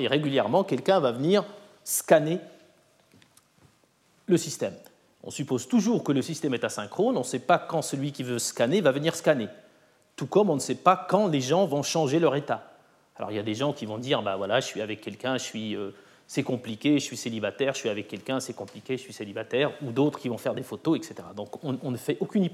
régulièrement, 0.09 0.64
quelqu'un 0.64 0.98
va 0.98 1.12
venir 1.12 1.44
scanner 1.85 2.38
le 4.26 4.37
système. 4.38 4.74
On 5.22 5.31
suppose 5.31 5.68
toujours 5.68 6.05
que 6.05 6.12
le 6.12 6.22
système 6.22 6.55
est 6.55 6.64
asynchrone, 6.64 7.16
on 7.16 7.20
ne 7.20 7.24
sait 7.24 7.40
pas 7.40 7.59
quand 7.59 7.83
celui 7.83 8.12
qui 8.12 8.22
veut 8.22 8.38
scanner 8.38 8.81
va 8.81 8.92
venir 8.92 9.14
scanner. 9.14 9.48
Tout 10.14 10.26
comme 10.26 10.48
on 10.48 10.55
ne 10.55 10.61
sait 10.61 10.76
pas 10.76 11.07
quand 11.09 11.26
les 11.26 11.42
gens 11.42 11.66
vont 11.66 11.83
changer 11.83 12.18
leur 12.18 12.35
état. 12.35 12.72
Alors 13.16 13.31
il 13.31 13.35
y 13.35 13.40
a 13.40 13.42
des 13.42 13.55
gens 13.55 13.74
qui 13.74 13.85
vont 13.85 13.98
dire, 13.98 14.22
bah 14.22 14.37
voilà, 14.37 14.61
je 14.61 14.66
suis 14.66 14.81
avec 14.81 15.02
quelqu'un, 15.02 15.37
je 15.37 15.42
suis, 15.42 15.76
euh, 15.76 15.90
c'est 16.26 16.42
compliqué, 16.42 16.98
je 16.98 17.04
suis 17.04 17.16
célibataire, 17.16 17.74
je 17.74 17.78
suis 17.78 17.88
avec 17.88 18.08
quelqu'un, 18.08 18.40
c'est 18.40 18.52
compliqué, 18.52 18.96
je 18.96 19.02
suis 19.02 19.12
célibataire, 19.12 19.72
ou 19.82 19.92
d'autres 19.92 20.18
qui 20.18 20.28
vont 20.28 20.38
faire 20.38 20.54
des 20.54 20.64
photos, 20.64 20.96
etc. 20.96 21.14
Donc 21.36 21.64
on, 21.64 21.90
ne 21.90 21.96
fait 21.96 22.16
aucune 22.20 22.48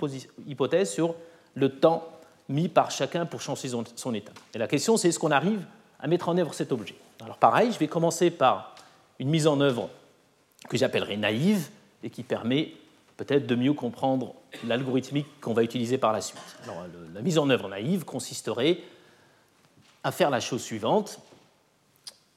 hypothèse 0.46 0.90
sur 0.90 1.14
le 1.54 1.68
temps 1.70 2.06
mis 2.48 2.68
par 2.68 2.90
chacun 2.90 3.24
pour 3.24 3.40
changer 3.40 3.68
son, 3.96 4.14
état. 4.14 4.32
Et 4.54 4.58
la 4.58 4.68
question, 4.68 4.96
c'est 4.96 5.08
est-ce 5.08 5.18
qu'on 5.18 5.30
arrive 5.30 5.64
à 6.00 6.06
mettre 6.06 6.28
en 6.28 6.37
œuvre 6.37 6.52
cet 6.52 6.72
objet? 6.72 6.96
Alors 7.22 7.38
pareil, 7.38 7.72
je 7.72 7.78
vais 7.78 7.88
commencer 7.88 8.30
par 8.30 8.74
une 9.18 9.30
mise 9.30 9.46
en 9.46 9.61
œuvre 9.61 9.88
que 10.68 10.76
j'appellerai 10.76 11.16
naïve 11.16 11.68
et 12.02 12.11
qui 12.11 12.24
permet 12.24 12.72
peut-être 13.16 13.46
de 13.46 13.54
mieux 13.54 13.72
comprendre 13.72 14.35
l'algorithmique 14.66 15.26
qu'on 15.40 15.54
va 15.54 15.62
utiliser 15.62 15.96
par 15.96 16.12
la 16.12 16.20
suite. 16.20 16.40
Alors, 16.64 16.85
la 17.14 17.22
mise 17.22 17.38
en 17.38 17.48
œuvre 17.48 17.68
naïve 17.68 18.04
consisterait 18.04 18.78
à 20.04 20.12
faire 20.12 20.30
la 20.30 20.40
chose 20.40 20.62
suivante 20.62 21.20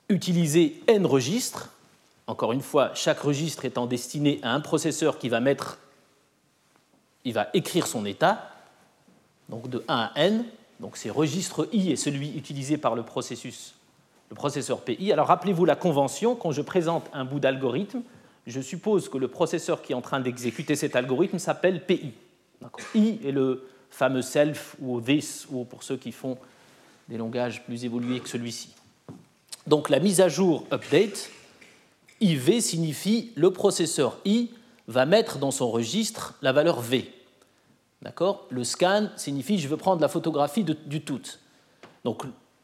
utiliser 0.10 0.82
n 0.88 1.06
registres. 1.06 1.70
Encore 2.28 2.54
une 2.54 2.62
fois, 2.62 2.92
chaque 2.96 3.20
registre 3.20 3.66
étant 3.66 3.86
destiné 3.86 4.40
à 4.42 4.54
un 4.54 4.60
processeur 4.60 5.20
qui 5.20 5.30
va 5.30 5.40
mettre, 5.40 5.78
il 7.24 7.34
va 7.34 7.50
écrire 7.54 7.88
son 7.88 8.06
état, 8.06 8.52
donc 9.50 9.70
de 9.70 9.84
1 9.88 9.96
à 9.96 10.12
n. 10.16 10.46
Donc 10.80 10.98
c'est 10.98 11.10
registre 11.10 11.70
i 11.72 11.92
est 11.92 11.96
celui 11.96 12.36
utilisé 12.36 12.78
par 12.78 12.96
le 12.96 13.04
processus, 13.04 13.76
le 14.30 14.36
processeur 14.36 14.82
PI. 14.82 15.12
Alors 15.12 15.28
rappelez-vous 15.28 15.66
la 15.66 15.76
convention, 15.76 16.36
quand 16.36 16.52
je 16.52 16.62
présente 16.62 17.10
un 17.14 17.26
bout 17.26 17.40
d'algorithme, 17.40 18.02
je 18.46 18.62
suppose 18.62 19.10
que 19.10 19.18
le 19.18 19.28
processeur 19.28 19.82
qui 19.82 19.94
est 19.94 19.96
en 19.96 20.02
train 20.02 20.20
d'exécuter 20.20 20.76
cet 20.76 20.96
algorithme 20.96 21.40
s'appelle 21.40 21.86
PI. 21.86 22.14
I 22.94 23.20
est 23.26 23.32
le 23.32 23.68
fameux 23.90 24.22
self 24.22 24.76
ou 24.82 25.00
this, 25.02 25.48
ou 25.50 25.64
pour 25.64 25.84
ceux 25.84 25.98
qui 25.98 26.12
font 26.12 26.38
des 27.08 27.18
langages 27.18 27.64
plus 27.64 27.86
évolués 27.86 28.20
que 28.20 28.30
celui-ci. 28.30 28.75
Donc 29.68 29.90
la 29.90 30.00
mise 30.00 30.22
à 30.22 30.30
jour 30.30 30.66
update, 30.72 31.30
IV 32.22 32.62
signifie 32.62 33.32
le 33.36 33.52
processeur 33.52 34.20
I 34.26 34.52
va 34.88 35.06
mettre 35.06 35.38
dans 35.38 35.52
son 35.52 35.70
registre 35.70 36.36
la 36.42 36.52
valeur 36.52 36.82
V. 36.82 37.12
D'accord? 38.02 38.46
Le 38.50 38.64
scan 38.64 39.10
signifie 39.16 39.58
je 39.58 39.68
veux 39.68 39.78
prendre 39.78 40.02
la 40.02 40.08
photographie 40.08 40.64
du 40.64 41.02
tout. 41.02 41.22
Donc, 42.04 42.24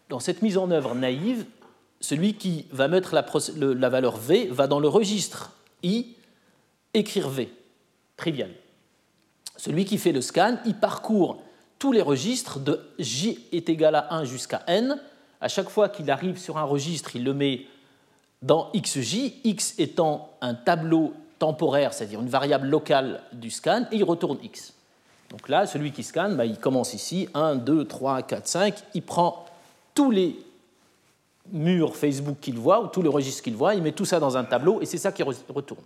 dans 0.09 0.19
cette 0.19 0.41
mise 0.41 0.57
en 0.57 0.69
œuvre 0.69 0.93
naïve, 0.93 1.45
celui 1.99 2.35
qui 2.35 2.67
va 2.71 2.87
mettre 2.87 3.15
la, 3.15 3.89
valeur 3.89 4.17
V 4.17 4.47
va 4.51 4.67
dans 4.67 4.79
le 4.79 4.87
registre 4.87 5.51
I 5.83 6.15
écrire 6.93 7.29
V. 7.29 7.51
Trivial. 8.17 8.51
Celui 9.57 9.85
qui 9.85 9.97
fait 9.97 10.11
le 10.11 10.21
scan, 10.21 10.57
il 10.65 10.75
parcourt 10.75 11.41
tous 11.79 11.91
les 11.91 12.01
registres 12.01 12.59
de 12.59 12.79
J 12.99 13.39
est 13.51 13.69
égal 13.69 13.95
à 13.95 14.13
1 14.13 14.25
jusqu'à 14.25 14.61
N. 14.67 15.01
À 15.41 15.47
chaque 15.47 15.69
fois 15.69 15.89
qu'il 15.89 16.09
arrive 16.11 16.37
sur 16.37 16.57
un 16.57 16.63
registre, 16.63 17.15
il 17.15 17.23
le 17.23 17.33
met 17.33 17.65
dans 18.41 18.71
XJ, 18.75 19.33
X 19.43 19.75
étant 19.79 20.29
un 20.41 20.53
tableau 20.53 21.13
temporaire, 21.39 21.93
c'est-à-dire 21.93 22.21
une 22.21 22.29
variable 22.29 22.67
locale 22.67 23.23
du 23.33 23.49
scan, 23.49 23.85
et 23.91 23.97
il 23.97 24.03
retourne 24.03 24.37
X. 24.43 24.73
Donc 25.31 25.49
là, 25.49 25.65
celui 25.65 25.91
qui 25.91 26.03
scanne, 26.03 26.35
bah, 26.35 26.45
il 26.45 26.59
commence 26.59 26.93
ici, 26.93 27.27
1, 27.33 27.55
2, 27.55 27.85
3, 27.85 28.21
4, 28.21 28.47
5, 28.47 28.75
il 28.93 29.01
prend 29.01 29.45
tous 29.95 30.11
les 30.11 30.39
murs 31.51 31.95
Facebook 31.95 32.37
qu'il 32.39 32.59
voit, 32.59 32.81
ou 32.83 32.87
tous 32.87 33.01
les 33.01 33.09
registres 33.09 33.41
qu'il 33.41 33.55
voit, 33.55 33.73
il 33.73 33.81
met 33.81 33.91
tout 33.91 34.05
ça 34.05 34.19
dans 34.19 34.37
un 34.37 34.43
tableau, 34.43 34.81
et 34.81 34.85
c'est 34.85 34.97
ça 34.97 35.11
qui 35.11 35.23
retourne. 35.23 35.83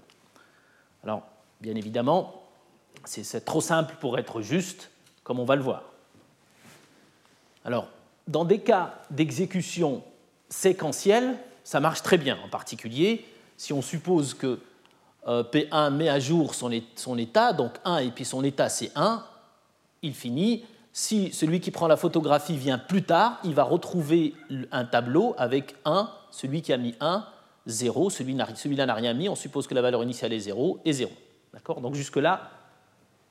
Alors, 1.03 1.23
bien 1.61 1.75
évidemment, 1.75 2.43
c'est 3.05 3.45
trop 3.45 3.61
simple 3.61 3.95
pour 4.01 4.17
être 4.17 4.41
juste, 4.41 4.89
comme 5.23 5.39
on 5.39 5.45
va 5.45 5.55
le 5.55 5.61
voir. 5.61 5.83
Alors, 7.63 7.87
dans 8.27 8.45
des 8.45 8.59
cas 8.59 8.95
d'exécution 9.09 10.03
séquentielle, 10.49 11.37
ça 11.63 11.79
marche 11.79 12.01
très 12.01 12.17
bien. 12.17 12.37
En 12.43 12.49
particulier, 12.49 13.25
si 13.57 13.73
on 13.73 13.81
suppose 13.81 14.33
que 14.33 14.59
euh, 15.27 15.43
P1 15.43 15.91
met 15.91 16.09
à 16.09 16.19
jour 16.19 16.53
son, 16.53 16.71
état, 16.71 17.53
donc 17.53 17.73
1 17.83 17.97
et 17.97 18.11
puis 18.11 18.25
son 18.25 18.43
état 18.43 18.69
c'est 18.69 18.91
1, 18.95 19.23
il 20.01 20.13
finit. 20.13 20.63
Si 20.91 21.33
celui 21.33 21.59
qui 21.59 21.71
prend 21.71 21.87
la 21.87 21.97
photographie 21.97 22.55
vient 22.55 22.77
plus 22.77 23.03
tard, 23.03 23.39
il 23.43 23.53
va 23.53 23.63
retrouver 23.63 24.33
un 24.71 24.85
tableau 24.85 25.35
avec 25.37 25.75
1, 25.83 26.09
celui 26.31 26.61
qui 26.61 26.71
a 26.71 26.77
mis 26.77 26.95
1, 27.01 27.25
0, 27.67 28.09
celui-là 28.09 28.85
n'a 28.85 28.93
rien 28.93 29.13
mis, 29.13 29.27
on 29.27 29.35
suppose 29.35 29.67
que 29.67 29.73
la 29.73 29.81
valeur 29.81 30.03
initiale 30.03 30.31
est 30.31 30.39
0 30.39 30.79
et 30.85 30.93
0. 30.93 31.11
D'accord? 31.53 31.81
Donc 31.81 31.95
jusque-là, 31.95 32.49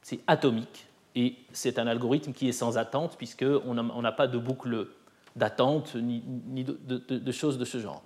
c'est 0.02 0.20
atomique 0.26 0.87
et 1.14 1.37
c'est 1.53 1.79
un 1.79 1.87
algorithme 1.87 2.33
qui 2.33 2.48
est 2.48 2.53
sans 2.53 2.77
attente 2.77 3.16
puisqu'on 3.16 3.74
n'a 3.74 4.12
pas 4.12 4.27
de 4.27 4.38
boucle 4.38 4.88
d'attente 5.37 5.94
ni, 5.94 6.64
de, 6.64 7.33
choses 7.33 7.59
de 7.59 7.64
ce 7.64 7.79
genre. 7.79 8.03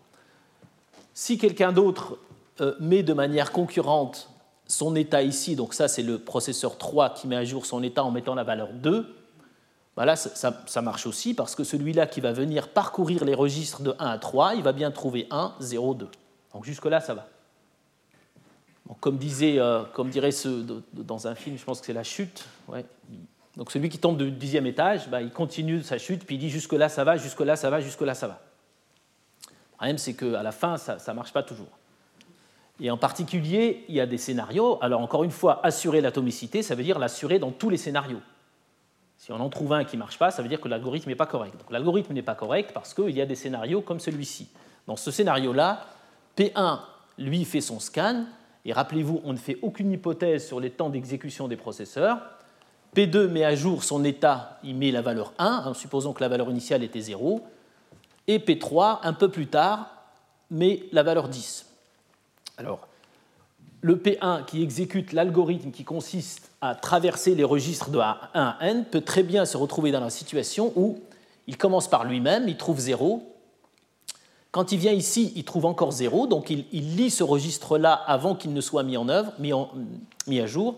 Si 1.15 1.39
quelqu'un 1.39 1.73
d'autre 1.73 2.19
euh, 2.61 2.75
met 2.81 3.03
de 3.03 3.13
manière 3.13 3.53
concurrente 3.53 4.31
son 4.67 4.95
état 4.95 5.23
ici, 5.23 5.57
donc 5.57 5.75
ça 5.75 5.89
c'est 5.89 6.03
le 6.03 6.19
processeur 6.19 6.77
3 6.77 7.15
qui 7.15 7.27
met 7.27 7.37
à 7.37 7.45
jour 7.45 7.67
son 7.67 7.83
état 7.83 8.05
en 8.05 8.11
mettant 8.11 8.35
la 8.35 8.45
valeur 8.45 8.73
2, 8.73 9.15
voilà, 9.97 10.15
ça, 10.15 10.63
ça 10.67 10.83
marche 10.83 11.07
aussi 11.07 11.35
parce 11.35 11.57
que 11.57 11.65
celui-là 11.65 12.07
qui 12.07 12.21
va 12.21 12.33
venir 12.33 12.69
parcourir 12.69 13.25
les 13.25 13.35
registres 13.35 13.83
de 13.83 13.95
1 13.99 14.07
à 14.07 14.19
3, 14.19 14.55
il 14.55 14.63
va 14.63 14.73
bien 14.73 14.93
trouver 14.93 15.27
1, 15.31 15.55
0, 15.59 15.95
2. 15.95 16.09
Donc 16.53 16.65
jusque-là, 16.65 17.01
ça 17.01 17.15
va 17.15 17.27
comme, 19.01 19.17
disait, 19.17 19.59
euh, 19.59 19.83
comme 19.93 20.11
dirait 20.11 20.31
ce, 20.31 20.65
dans 20.93 21.27
un 21.27 21.35
film, 21.35 21.57
je 21.59 21.65
pense 21.65 21.81
que 21.81 21.87
c'est 21.87 21.93
la 21.93 22.05
chute. 22.05 22.45
Donc 23.57 23.71
celui 23.71 23.89
qui 23.89 23.99
tombe 23.99 24.17
du 24.17 24.31
dixième 24.31 24.67
étage, 24.67 25.09
bah, 25.09 25.21
il 25.21 25.31
continue 25.31 25.83
sa 25.83 25.99
chute, 25.99 26.25
puis 26.25 26.37
il 26.37 26.39
dit 26.39 26.51
jusque-là 26.51 26.89
ça 26.89 27.05
va, 27.05 27.17
jusque-là 27.17 27.57
ça 27.57 27.71
va, 27.71 27.81
jusque-là 27.81 28.15
ça 28.15 28.29
va. 28.29 28.41
Le 29.51 29.77
problème, 29.77 29.99
c'est 29.99 30.15
qu'à 30.15 30.43
la 30.43 30.53
fin, 30.53 30.77
ça 30.77 30.99
ne 31.07 31.13
marche 31.13 31.33
pas 31.33 31.43
toujours. 31.43 31.79
Et 32.81 32.91
en 32.91 32.97
particulier, 32.97 33.85
il 33.89 33.95
y 33.95 34.01
a 34.01 34.07
des 34.07 34.19
scénarios. 34.19 34.79
Alors 34.83 35.01
encore 35.01 35.25
une 35.25 35.31
fois, 35.31 35.65
assurer 35.65 36.01
l'atomicité, 36.01 36.63
ça 36.63 36.75
veut 36.75 36.85
dire 36.85 36.99
l'assurer 36.99 37.39
dans 37.39 37.51
tous 37.51 37.71
les 37.71 37.77
scénarios. 37.77 38.21
Si 39.17 39.33
on 39.33 39.41
en 39.41 39.49
trouve 39.49 39.73
un 39.73 39.85
qui 39.85 39.97
ne 39.97 40.01
marche 40.01 40.19
pas, 40.19 40.31
ça 40.31 40.43
veut 40.43 40.49
dire 40.49 40.61
que 40.61 40.69
l'algorithme 40.69 41.09
n'est 41.09 41.17
pas 41.17 41.27
correct. 41.27 41.57
Donc 41.59 41.71
l'algorithme 41.71 42.13
n'est 42.13 42.23
pas 42.23 42.37
correct 42.37 42.71
parce 42.73 42.95
qu'il 42.95 43.11
y 43.11 43.21
a 43.21 43.27
des 43.27 43.35
scénarios 43.35 43.81
comme 43.81 43.99
celui-ci. 43.99 44.49
Dans 44.87 44.97
ce 44.97 45.11
scénario-là, 45.11 45.87
P1, 46.37 46.79
lui, 47.19 47.45
fait 47.45 47.61
son 47.61 47.81
scan, 47.81 48.27
et 48.69 48.73
rappelez-vous, 48.75 49.23
on 49.25 49.33
ne 49.33 49.39
fait 49.39 49.57
aucune 49.63 49.91
hypothèse 49.93 50.47
sur 50.47 50.61
les 50.61 50.69
temps 50.69 50.91
d'exécution 50.91 51.49
des 51.49 51.57
processeurs. 51.57 52.21
P2 52.95 53.27
met 53.29 53.43
à 53.43 53.55
jour 53.55 53.83
son 53.83 54.05
état, 54.05 54.59
il 54.63 54.77
met 54.77 54.91
la 54.91 55.01
valeur 55.01 55.33
1, 55.39 55.63
en 55.65 55.73
supposant 55.73 56.13
que 56.13 56.21
la 56.21 56.29
valeur 56.29 56.51
initiale 56.51 56.83
était 56.83 57.01
0. 57.01 57.41
Et 58.27 58.39
P3, 58.39 58.99
un 59.05 59.15
peu 59.15 59.31
plus 59.31 59.47
tard, 59.47 59.91
met 60.51 60.83
la 60.93 61.03
valeur 61.03 61.31
10. 61.31 61.65
Alors, 62.59 62.89
le 63.81 63.97
P1 63.97 64.45
qui 64.45 64.63
exécute 64.63 65.15
l'algorithme 65.15 65.71
qui 65.71 65.85
consiste 65.85 66.51
à 66.61 66.75
traverser 66.75 67.35
les 67.35 67.45
registres 67.45 67.89
de 67.89 67.99
1 67.99 68.19
à 68.35 68.59
n 68.61 68.85
peut 68.85 69.01
très 69.01 69.23
bien 69.23 69.47
se 69.47 69.57
retrouver 69.57 69.93
dans 69.93 70.01
la 70.01 70.11
situation 70.11 70.75
où 70.77 71.01
il 71.47 71.57
commence 71.57 71.89
par 71.89 72.05
lui-même, 72.05 72.47
il 72.49 72.59
trouve 72.59 72.81
0, 72.81 73.23
quand 74.59 74.73
il 74.73 74.79
vient 74.81 74.93
ici, 74.93 75.33
il 75.37 75.45
trouve 75.45 75.67
encore 75.67 75.93
0, 75.93 76.27
donc 76.27 76.51
il, 76.51 76.97
lit 76.97 77.11
ce 77.11 77.23
registre-là 77.23 77.93
avant 77.93 78.35
qu'il 78.35 78.53
ne 78.53 78.61
soit 78.61 78.83
mis 78.83 78.97
en 78.97 79.09
œuvre, 79.09 79.33
mis, 79.39 80.41
à 80.41 80.47
jour, 80.49 80.75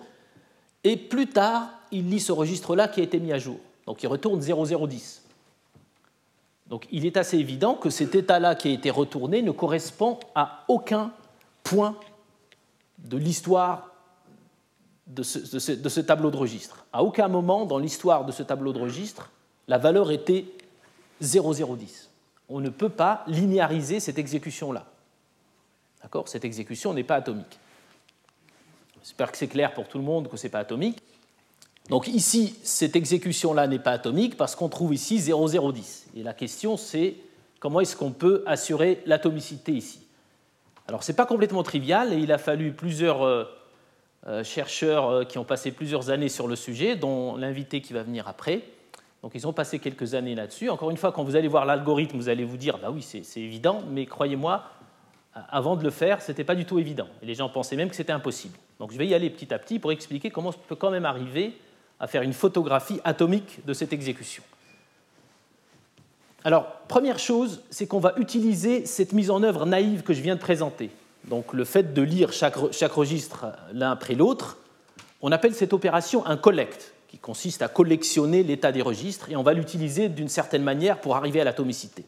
et 0.84 0.98
plus 0.98 1.28
tard, 1.28 1.70
il 1.90 2.10
lit 2.10 2.20
ce 2.20 2.30
registre-là 2.30 2.88
qui 2.88 3.00
a 3.00 3.04
été 3.04 3.18
mis 3.18 3.32
à 3.32 3.38
jour. 3.38 3.56
Donc 3.86 4.02
il 4.02 4.06
retourne 4.06 4.38
0010. 4.38 5.22
Donc 6.66 6.88
il 6.92 7.06
est 7.06 7.16
assez 7.16 7.38
évident 7.38 7.72
que 7.72 7.88
cet 7.88 8.14
état-là 8.14 8.54
qui 8.54 8.68
a 8.68 8.72
été 8.72 8.90
retourné 8.90 9.40
ne 9.40 9.50
correspond 9.50 10.18
à 10.34 10.62
aucun 10.68 11.10
point 11.62 11.96
de 12.98 13.16
l'histoire 13.16 13.92
de 15.06 15.22
ce, 15.22 15.72
de 15.72 15.88
ce, 15.88 16.00
tableau 16.02 16.30
de 16.30 16.36
registre. 16.36 16.84
À 16.92 17.02
aucun 17.02 17.28
moment 17.28 17.64
dans 17.64 17.78
l'histoire 17.78 18.26
de 18.26 18.32
ce 18.32 18.42
tableau 18.42 18.74
de 18.74 18.78
registre, 18.78 19.30
la 19.68 19.78
valeur 19.78 20.10
était 20.10 20.44
0010 21.22 22.09
on 22.50 22.60
ne 22.60 22.68
peut 22.68 22.88
pas 22.88 23.24
linéariser 23.26 24.00
cette 24.00 24.18
exécution-là. 24.18 24.86
D'accord? 26.02 26.28
Cette 26.28 26.44
exécution 26.44 26.92
n'est 26.92 27.04
pas 27.04 27.16
atomique. 27.16 27.58
J'espère 29.02 29.32
que 29.32 29.38
c'est 29.38 29.48
clair 29.48 29.72
pour 29.72 29.88
tout 29.88 29.98
le 29.98 30.04
monde 30.04 30.28
que 30.28 30.36
ce 30.36 30.46
n'est 30.46 30.50
pas 30.50 30.58
atomique. 30.58 30.98
Donc 31.88 32.06
ici, 32.08 32.56
cette 32.62 32.96
exécution-là 32.96 33.66
n'est 33.66 33.78
pas 33.78 33.92
atomique 33.92 34.36
parce 34.36 34.54
qu'on 34.54 34.68
trouve 34.68 34.92
ici 34.92 35.20
0010. 35.20 36.08
Et 36.16 36.22
la 36.22 36.34
question, 36.34 36.76
c'est 36.76 37.16
comment 37.60 37.80
est-ce 37.80 37.96
qu'on 37.96 38.12
peut 38.12 38.42
assurer 38.46 39.02
l'atomicité 39.06 39.72
ici? 39.72 40.00
Alors, 40.86 41.02
ce 41.02 41.12
n'est 41.12 41.16
pas 41.16 41.26
complètement 41.26 41.62
trivial 41.62 42.12
et 42.12 42.18
il 42.18 42.32
a 42.32 42.38
fallu 42.38 42.72
plusieurs 42.72 43.22
euh, 43.22 43.44
euh, 44.26 44.44
chercheurs 44.44 45.08
euh, 45.08 45.24
qui 45.24 45.38
ont 45.38 45.44
passé 45.44 45.70
plusieurs 45.70 46.10
années 46.10 46.28
sur 46.28 46.48
le 46.48 46.56
sujet, 46.56 46.96
dont 46.96 47.36
l'invité 47.36 47.80
qui 47.80 47.92
va 47.92 48.02
venir 48.02 48.28
après. 48.28 48.62
Donc 49.22 49.32
ils 49.34 49.46
ont 49.46 49.52
passé 49.52 49.78
quelques 49.78 50.14
années 50.14 50.34
là-dessus. 50.34 50.70
Encore 50.70 50.90
une 50.90 50.96
fois, 50.96 51.12
quand 51.12 51.24
vous 51.24 51.36
allez 51.36 51.48
voir 51.48 51.66
l'algorithme, 51.66 52.16
vous 52.16 52.28
allez 52.28 52.44
vous 52.44 52.56
dire, 52.56 52.78
bah 52.78 52.90
oui, 52.90 53.02
c'est 53.02 53.40
évident, 53.40 53.82
mais 53.90 54.06
croyez-moi, 54.06 54.64
avant 55.34 55.76
de 55.76 55.84
le 55.84 55.90
faire, 55.90 56.22
ce 56.22 56.32
n'était 56.32 56.44
pas 56.44 56.54
du 56.54 56.64
tout 56.64 56.78
évident. 56.78 57.08
Et 57.22 57.26
les 57.26 57.34
gens 57.34 57.48
pensaient 57.48 57.76
même 57.76 57.90
que 57.90 57.96
c'était 57.96 58.12
impossible. 58.12 58.58
Donc 58.78 58.92
je 58.92 58.98
vais 58.98 59.06
y 59.06 59.14
aller 59.14 59.30
petit 59.30 59.52
à 59.52 59.58
petit 59.58 59.78
pour 59.78 59.92
expliquer 59.92 60.30
comment 60.30 60.50
on 60.50 60.68
peut 60.68 60.76
quand 60.76 60.90
même 60.90 61.04
arriver 61.04 61.54
à 61.98 62.06
faire 62.06 62.22
une 62.22 62.32
photographie 62.32 63.00
atomique 63.04 63.64
de 63.66 63.74
cette 63.74 63.92
exécution. 63.92 64.42
Alors, 66.42 66.64
première 66.88 67.18
chose, 67.18 67.62
c'est 67.68 67.86
qu'on 67.86 68.00
va 68.00 68.14
utiliser 68.16 68.86
cette 68.86 69.12
mise 69.12 69.30
en 69.30 69.42
œuvre 69.42 69.66
naïve 69.66 70.02
que 70.02 70.14
je 70.14 70.22
viens 70.22 70.36
de 70.36 70.40
présenter. 70.40 70.90
Donc 71.24 71.52
le 71.52 71.64
fait 71.64 71.92
de 71.92 72.00
lire 72.00 72.32
chaque, 72.32 72.56
chaque 72.72 72.92
registre 72.92 73.46
l'un 73.74 73.90
après 73.90 74.14
l'autre, 74.14 74.56
on 75.20 75.32
appelle 75.32 75.54
cette 75.54 75.74
opération 75.74 76.24
un 76.24 76.38
collect 76.38 76.94
qui 77.10 77.18
consiste 77.18 77.60
à 77.60 77.66
collectionner 77.66 78.44
l'état 78.44 78.70
des 78.70 78.82
registres, 78.82 79.30
et 79.30 79.36
on 79.36 79.42
va 79.42 79.52
l'utiliser 79.52 80.08
d'une 80.08 80.28
certaine 80.28 80.62
manière 80.62 81.00
pour 81.00 81.16
arriver 81.16 81.40
à 81.40 81.44
l'atomicité. 81.44 82.04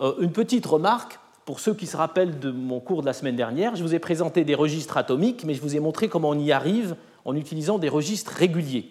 Euh, 0.00 0.14
une 0.18 0.32
petite 0.32 0.66
remarque, 0.66 1.20
pour 1.44 1.60
ceux 1.60 1.74
qui 1.74 1.86
se 1.86 1.96
rappellent 1.96 2.40
de 2.40 2.50
mon 2.50 2.80
cours 2.80 3.02
de 3.02 3.06
la 3.06 3.12
semaine 3.12 3.36
dernière, 3.36 3.76
je 3.76 3.84
vous 3.84 3.94
ai 3.94 4.00
présenté 4.00 4.42
des 4.44 4.56
registres 4.56 4.96
atomiques, 4.96 5.44
mais 5.44 5.54
je 5.54 5.60
vous 5.60 5.76
ai 5.76 5.80
montré 5.80 6.08
comment 6.08 6.30
on 6.30 6.38
y 6.38 6.50
arrive 6.50 6.96
en 7.24 7.36
utilisant 7.36 7.78
des 7.78 7.88
registres 7.88 8.32
réguliers. 8.32 8.90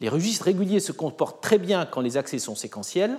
Les 0.00 0.08
registres 0.08 0.46
réguliers 0.46 0.80
se 0.80 0.92
comportent 0.92 1.42
très 1.42 1.58
bien 1.58 1.84
quand 1.84 2.00
les 2.00 2.16
accès 2.16 2.38
sont 2.38 2.54
séquentiels. 2.54 3.18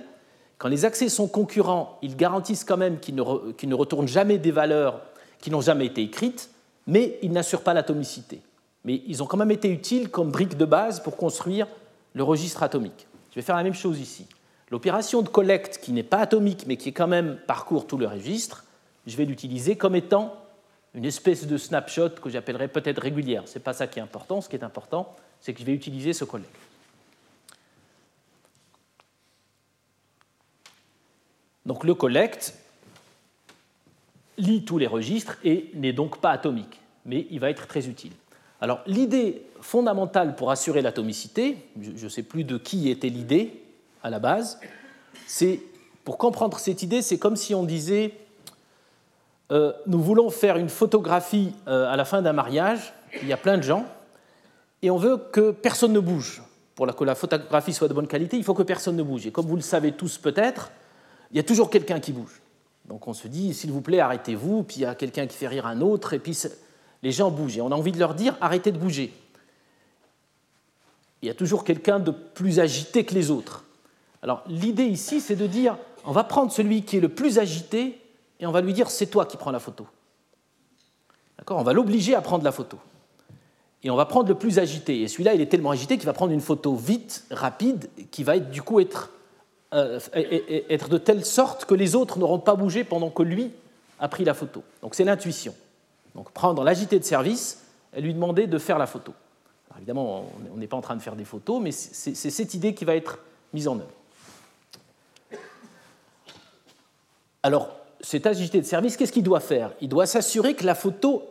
Quand 0.58 0.68
les 0.68 0.84
accès 0.84 1.08
sont 1.08 1.28
concurrents, 1.28 1.98
ils 2.02 2.16
garantissent 2.16 2.64
quand 2.64 2.76
même 2.76 2.98
qu'ils 2.98 3.14
ne, 3.14 3.52
qu'ils 3.52 3.68
ne 3.68 3.74
retournent 3.76 4.08
jamais 4.08 4.38
des 4.38 4.50
valeurs 4.50 5.00
qui 5.40 5.50
n'ont 5.50 5.60
jamais 5.60 5.86
été 5.86 6.02
écrites, 6.02 6.50
mais 6.88 7.20
ils 7.22 7.30
n'assurent 7.30 7.62
pas 7.62 7.74
l'atomicité 7.74 8.40
mais 8.86 9.02
ils 9.06 9.22
ont 9.22 9.26
quand 9.26 9.36
même 9.36 9.50
été 9.50 9.68
utiles 9.68 10.08
comme 10.10 10.30
briques 10.30 10.56
de 10.56 10.64
base 10.64 11.02
pour 11.02 11.16
construire 11.16 11.66
le 12.14 12.22
registre 12.22 12.62
atomique. 12.62 13.06
Je 13.30 13.34
vais 13.34 13.42
faire 13.42 13.56
la 13.56 13.64
même 13.64 13.74
chose 13.74 14.00
ici. 14.00 14.26
L'opération 14.70 15.22
de 15.22 15.28
collecte, 15.28 15.78
qui 15.82 15.92
n'est 15.92 16.04
pas 16.04 16.18
atomique, 16.18 16.64
mais 16.66 16.76
qui 16.76 16.92
quand 16.92 17.08
même 17.08 17.38
parcourt 17.46 17.86
tout 17.86 17.98
le 17.98 18.06
registre, 18.06 18.64
je 19.06 19.16
vais 19.16 19.24
l'utiliser 19.24 19.76
comme 19.76 19.96
étant 19.96 20.34
une 20.94 21.04
espèce 21.04 21.46
de 21.46 21.58
snapshot 21.58 22.10
que 22.10 22.30
j'appellerais 22.30 22.68
peut-être 22.68 23.02
régulière. 23.02 23.42
Ce 23.46 23.58
n'est 23.58 23.62
pas 23.62 23.74
ça 23.74 23.86
qui 23.86 23.98
est 23.98 24.02
important. 24.02 24.40
Ce 24.40 24.48
qui 24.48 24.56
est 24.56 24.64
important, 24.64 25.14
c'est 25.40 25.52
que 25.52 25.60
je 25.60 25.64
vais 25.64 25.74
utiliser 25.74 26.12
ce 26.12 26.24
collect. 26.24 26.48
Donc 31.66 31.82
le 31.82 31.94
collect 31.94 32.54
lit 34.38 34.64
tous 34.64 34.78
les 34.78 34.86
registres 34.86 35.36
et 35.42 35.70
n'est 35.74 35.92
donc 35.92 36.20
pas 36.20 36.30
atomique, 36.30 36.80
mais 37.04 37.26
il 37.30 37.40
va 37.40 37.50
être 37.50 37.66
très 37.66 37.88
utile. 37.88 38.12
Alors 38.60 38.80
l'idée 38.86 39.42
fondamentale 39.60 40.36
pour 40.36 40.50
assurer 40.50 40.82
l'atomicité, 40.82 41.58
je 41.80 42.04
ne 42.04 42.08
sais 42.08 42.22
plus 42.22 42.44
de 42.44 42.58
qui 42.58 42.90
était 42.90 43.08
l'idée 43.08 43.62
à 44.02 44.10
la 44.10 44.18
base, 44.18 44.58
c'est 45.26 45.60
pour 46.04 46.18
comprendre 46.18 46.58
cette 46.58 46.82
idée, 46.82 47.02
c'est 47.02 47.18
comme 47.18 47.36
si 47.36 47.54
on 47.54 47.64
disait 47.64 48.12
euh, 49.52 49.72
nous 49.86 50.00
voulons 50.00 50.30
faire 50.30 50.56
une 50.56 50.68
photographie 50.68 51.52
euh, 51.68 51.90
à 51.90 51.96
la 51.96 52.04
fin 52.04 52.22
d'un 52.22 52.32
mariage, 52.32 52.92
il 53.22 53.28
y 53.28 53.32
a 53.32 53.36
plein 53.36 53.56
de 53.56 53.62
gens, 53.62 53.84
et 54.82 54.90
on 54.90 54.96
veut 54.96 55.16
que 55.16 55.50
personne 55.50 55.92
ne 55.92 56.00
bouge. 56.00 56.42
Pour 56.74 56.86
que 56.94 57.04
la 57.04 57.14
photographie 57.14 57.72
soit 57.72 57.88
de 57.88 57.94
bonne 57.94 58.08
qualité, 58.08 58.36
il 58.36 58.44
faut 58.44 58.52
que 58.52 58.62
personne 58.62 58.96
ne 58.96 59.02
bouge. 59.02 59.26
Et 59.26 59.32
comme 59.32 59.46
vous 59.46 59.56
le 59.56 59.62
savez 59.62 59.92
tous 59.92 60.18
peut-être, 60.18 60.70
il 61.30 61.36
y 61.38 61.40
a 61.40 61.42
toujours 61.42 61.70
quelqu'un 61.70 62.00
qui 62.00 62.12
bouge. 62.12 62.42
Donc 62.84 63.08
on 63.08 63.14
se 63.14 63.28
dit, 63.28 63.54
s'il 63.54 63.72
vous 63.72 63.80
plaît, 63.80 64.00
arrêtez-vous, 64.00 64.62
puis 64.62 64.76
il 64.78 64.82
y 64.82 64.84
a 64.84 64.94
quelqu'un 64.94 65.26
qui 65.26 65.36
fait 65.36 65.48
rire 65.48 65.66
un 65.66 65.80
autre, 65.80 66.12
et 66.12 66.18
puis 66.18 66.38
les 67.02 67.12
gens 67.12 67.30
bougent. 67.30 67.58
Et 67.58 67.60
on 67.60 67.70
a 67.70 67.74
envie 67.74 67.92
de 67.92 67.98
leur 67.98 68.14
dire 68.14 68.36
arrêtez 68.40 68.72
de 68.72 68.78
bouger. 68.78 69.12
Il 71.22 71.28
y 71.28 71.30
a 71.30 71.34
toujours 71.34 71.64
quelqu'un 71.64 71.98
de 71.98 72.10
plus 72.10 72.60
agité 72.60 73.04
que 73.04 73.14
les 73.14 73.30
autres. 73.30 73.64
Alors 74.22 74.42
l'idée 74.46 74.84
ici, 74.84 75.20
c'est 75.20 75.36
de 75.36 75.46
dire 75.46 75.76
on 76.04 76.12
va 76.12 76.24
prendre 76.24 76.52
celui 76.52 76.82
qui 76.82 76.96
est 76.96 77.00
le 77.00 77.08
plus 77.08 77.38
agité 77.38 78.00
et 78.38 78.46
on 78.46 78.52
va 78.52 78.60
lui 78.60 78.72
dire 78.72 78.90
c'est 78.90 79.06
toi 79.06 79.26
qui 79.26 79.36
prends 79.36 79.50
la 79.50 79.60
photo. 79.60 79.86
On 81.48 81.62
va 81.62 81.72
l'obliger 81.72 82.14
à 82.14 82.20
prendre 82.20 82.44
la 82.44 82.52
photo. 82.52 82.78
Et 83.82 83.90
on 83.90 83.96
va 83.96 84.06
prendre 84.06 84.28
le 84.28 84.34
plus 84.34 84.58
agité. 84.58 85.02
Et 85.02 85.08
celui-là, 85.08 85.34
il 85.34 85.40
est 85.40 85.46
tellement 85.46 85.70
agité 85.70 85.96
qu'il 85.96 86.06
va 86.06 86.12
prendre 86.12 86.32
une 86.32 86.40
photo 86.40 86.74
vite, 86.74 87.24
rapide, 87.30 87.88
qui 88.10 88.24
va 88.24 88.36
être, 88.36 88.50
du 88.50 88.62
coup 88.62 88.80
être, 88.80 89.10
euh, 89.74 90.00
être 90.12 90.88
de 90.88 90.98
telle 90.98 91.24
sorte 91.24 91.66
que 91.66 91.74
les 91.74 91.94
autres 91.94 92.18
n'auront 92.18 92.40
pas 92.40 92.56
bougé 92.56 92.82
pendant 92.82 93.10
que 93.10 93.22
lui 93.22 93.52
a 94.00 94.08
pris 94.08 94.24
la 94.24 94.34
photo. 94.34 94.62
Donc 94.82 94.94
c'est 94.94 95.04
l'intuition. 95.04 95.54
Donc 96.16 96.30
prendre 96.30 96.64
l'agité 96.64 96.98
de 96.98 97.04
service 97.04 97.62
et 97.94 98.00
lui 98.00 98.14
demander 98.14 98.46
de 98.46 98.58
faire 98.58 98.78
la 98.78 98.86
photo. 98.86 99.12
évidemment, 99.76 100.24
on 100.52 100.56
n'est 100.56 100.66
pas 100.66 100.76
en 100.76 100.80
train 100.80 100.96
de 100.96 101.02
faire 101.02 101.14
des 101.14 101.26
photos, 101.26 101.60
mais 101.62 101.70
c'est 101.70 102.14
cette 102.14 102.54
idée 102.54 102.74
qui 102.74 102.84
va 102.84 102.96
être 102.96 103.18
mise 103.52 103.68
en 103.68 103.76
œuvre. 103.76 103.90
Alors, 107.42 107.68
cet 108.00 108.26
agité 108.26 108.60
de 108.60 108.66
service, 108.66 108.96
qu'est-ce 108.96 109.12
qu'il 109.12 109.22
doit 109.22 109.40
faire? 109.40 109.72
Il 109.80 109.88
doit 109.88 110.06
s'assurer 110.06 110.54
que 110.54 110.64
la 110.64 110.74
photo 110.74 111.22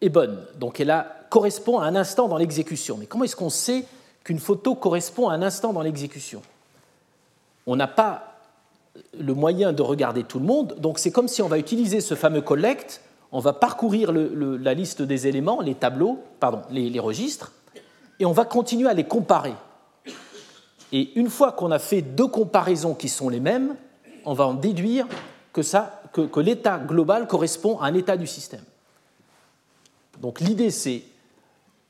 est 0.00 0.08
bonne, 0.08 0.44
donc 0.56 0.80
elle 0.80 0.94
correspond 1.30 1.78
à 1.80 1.86
un 1.86 1.96
instant 1.96 2.28
dans 2.28 2.38
l'exécution. 2.38 2.96
Mais 2.96 3.06
comment 3.06 3.24
est-ce 3.24 3.36
qu'on 3.36 3.50
sait 3.50 3.84
qu'une 4.22 4.38
photo 4.38 4.76
correspond 4.76 5.28
à 5.28 5.34
un 5.34 5.42
instant 5.42 5.72
dans 5.72 5.82
l'exécution? 5.82 6.42
On 7.66 7.76
n'a 7.76 7.88
pas 7.88 8.40
le 9.18 9.34
moyen 9.34 9.72
de 9.72 9.82
regarder 9.82 10.22
tout 10.22 10.38
le 10.38 10.46
monde, 10.46 10.76
donc 10.78 10.98
c'est 10.98 11.10
comme 11.10 11.28
si 11.28 11.42
on 11.42 11.48
va 11.48 11.58
utiliser 11.58 12.00
ce 12.00 12.14
fameux 12.14 12.40
collect, 12.40 13.02
on 13.32 13.40
va 13.40 13.52
parcourir 13.52 14.12
la 14.12 14.74
liste 14.74 15.02
des 15.02 15.26
éléments, 15.26 15.60
les 15.60 15.74
tableaux, 15.74 16.22
pardon, 16.40 16.62
les, 16.70 16.98
registres, 17.00 17.52
et 18.18 18.24
on 18.24 18.32
va 18.32 18.44
continuer 18.44 18.88
à 18.88 18.94
les 18.94 19.04
comparer. 19.04 19.54
Et 20.92 21.12
une 21.18 21.28
fois 21.28 21.52
qu'on 21.52 21.70
a 21.70 21.78
fait 21.78 22.00
deux 22.00 22.28
comparaisons 22.28 22.94
qui 22.94 23.08
sont 23.08 23.28
les 23.28 23.40
mêmes, 23.40 23.76
on 24.24 24.32
va 24.32 24.46
en 24.46 24.54
déduire 24.54 25.06
que, 25.52 25.60
que, 26.12 26.22
que 26.22 26.40
l'état 26.40 26.78
global 26.78 27.26
correspond 27.26 27.78
à 27.80 27.86
un 27.86 27.94
état 27.94 28.16
du 28.16 28.26
système. 28.26 28.64
Donc 30.20 30.40
l'idée, 30.40 30.70
c'est 30.70 31.02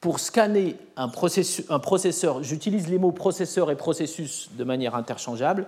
pour 0.00 0.20
scanner 0.20 0.76
un 0.96 1.08
processeur, 1.08 2.42
j'utilise 2.42 2.88
les 2.88 2.98
mots 2.98 3.12
processeur 3.12 3.70
et 3.70 3.76
processus 3.76 4.50
de 4.56 4.64
manière 4.64 4.94
interchangeable, 4.94 5.66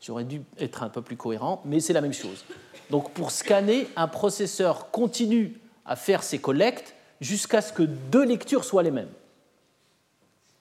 j'aurais 0.00 0.24
dû 0.24 0.42
être 0.58 0.82
un 0.82 0.88
peu 0.88 1.02
plus 1.02 1.16
cohérent, 1.16 1.60
mais 1.64 1.80
c'est 1.80 1.92
la 1.92 2.00
même 2.00 2.14
chose. 2.14 2.44
Donc 2.90 3.10
pour 3.12 3.30
scanner, 3.30 3.88
un 3.96 4.08
processeur 4.08 4.90
continue 4.90 5.58
à 5.84 5.96
faire 5.96 6.22
ses 6.22 6.38
collectes 6.38 6.94
jusqu'à 7.20 7.60
ce 7.60 7.72
que 7.72 7.82
deux 7.82 8.24
lectures 8.24 8.64
soient 8.64 8.82
les 8.82 8.90
mêmes. 8.90 9.08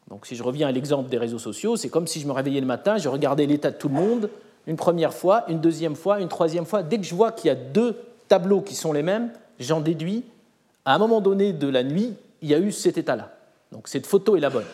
Donc 0.07 0.25
si 0.25 0.35
je 0.35 0.43
reviens 0.43 0.67
à 0.67 0.71
l'exemple 0.71 1.09
des 1.09 1.17
réseaux 1.17 1.39
sociaux, 1.39 1.77
c'est 1.77 1.89
comme 1.89 2.07
si 2.07 2.19
je 2.19 2.27
me 2.27 2.31
réveillais 2.31 2.61
le 2.61 2.67
matin, 2.67 2.97
je 2.97 3.09
regardais 3.09 3.45
l'état 3.45 3.71
de 3.71 3.77
tout 3.77 3.89
le 3.89 3.95
monde 3.95 4.29
une 4.67 4.75
première 4.75 5.13
fois, 5.13 5.45
une 5.47 5.59
deuxième 5.59 5.95
fois, 5.95 6.19
une 6.19 6.27
troisième 6.27 6.65
fois. 6.65 6.83
Dès 6.83 6.97
que 6.97 7.03
je 7.03 7.13
vois 7.13 7.31
qu'il 7.31 7.47
y 7.47 7.51
a 7.51 7.55
deux 7.55 7.95
tableaux 8.27 8.61
qui 8.61 8.75
sont 8.75 8.93
les 8.93 9.03
mêmes, 9.03 9.31
j'en 9.59 9.81
déduis, 9.81 10.23
à 10.85 10.95
un 10.95 10.97
moment 10.97 11.21
donné 11.21 11.53
de 11.53 11.67
la 11.67 11.83
nuit, 11.83 12.13
il 12.41 12.49
y 12.49 12.53
a 12.53 12.59
eu 12.59 12.71
cet 12.71 12.97
état-là. 12.97 13.31
Donc 13.71 13.87
cette 13.87 14.07
photo 14.07 14.35
est 14.35 14.39
la 14.39 14.49
bonne. 14.49 14.65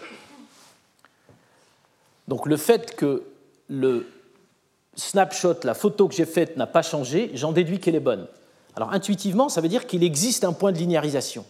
Donc 2.27 2.45
le 2.45 2.57
fait 2.57 2.95
que 2.95 3.23
le 3.67 4.07
snapshot, 4.95 5.55
la 5.63 5.73
photo 5.73 6.07
que 6.07 6.15
j'ai 6.15 6.25
faite 6.25 6.57
n'a 6.57 6.67
pas 6.67 6.81
changé, 6.81 7.31
j'en 7.33 7.51
déduis 7.51 7.79
qu'elle 7.79 7.95
est 7.95 7.99
bonne. 7.99 8.27
Alors 8.75 8.91
intuitivement, 8.93 9.49
ça 9.49 9.61
veut 9.61 9.67
dire 9.67 9.87
qu'il 9.87 10.03
existe 10.03 10.43
un 10.43 10.53
point 10.53 10.71
de 10.71 10.77
linéarisation. 10.77 11.45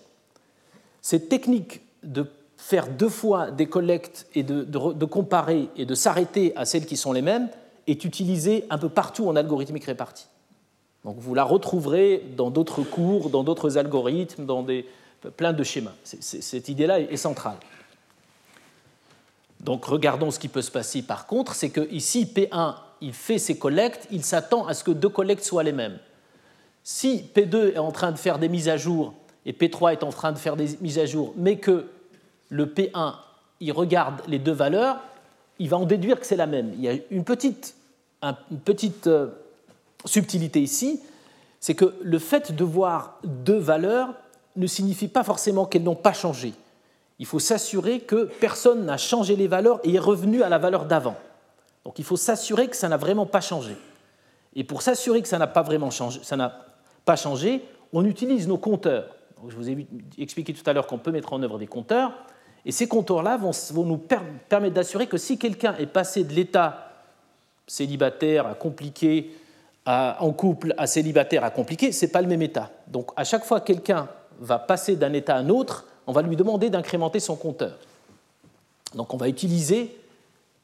Cette 1.02 1.30
technique 1.30 1.82
de 2.04 2.26
faire 2.58 2.88
deux 2.88 3.10
fois 3.10 3.50
des 3.52 3.66
collectes 3.66 4.28
et 4.36 4.44
de, 4.44 5.06
comparer 5.06 5.70
et 5.76 5.86
de 5.86 5.96
s'arrêter 5.96 6.54
à 6.56 6.66
celles 6.66 6.86
qui 6.86 6.98
sont 6.98 7.12
les 7.12 7.22
mêmes 7.22 7.50
est 7.88 8.06
utilisée 8.06 8.66
un 8.70 8.78
peu 8.78 8.90
partout 8.90 9.28
en 9.28 9.36
algorithmique 9.36 9.86
répartie. 9.86 10.28
Donc 11.04 11.18
vous 11.18 11.34
la 11.34 11.44
retrouverez 11.44 12.24
dans 12.38 12.52
d'autres 12.52 12.84
cours, 12.84 13.32
dans 13.32 13.44
d'autres 13.44 13.80
algorithmes, 13.80 14.46
dans 14.46 14.62
des, 14.62 14.86
plein 15.36 15.54
de 15.54 15.64
schémas. 15.64 15.94
Cette 16.04 16.70
idée-là 16.70 17.00
est 17.00 17.18
centrale. 17.18 17.58
Donc 19.60 19.86
regardons 19.86 20.30
ce 20.30 20.38
qui 20.38 20.48
peut 20.48 20.62
se 20.62 20.72
passer 20.72 21.02
par 21.02 21.26
contre, 21.26 21.56
c'est 21.56 21.70
que 21.70 21.92
ici 21.92 22.26
P1 22.32 22.76
il 23.02 23.14
fait 23.14 23.38
ses 23.38 23.58
collectes, 23.58 24.08
il 24.12 24.24
s'attend 24.24 24.66
à 24.68 24.74
ce 24.74 24.84
que 24.84 24.92
deux 24.92 25.10
collectes 25.10 25.44
soient 25.44 25.64
les 25.64 25.72
mêmes. 25.72 25.98
Si 26.84 27.26
P2 27.36 27.74
est 27.74 27.78
en 27.78 27.92
train 27.92 28.12
de 28.12 28.18
faire 28.18 28.40
des 28.40 28.50
mises 28.50 28.70
à 28.70 28.78
jour 28.78 29.14
et 29.46 29.54
P3 29.54 29.94
est 29.94 30.04
en 30.04 30.10
train 30.10 30.32
de 30.32 30.38
faire 30.38 30.56
des 30.56 30.78
mises 30.82 31.00
à 31.00 31.06
jour, 31.06 31.34
mais 31.36 31.58
que 31.58 31.88
le 32.50 32.66
P1 32.66 33.16
il 33.62 33.72
regarde 33.72 34.22
les 34.28 34.40
deux 34.40 34.52
valeurs, 34.52 35.00
il 35.60 35.70
va 35.70 35.78
en 35.78 35.86
déduire 35.86 36.20
que 36.20 36.26
c'est 36.26 36.36
la 36.36 36.48
même. 36.48 36.72
Il 36.74 36.82
y 36.82 36.90
a 36.90 36.94
une 37.12 37.24
petite, 37.24 37.76
une 38.24 38.60
petite 38.60 39.08
euh, 39.08 39.28
subtilité 40.06 40.60
ici, 40.62 41.00
c'est 41.60 41.76
que 41.76 41.94
le 42.02 42.20
fait 42.20 42.52
de 42.52 42.64
voir 42.64 43.20
deux 43.24 43.58
valeurs 43.58 44.14
ne 44.56 44.66
signifie 44.66 45.08
pas 45.08 45.24
forcément 45.24 45.66
qu'elles 45.66 45.84
n'ont 45.84 45.96
pas 45.96 46.14
changé. 46.14 46.54
Il 47.20 47.28
faut 47.28 47.40
s'assurer 47.40 48.00
que 48.00 48.30
personne 48.40 48.86
n'a 48.86 48.98
changé 48.98 49.36
les 49.36 49.48
valeurs 49.48 49.80
et 49.84 49.94
est 49.94 50.00
revenu 50.00 50.42
à 50.42 50.50
la 50.50 50.58
valeur 50.58 50.86
d'avant. 50.86 51.16
Donc 51.86 52.00
il 52.00 52.06
faut 52.06 52.18
s'assurer 52.18 52.68
que 52.68 52.76
ça 52.76 52.90
n'a 52.90 52.98
vraiment 52.98 53.26
pas 53.26 53.42
changé. 53.42 53.76
Et 54.56 54.64
pour 54.64 54.82
s'assurer 54.82 55.22
que 55.22 55.28
ça 55.28 55.38
n'a 55.38 55.48
pas 55.48 55.62
vraiment 55.62 55.92
changé, 55.92 56.20
ça 56.24 56.36
n'a 56.36 56.66
pas 57.06 57.16
changé, 57.16 57.64
on 57.94 58.06
utilise 58.06 58.48
nos 58.48 58.58
compteurs. 58.58 59.16
je 59.48 59.56
vous 59.56 59.70
ai 59.70 59.88
expliqué 60.18 60.54
tout 60.54 60.68
à 60.70 60.74
l'heure 60.74 60.88
qu'on 60.88 60.98
peut 60.98 61.12
mettre 61.12 61.34
en 61.34 61.42
œuvre 61.42 61.58
des 61.58 61.68
compteurs, 61.68 62.14
et 62.66 62.72
ces 62.72 62.88
compteurs-là 62.88 63.38
vont, 63.38 63.52
nous 63.84 63.98
permettre 63.98 64.76
d'assurer 64.76 65.08
que 65.08 65.18
si 65.18 65.38
quelqu'un 65.38 65.76
est 65.78 65.88
passé 65.88 66.24
de 66.24 66.34
l'état 66.34 66.92
célibataire 67.66 68.46
à 68.46 68.54
compliqué, 68.54 69.36
en 69.86 70.32
couple 70.32 70.76
à 70.78 70.86
célibataire 70.86 71.44
à 71.44 71.50
compliqué, 71.50 71.92
ce 71.92 72.06
n'est 72.06 72.12
pas 72.12 72.22
le 72.22 72.28
même 72.28 72.42
état. 72.42 72.70
Donc 72.88 73.12
à 73.16 73.24
chaque 73.24 73.46
fois 73.46 73.62
que 73.62 73.68
quelqu'un 73.68 74.08
va 74.40 74.60
passer 74.60 74.96
d'un 74.96 75.14
état 75.14 75.36
à 75.36 75.40
un 75.40 75.50
autre, 75.50 75.88
on 76.06 76.12
va 76.12 76.22
lui 76.22 76.36
demander 76.36 76.70
d'incrémenter 76.70 77.20
son 77.20 77.36
compteur. 77.36 77.78
Donc 78.94 79.14
on 79.14 79.18
va 79.18 79.28
utiliser 79.28 79.98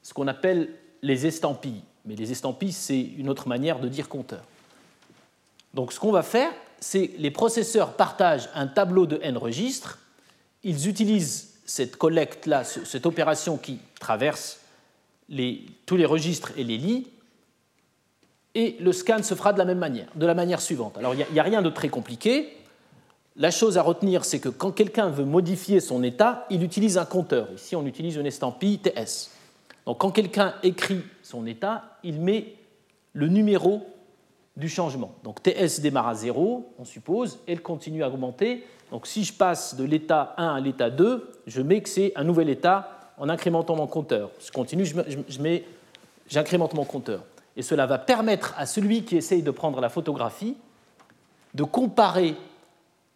ce 0.03 0.13
qu'on 0.13 0.27
appelle 0.27 0.69
les 1.01 1.25
estampilles. 1.25 1.83
Mais 2.05 2.15
les 2.15 2.31
estampilles, 2.31 2.71
c'est 2.71 3.01
une 3.01 3.29
autre 3.29 3.47
manière 3.47 3.79
de 3.79 3.87
dire 3.87 4.07
compteur. 4.07 4.43
Donc 5.73 5.93
ce 5.93 5.99
qu'on 5.99 6.11
va 6.11 6.23
faire, 6.23 6.51
c'est 6.79 7.11
les 7.17 7.31
processeurs 7.31 7.93
partagent 7.93 8.49
un 8.53 8.67
tableau 8.67 9.05
de 9.05 9.19
n 9.21 9.37
registres, 9.37 9.99
ils 10.63 10.87
utilisent 10.87 11.55
cette 11.65 11.97
collecte-là, 11.97 12.63
cette 12.63 13.05
opération 13.05 13.57
qui 13.57 13.79
traverse 13.99 14.59
tous 15.85 15.97
les 15.97 16.05
registres 16.05 16.53
et 16.57 16.63
les 16.63 16.77
lit, 16.77 17.07
et 18.55 18.75
le 18.79 18.91
scan 18.91 19.21
se 19.21 19.35
fera 19.35 19.53
de 19.53 19.59
la 19.59 19.65
même 19.65 19.77
manière, 19.77 20.07
de 20.15 20.25
la 20.25 20.33
manière 20.33 20.61
suivante. 20.61 20.97
Alors 20.97 21.13
il 21.13 21.25
n'y 21.31 21.39
a, 21.39 21.43
rien 21.43 21.61
de 21.61 21.69
très 21.69 21.89
compliqué. 21.89 22.57
La 23.35 23.51
chose 23.51 23.77
à 23.77 23.83
retenir, 23.83 24.25
c'est 24.25 24.39
que 24.39 24.49
quand 24.49 24.71
quelqu'un 24.71 25.09
veut 25.09 25.25
modifier 25.25 25.79
son 25.79 26.01
état, 26.01 26.47
il 26.49 26.63
utilise 26.63 26.97
un 26.97 27.05
compteur. 27.05 27.49
Ici, 27.53 27.75
on 27.75 27.85
utilise 27.85 28.15
une 28.15 28.25
estampille 28.25 28.79
TS. 28.79 29.29
Donc 29.87 29.99
quand 29.99 30.11
quelqu'un 30.11 30.53
écrit 30.63 31.01
son 31.23 31.47
état, 31.47 31.97
il 32.03 32.19
met 32.19 32.55
le 33.13 33.29
numéro 33.29 33.87
du 34.57 34.67
changement. 34.67 35.15
Donc 35.23 35.41
TS 35.41 35.79
démarre 35.79 36.09
à 36.09 36.13
0, 36.13 36.73
on 36.77 36.83
suppose, 36.83 37.39
elle 37.47 37.61
continue 37.61 38.03
à 38.03 38.09
augmenter. 38.09 38.65
Donc 38.91 39.07
si 39.07 39.23
je 39.23 39.31
passe 39.31 39.75
de 39.75 39.85
l'état 39.85 40.35
1 40.35 40.55
à 40.55 40.59
l'état 40.59 40.89
2, 40.89 41.31
je 41.47 41.61
mets 41.61 41.81
que 41.81 41.87
c'est 41.87 42.11
un 42.17 42.25
nouvel 42.25 42.49
état 42.49 43.13
en 43.17 43.29
incrémentant 43.29 43.77
mon 43.77 43.87
compteur. 43.87 44.31
Je 44.45 44.51
continue, 44.51 44.85
je 44.85 45.41
mets, 45.41 45.63
j'incrémente 46.27 46.73
mon 46.73 46.83
compteur. 46.83 47.23
Et 47.55 47.61
cela 47.61 47.85
va 47.85 47.97
permettre 47.97 48.55
à 48.57 48.65
celui 48.65 49.05
qui 49.05 49.15
essaye 49.15 49.41
de 49.41 49.51
prendre 49.51 49.79
la 49.79 49.87
photographie 49.87 50.57
de 51.53 51.63
comparer 51.63 52.35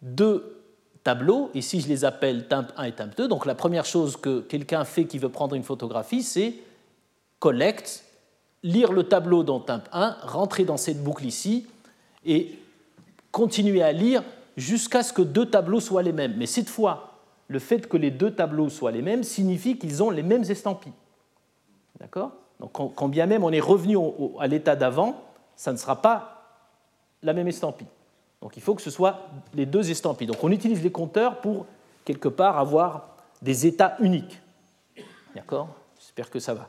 deux 0.00 0.61
tableaux. 1.04 1.50
Ici, 1.54 1.80
je 1.80 1.88
les 1.88 2.04
appelle 2.04 2.46
temp 2.48 2.66
1 2.76 2.84
et 2.84 2.92
temp 2.92 3.16
2. 3.16 3.28
Donc 3.28 3.46
la 3.46 3.54
première 3.54 3.84
chose 3.84 4.16
que 4.16 4.40
quelqu'un 4.40 4.84
fait 4.84 5.06
qui 5.06 5.18
veut 5.18 5.28
prendre 5.28 5.54
une 5.54 5.62
photographie, 5.62 6.22
c'est 6.22 6.54
collecte, 7.38 8.04
lire 8.62 8.92
le 8.92 9.04
tableau 9.04 9.42
dans 9.42 9.60
temp 9.60 9.82
1, 9.92 10.16
rentrer 10.22 10.64
dans 10.64 10.76
cette 10.76 11.02
boucle 11.02 11.24
ici 11.24 11.66
et 12.24 12.58
continuer 13.32 13.82
à 13.82 13.92
lire 13.92 14.22
jusqu'à 14.56 15.02
ce 15.02 15.12
que 15.12 15.22
deux 15.22 15.46
tableaux 15.46 15.80
soient 15.80 16.02
les 16.02 16.12
mêmes. 16.12 16.34
Mais 16.36 16.46
cette 16.46 16.68
fois, 16.68 17.18
le 17.48 17.58
fait 17.58 17.88
que 17.88 17.96
les 17.96 18.10
deux 18.10 18.30
tableaux 18.30 18.68
soient 18.68 18.92
les 18.92 19.02
mêmes 19.02 19.24
signifie 19.24 19.78
qu'ils 19.78 20.02
ont 20.02 20.10
les 20.10 20.22
mêmes 20.22 20.44
estampilles. 20.44 20.92
D'accord? 21.98 22.32
Donc 22.60 22.72
quand, 22.72 23.08
bien 23.08 23.26
même 23.26 23.42
on 23.42 23.50
est 23.50 23.60
revenu 23.60 23.96
à 24.38 24.46
l'état 24.46 24.76
d'avant, 24.76 25.20
ça 25.56 25.72
ne 25.72 25.76
sera 25.76 26.00
pas 26.00 26.44
la 27.22 27.32
même 27.32 27.48
estampille. 27.48 27.88
Donc 28.42 28.56
il 28.56 28.62
faut 28.62 28.74
que 28.74 28.82
ce 28.82 28.90
soit 28.90 29.28
les 29.54 29.66
deux 29.66 29.90
estampilles. 29.90 30.26
Donc 30.26 30.42
on 30.42 30.50
utilise 30.50 30.82
les 30.82 30.90
compteurs 30.90 31.40
pour 31.40 31.64
quelque 32.04 32.28
part 32.28 32.58
avoir 32.58 33.16
des 33.40 33.66
états 33.66 33.96
uniques. 34.00 34.40
D'accord? 35.34 35.68
J'espère 35.98 36.28
que 36.28 36.40
ça 36.40 36.52
va. 36.52 36.68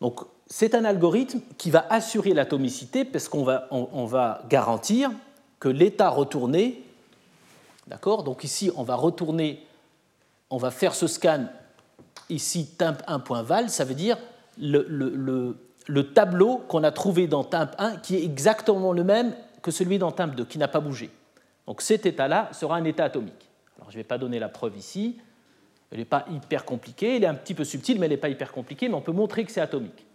Donc 0.00 0.20
c'est 0.46 0.74
un 0.74 0.84
algorithme 0.84 1.40
qui 1.58 1.70
va 1.70 1.86
assurer 1.90 2.32
l'atomicité 2.32 3.04
parce 3.04 3.28
qu'on 3.28 3.42
va, 3.42 3.66
on, 3.70 4.06
va 4.06 4.42
garantir 4.48 5.10
que 5.58 5.68
l'état 5.68 6.08
retourné, 6.08 6.82
d'accord? 7.86 8.22
Donc 8.22 8.44
ici 8.44 8.70
on 8.76 8.82
va 8.82 8.94
retourner, 8.94 9.66
on 10.48 10.56
va 10.56 10.70
faire 10.70 10.94
ce 10.94 11.06
scan 11.06 11.46
ici 12.30 12.70
temp1.val, 12.78 13.68
ça 13.68 13.84
veut 13.84 13.94
dire 13.94 14.16
le, 14.58 14.86
le, 14.88 15.56
le 15.86 16.12
tableau 16.12 16.58
qu'on 16.68 16.82
a 16.82 16.92
trouvé 16.92 17.26
dans 17.26 17.42
temp1 17.42 18.00
qui 18.00 18.16
est 18.16 18.24
exactement 18.24 18.92
le 18.92 19.04
même 19.04 19.34
que 19.62 19.70
celui 19.70 19.98
dans 19.98 20.12
timbre 20.12 20.34
2, 20.34 20.44
qui 20.44 20.58
n'a 20.58 20.68
pas 20.68 20.80
bougé. 20.80 21.10
Donc 21.66 21.82
cet 21.82 22.06
état-là 22.06 22.48
sera 22.52 22.76
un 22.76 22.84
état 22.84 23.04
atomique. 23.04 23.48
Alors 23.76 23.90
je 23.90 23.96
ne 23.96 24.00
vais 24.00 24.06
pas 24.06 24.18
donner 24.18 24.38
la 24.38 24.48
preuve 24.48 24.76
ici, 24.76 25.18
elle 25.90 25.98
n'est 25.98 26.04
pas 26.04 26.24
hyper 26.30 26.64
compliquée, 26.64 27.16
elle 27.16 27.24
est 27.24 27.28
un 27.28 27.34
petit 27.34 27.54
peu 27.54 27.64
subtile, 27.64 27.98
mais 27.98 28.06
elle 28.06 28.12
n'est 28.12 28.18
pas 28.18 28.28
hyper 28.28 28.52
compliquée, 28.52 28.88
mais 28.88 28.94
on 28.94 29.00
peut 29.00 29.12
montrer 29.12 29.44
que 29.44 29.50
c'est 29.50 29.60
atomique. 29.60 30.06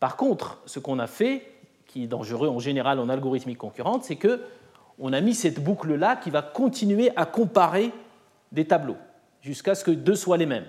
Par 0.00 0.16
contre, 0.16 0.58
ce 0.66 0.78
qu'on 0.78 0.98
a 0.98 1.06
fait, 1.06 1.46
qui 1.86 2.04
est 2.04 2.08
dangereux 2.08 2.48
en 2.48 2.58
général 2.58 2.98
en 2.98 3.08
algorithmique 3.08 3.58
concurrente, 3.58 4.04
c'est 4.04 4.16
que 4.16 4.42
on 4.98 5.12
a 5.12 5.20
mis 5.20 5.34
cette 5.34 5.62
boucle-là 5.62 6.16
qui 6.16 6.30
va 6.30 6.42
continuer 6.42 7.10
à 7.16 7.26
comparer 7.26 7.92
des 8.52 8.64
tableaux 8.64 8.96
jusqu'à 9.42 9.74
ce 9.74 9.84
que 9.84 9.90
deux 9.90 10.14
soient 10.14 10.36
les 10.36 10.46
mêmes. 10.46 10.66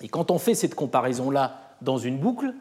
Et 0.00 0.08
quand 0.08 0.30
on 0.30 0.38
fait 0.38 0.54
cette 0.54 0.74
comparaison-là 0.74 1.74
dans 1.82 1.98
une 1.98 2.18
boucle, 2.18 2.54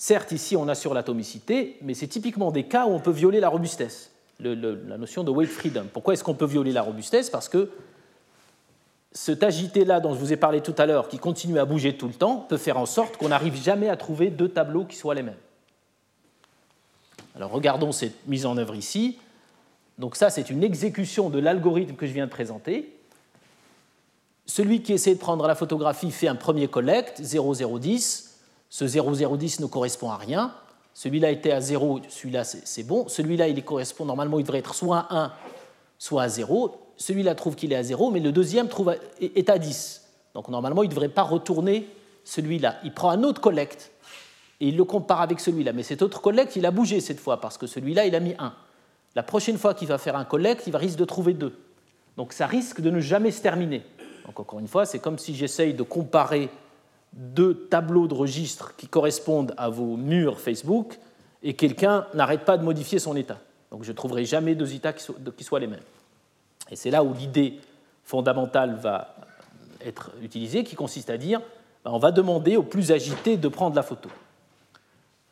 certes 0.00 0.32
ici 0.32 0.56
on 0.56 0.66
assure 0.66 0.94
l'atomicité, 0.94 1.76
mais 1.82 1.92
c'est 1.92 2.08
typiquement 2.08 2.50
des 2.50 2.64
cas 2.64 2.86
où 2.86 2.90
on 2.90 3.00
peut 3.00 3.10
violer 3.10 3.38
la 3.38 3.50
robustesse, 3.50 4.10
la 4.40 4.96
notion 4.96 5.22
de 5.22 5.30
weight 5.30 5.50
freedom. 5.50 5.84
Pourquoi 5.92 6.14
est-ce 6.14 6.24
qu'on 6.24 6.34
peut 6.34 6.46
violer 6.46 6.72
la 6.72 6.80
robustesse? 6.80 7.28
Parce 7.28 7.50
que 7.50 7.70
cet 9.12 9.42
agité-là 9.42 10.00
dont 10.00 10.14
je 10.14 10.18
vous 10.18 10.32
ai 10.32 10.36
parlé 10.36 10.62
tout 10.62 10.74
à 10.78 10.86
l'heure, 10.86 11.08
qui 11.08 11.18
continue 11.18 11.58
à 11.58 11.66
bouger 11.66 11.98
tout 11.98 12.08
le 12.08 12.14
temps, 12.14 12.38
peut 12.48 12.56
faire 12.56 12.78
en 12.78 12.86
sorte 12.86 13.18
qu'on 13.18 13.28
n'arrive 13.28 13.54
jamais 13.54 13.90
à 13.90 13.96
trouver 13.98 14.30
deux 14.30 14.48
tableaux 14.48 14.86
qui 14.86 14.96
soient 14.96 15.14
les 15.14 15.22
mêmes. 15.22 15.36
Alors 17.36 17.50
regardons 17.50 17.92
cette 17.92 18.26
mise 18.26 18.46
en 18.46 18.56
œuvre 18.56 18.74
ici. 18.74 19.18
Donc 19.98 20.16
ça, 20.16 20.30
c'est 20.30 20.48
une 20.48 20.64
exécution 20.64 21.28
de 21.28 21.38
l'algorithme 21.38 21.94
que 21.94 22.06
je 22.06 22.12
viens 22.12 22.24
de 22.24 22.30
présenter. 22.30 22.96
Celui 24.46 24.80
qui 24.80 24.94
essaie 24.94 25.14
de 25.14 25.20
prendre 25.20 25.46
la 25.46 25.54
photographie 25.54 26.10
fait 26.10 26.28
un 26.28 26.36
premier 26.36 26.68
collect, 26.68 27.20
0010. 27.20 28.29
Ce 28.70 28.86
0010 28.86 29.60
ne 29.60 29.66
correspond 29.66 30.10
à 30.10 30.16
rien. 30.16 30.54
Celui-là 30.94 31.30
était 31.30 31.52
à 31.52 31.60
0, 31.60 32.00
celui-là 32.08 32.44
c'est 32.44 32.82
bon. 32.82 33.06
Celui-là, 33.08 33.48
il 33.48 33.62
correspond, 33.62 34.06
normalement, 34.06 34.38
il 34.38 34.42
devrait 34.42 34.58
être 34.58 34.74
soit 34.74 35.06
à 35.10 35.24
1, 35.24 35.32
soit 35.98 36.22
à 36.22 36.28
0 36.28 36.80
celui-là 37.00 37.34
trouve 37.34 37.56
qu'il 37.56 37.72
est 37.72 37.76
à 37.76 37.82
0, 37.82 38.10
mais 38.10 38.20
le 38.20 38.30
deuxième 38.30 38.68
trouve, 38.68 38.94
est 39.20 39.48
à 39.48 39.58
10. 39.58 40.06
Donc 40.34 40.48
normalement, 40.48 40.82
il 40.82 40.86
ne 40.86 40.90
devrait 40.90 41.08
pas 41.08 41.22
retourner 41.22 41.88
celui-là. 42.24 42.76
Il 42.84 42.92
prend 42.92 43.08
un 43.08 43.22
autre 43.22 43.40
collecte 43.40 43.90
et 44.60 44.68
il 44.68 44.76
le 44.76 44.84
compare 44.84 45.22
avec 45.22 45.40
celui-là. 45.40 45.72
Mais 45.72 45.82
cet 45.82 46.02
autre 46.02 46.20
collecte, 46.20 46.56
il 46.56 46.66
a 46.66 46.70
bougé 46.70 47.00
cette 47.00 47.18
fois 47.18 47.40
parce 47.40 47.56
que 47.56 47.66
celui-là, 47.66 48.04
il 48.04 48.14
a 48.14 48.20
mis 48.20 48.34
1. 48.38 48.52
La 49.16 49.22
prochaine 49.22 49.56
fois 49.56 49.72
qu'il 49.72 49.88
va 49.88 49.96
faire 49.96 50.14
un 50.14 50.26
collecte, 50.26 50.66
il 50.66 50.74
va 50.74 50.78
risque 50.78 50.98
de 50.98 51.06
trouver 51.06 51.32
2. 51.32 51.58
Donc 52.18 52.34
ça 52.34 52.46
risque 52.46 52.82
de 52.82 52.90
ne 52.90 53.00
jamais 53.00 53.30
se 53.30 53.40
terminer. 53.40 53.82
Donc 54.26 54.38
encore 54.38 54.60
une 54.60 54.68
fois, 54.68 54.84
c'est 54.84 54.98
comme 54.98 55.18
si 55.18 55.34
j'essaye 55.34 55.72
de 55.72 55.82
comparer 55.82 56.50
deux 57.12 57.54
tableaux 57.54 58.06
de 58.06 58.14
registres 58.14 58.76
qui 58.76 58.86
correspondent 58.86 59.54
à 59.56 59.68
vos 59.68 59.96
murs 59.96 60.40
Facebook 60.40 60.98
et 61.42 61.54
quelqu'un 61.54 62.06
n'arrête 62.14 62.44
pas 62.44 62.56
de 62.56 62.64
modifier 62.64 62.98
son 62.98 63.16
état. 63.16 63.38
Donc 63.70 63.84
je 63.84 63.90
ne 63.90 63.96
trouverai 63.96 64.24
jamais 64.24 64.54
deux 64.54 64.74
états 64.74 64.92
qui 64.92 65.44
soient 65.44 65.60
les 65.60 65.66
mêmes. 65.66 65.80
Et 66.70 66.76
c'est 66.76 66.90
là 66.90 67.02
où 67.02 67.12
l'idée 67.12 67.58
fondamentale 68.04 68.76
va 68.76 69.14
être 69.84 70.12
utilisée, 70.22 70.64
qui 70.64 70.76
consiste 70.76 71.10
à 71.10 71.16
dire 71.16 71.40
ben, 71.84 71.92
on 71.92 71.98
va 71.98 72.12
demander 72.12 72.56
au 72.56 72.62
plus 72.62 72.92
agité 72.92 73.36
de 73.36 73.48
prendre 73.48 73.74
la 73.74 73.82
photo. 73.82 74.10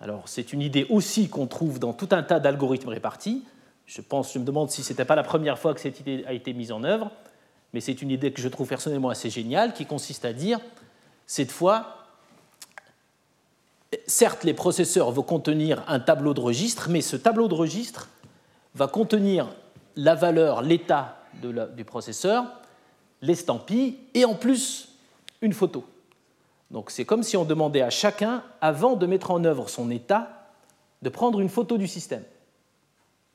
Alors 0.01 0.29
c'est 0.29 0.53
une 0.53 0.63
idée 0.63 0.87
aussi 0.89 1.29
qu'on 1.29 1.47
trouve 1.47 1.79
dans 1.79 1.93
tout 1.93 2.09
un 2.13 2.23
tas 2.23 2.41
d'algorithmes 2.41 2.89
répartis. 2.89 3.45
Je 3.87 4.01
pense, 4.01 4.33
je 4.33 4.39
me 4.39 4.45
demande 4.45 4.71
si 4.71 4.83
ce 4.83 4.93
n'était 4.93 5.05
pas 5.05 5.17
la 5.17 5.23
première 5.23 5.59
fois 5.59 5.75
que 5.75 5.81
cette 5.81 6.01
idée 6.01 6.25
a 6.27 6.33
été 6.33 6.53
mise 6.53 6.73
en 6.73 6.85
œuvre, 6.85 7.11
mais 7.73 7.81
c'est 7.81 8.01
une 8.01 8.11
idée 8.11 8.33
que 8.33 8.41
je 8.41 8.49
trouve 8.49 8.69
personnellement 8.69 9.09
assez 9.09 9.31
géniale, 9.31 9.73
qui 9.73 9.87
consiste 9.87 10.25
à 10.25 10.33
dire 10.33 10.61
cette 11.29 11.53
fois, 11.53 12.07
certes 14.07 14.45
les 14.45 14.55
processeurs 14.55 15.13
vont 15.13 15.23
contenir 15.23 15.85
un 15.87 16.01
tableau 16.01 16.33
de 16.33 16.41
registre, 16.41 16.89
mais 16.89 17.03
ce 17.03 17.17
tableau 17.17 17.49
de 17.49 17.55
registre 17.55 18.09
va 18.75 18.89
contenir 18.89 19.47
la 19.95 20.15
valeur, 20.15 20.63
l'état 20.63 21.19
du 21.43 21.85
processeur, 21.85 22.47
l'estampille 23.21 23.99
et 24.15 24.25
en 24.25 24.35
plus 24.35 24.97
une 25.43 25.53
photo. 25.53 25.85
Donc 26.71 26.91
c'est 26.91 27.05
comme 27.05 27.23
si 27.23 27.37
on 27.37 27.45
demandait 27.45 27.83
à 27.83 27.91
chacun, 27.91 28.43
avant 28.63 28.97
de 28.97 29.07
mettre 29.07 29.31
en 29.31 29.45
œuvre 29.45 29.69
son 29.69 29.91
état, 29.91 30.49
de 31.03 31.11
prendre 31.11 31.41
une 31.41 31.51
photo 31.51 31.77
du 31.77 31.87
système. 31.87 32.25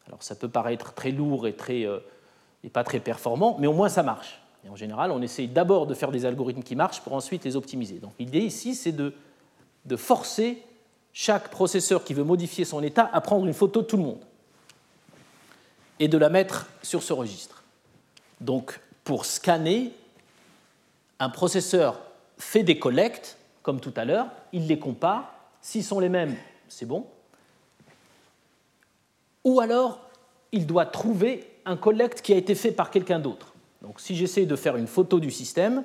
Alors 0.07 0.23
ça 0.23 0.33
peut 0.33 0.49
paraître 0.49 0.93
très 0.93 1.11
lourd 1.11 1.45
et, 1.45 1.55
très, 1.55 1.85
euh, 1.85 1.99
et 2.63 2.69
pas 2.69 2.83
très 2.83 2.99
performant, 2.99 3.55
mais 3.59 3.67
au 3.67 3.73
moins 3.73 3.89
ça 3.89 4.01
marche. 4.01 4.42
Et 4.65 4.69
en 4.69 4.75
général, 4.75 5.11
on 5.11 5.21
essaye 5.21 5.47
d'abord 5.47 5.87
de 5.87 5.93
faire 5.93 6.11
des 6.11 6.25
algorithmes 6.25 6.63
qui 6.63 6.75
marchent 6.75 7.01
pour 7.01 7.13
ensuite 7.13 7.43
les 7.43 7.55
optimiser. 7.55 7.95
Donc 7.95 8.13
l'idée 8.19 8.39
ici, 8.39 8.75
c'est 8.75 8.91
de, 8.91 9.13
de 9.85 9.95
forcer 9.95 10.63
chaque 11.11 11.49
processeur 11.49 12.03
qui 12.03 12.13
veut 12.13 12.23
modifier 12.23 12.65
son 12.65 12.81
état 12.81 13.09
à 13.13 13.21
prendre 13.21 13.45
une 13.45 13.53
photo 13.53 13.81
de 13.81 13.87
tout 13.87 13.97
le 13.97 14.03
monde 14.03 14.21
et 15.99 16.07
de 16.07 16.17
la 16.17 16.29
mettre 16.29 16.67
sur 16.81 17.03
ce 17.03 17.13
registre. 17.13 17.63
Donc, 18.41 18.79
pour 19.03 19.25
scanner, 19.25 19.93
un 21.19 21.29
processeur 21.29 22.01
fait 22.37 22.63
des 22.63 22.79
collectes, 22.79 23.37
comme 23.61 23.79
tout 23.79 23.93
à 23.95 24.05
l'heure, 24.05 24.27
il 24.51 24.67
les 24.67 24.79
compare. 24.79 25.33
S'ils 25.61 25.83
sont 25.83 25.99
les 25.99 26.09
mêmes, 26.09 26.35
c'est 26.67 26.85
bon. 26.85 27.05
Ou 29.43 29.59
alors, 29.59 29.99
il 30.51 30.65
doit 30.65 30.85
trouver 30.85 31.49
un 31.65 31.77
collect 31.77 32.21
qui 32.21 32.33
a 32.33 32.37
été 32.37 32.55
fait 32.55 32.71
par 32.71 32.91
quelqu'un 32.91 33.19
d'autre. 33.19 33.52
Donc, 33.83 33.99
si 33.99 34.15
j'essaie 34.15 34.45
de 34.45 34.55
faire 34.55 34.77
une 34.77 34.87
photo 34.87 35.19
du 35.19 35.29
système, 35.29 35.83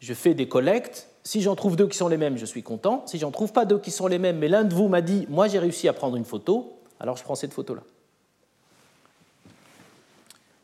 je 0.00 0.14
fais 0.14 0.34
des 0.34 0.48
collectes. 0.48 1.10
Si 1.22 1.42
j'en 1.42 1.54
trouve 1.54 1.76
deux 1.76 1.86
qui 1.86 1.96
sont 1.96 2.08
les 2.08 2.16
mêmes, 2.16 2.38
je 2.38 2.46
suis 2.46 2.62
content. 2.62 3.04
Si 3.06 3.18
j'en 3.18 3.30
trouve 3.30 3.52
pas 3.52 3.66
deux 3.66 3.78
qui 3.78 3.90
sont 3.90 4.06
les 4.06 4.18
mêmes, 4.18 4.38
mais 4.38 4.48
l'un 4.48 4.64
de 4.64 4.74
vous 4.74 4.88
m'a 4.88 5.02
dit, 5.02 5.26
moi 5.28 5.46
j'ai 5.46 5.58
réussi 5.58 5.88
à 5.88 5.92
prendre 5.92 6.16
une 6.16 6.24
photo, 6.24 6.78
alors 6.98 7.16
je 7.18 7.22
prends 7.22 7.34
cette 7.34 7.52
photo-là. 7.52 7.82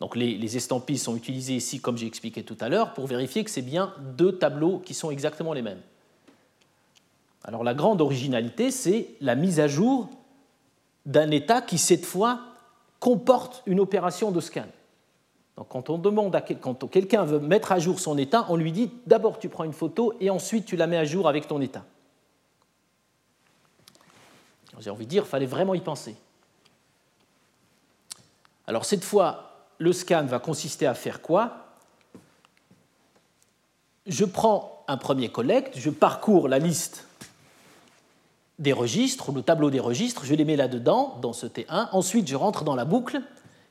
Donc 0.00 0.16
les, 0.16 0.56
estampilles 0.56 0.98
sont 0.98 1.16
utilisées 1.16 1.54
ici, 1.54 1.80
comme 1.80 1.98
j'ai 1.98 2.06
expliqué 2.06 2.42
tout 2.42 2.56
à 2.60 2.68
l'heure, 2.68 2.94
pour 2.94 3.06
vérifier 3.06 3.44
que 3.44 3.50
c'est 3.50 3.62
bien 3.62 3.94
deux 4.16 4.36
tableaux 4.38 4.78
qui 4.78 4.94
sont 4.94 5.10
exactement 5.10 5.52
les 5.52 5.62
mêmes. 5.62 5.80
Alors 7.42 7.62
la 7.62 7.74
grande 7.74 8.00
originalité, 8.00 8.70
c'est 8.70 9.08
la 9.20 9.34
mise 9.34 9.60
à 9.60 9.68
jour 9.68 10.08
d'un 11.04 11.30
état 11.30 11.60
qui, 11.60 11.76
cette 11.76 12.06
fois, 12.06 12.40
comporte 13.00 13.62
une 13.66 13.80
opération 13.80 14.30
de 14.30 14.40
scan. 14.40 14.66
Donc 15.56 15.68
quand 15.68 15.88
on 15.90 15.98
demande 15.98 16.34
à 16.34 16.40
quelqu'un 16.40 17.24
veut 17.24 17.38
mettre 17.38 17.72
à 17.72 17.78
jour 17.78 18.00
son 18.00 18.18
état, 18.18 18.46
on 18.48 18.56
lui 18.56 18.72
dit 18.72 18.90
d'abord 19.06 19.38
tu 19.38 19.48
prends 19.48 19.64
une 19.64 19.72
photo 19.72 20.14
et 20.20 20.30
ensuite 20.30 20.66
tu 20.66 20.76
la 20.76 20.86
mets 20.86 20.96
à 20.96 21.04
jour 21.04 21.28
avec 21.28 21.46
ton 21.46 21.60
état. 21.60 21.84
J'ai 24.80 24.90
envie 24.90 25.04
de 25.04 25.10
dire, 25.10 25.22
il 25.24 25.28
fallait 25.28 25.46
vraiment 25.46 25.74
y 25.74 25.80
penser. 25.80 26.16
Alors 28.66 28.84
cette 28.84 29.04
fois, 29.04 29.68
le 29.78 29.92
scan 29.92 30.24
va 30.26 30.38
consister 30.38 30.86
à 30.86 30.94
faire 30.94 31.22
quoi? 31.22 31.68
Je 34.06 34.24
prends 34.24 34.84
un 34.88 34.96
premier 34.96 35.30
collecte, 35.30 35.78
je 35.78 35.90
parcours 35.90 36.48
la 36.48 36.58
liste 36.58 37.06
des 38.58 38.72
registres, 38.72 39.32
le 39.32 39.42
tableau 39.42 39.70
des 39.70 39.80
registres, 39.80 40.24
je 40.24 40.34
les 40.34 40.44
mets 40.44 40.56
là-dedans, 40.56 41.18
dans 41.20 41.32
ce 41.32 41.46
T1. 41.46 41.88
Ensuite, 41.92 42.28
je 42.28 42.36
rentre 42.36 42.64
dans 42.64 42.74
la 42.74 42.84
boucle, 42.84 43.20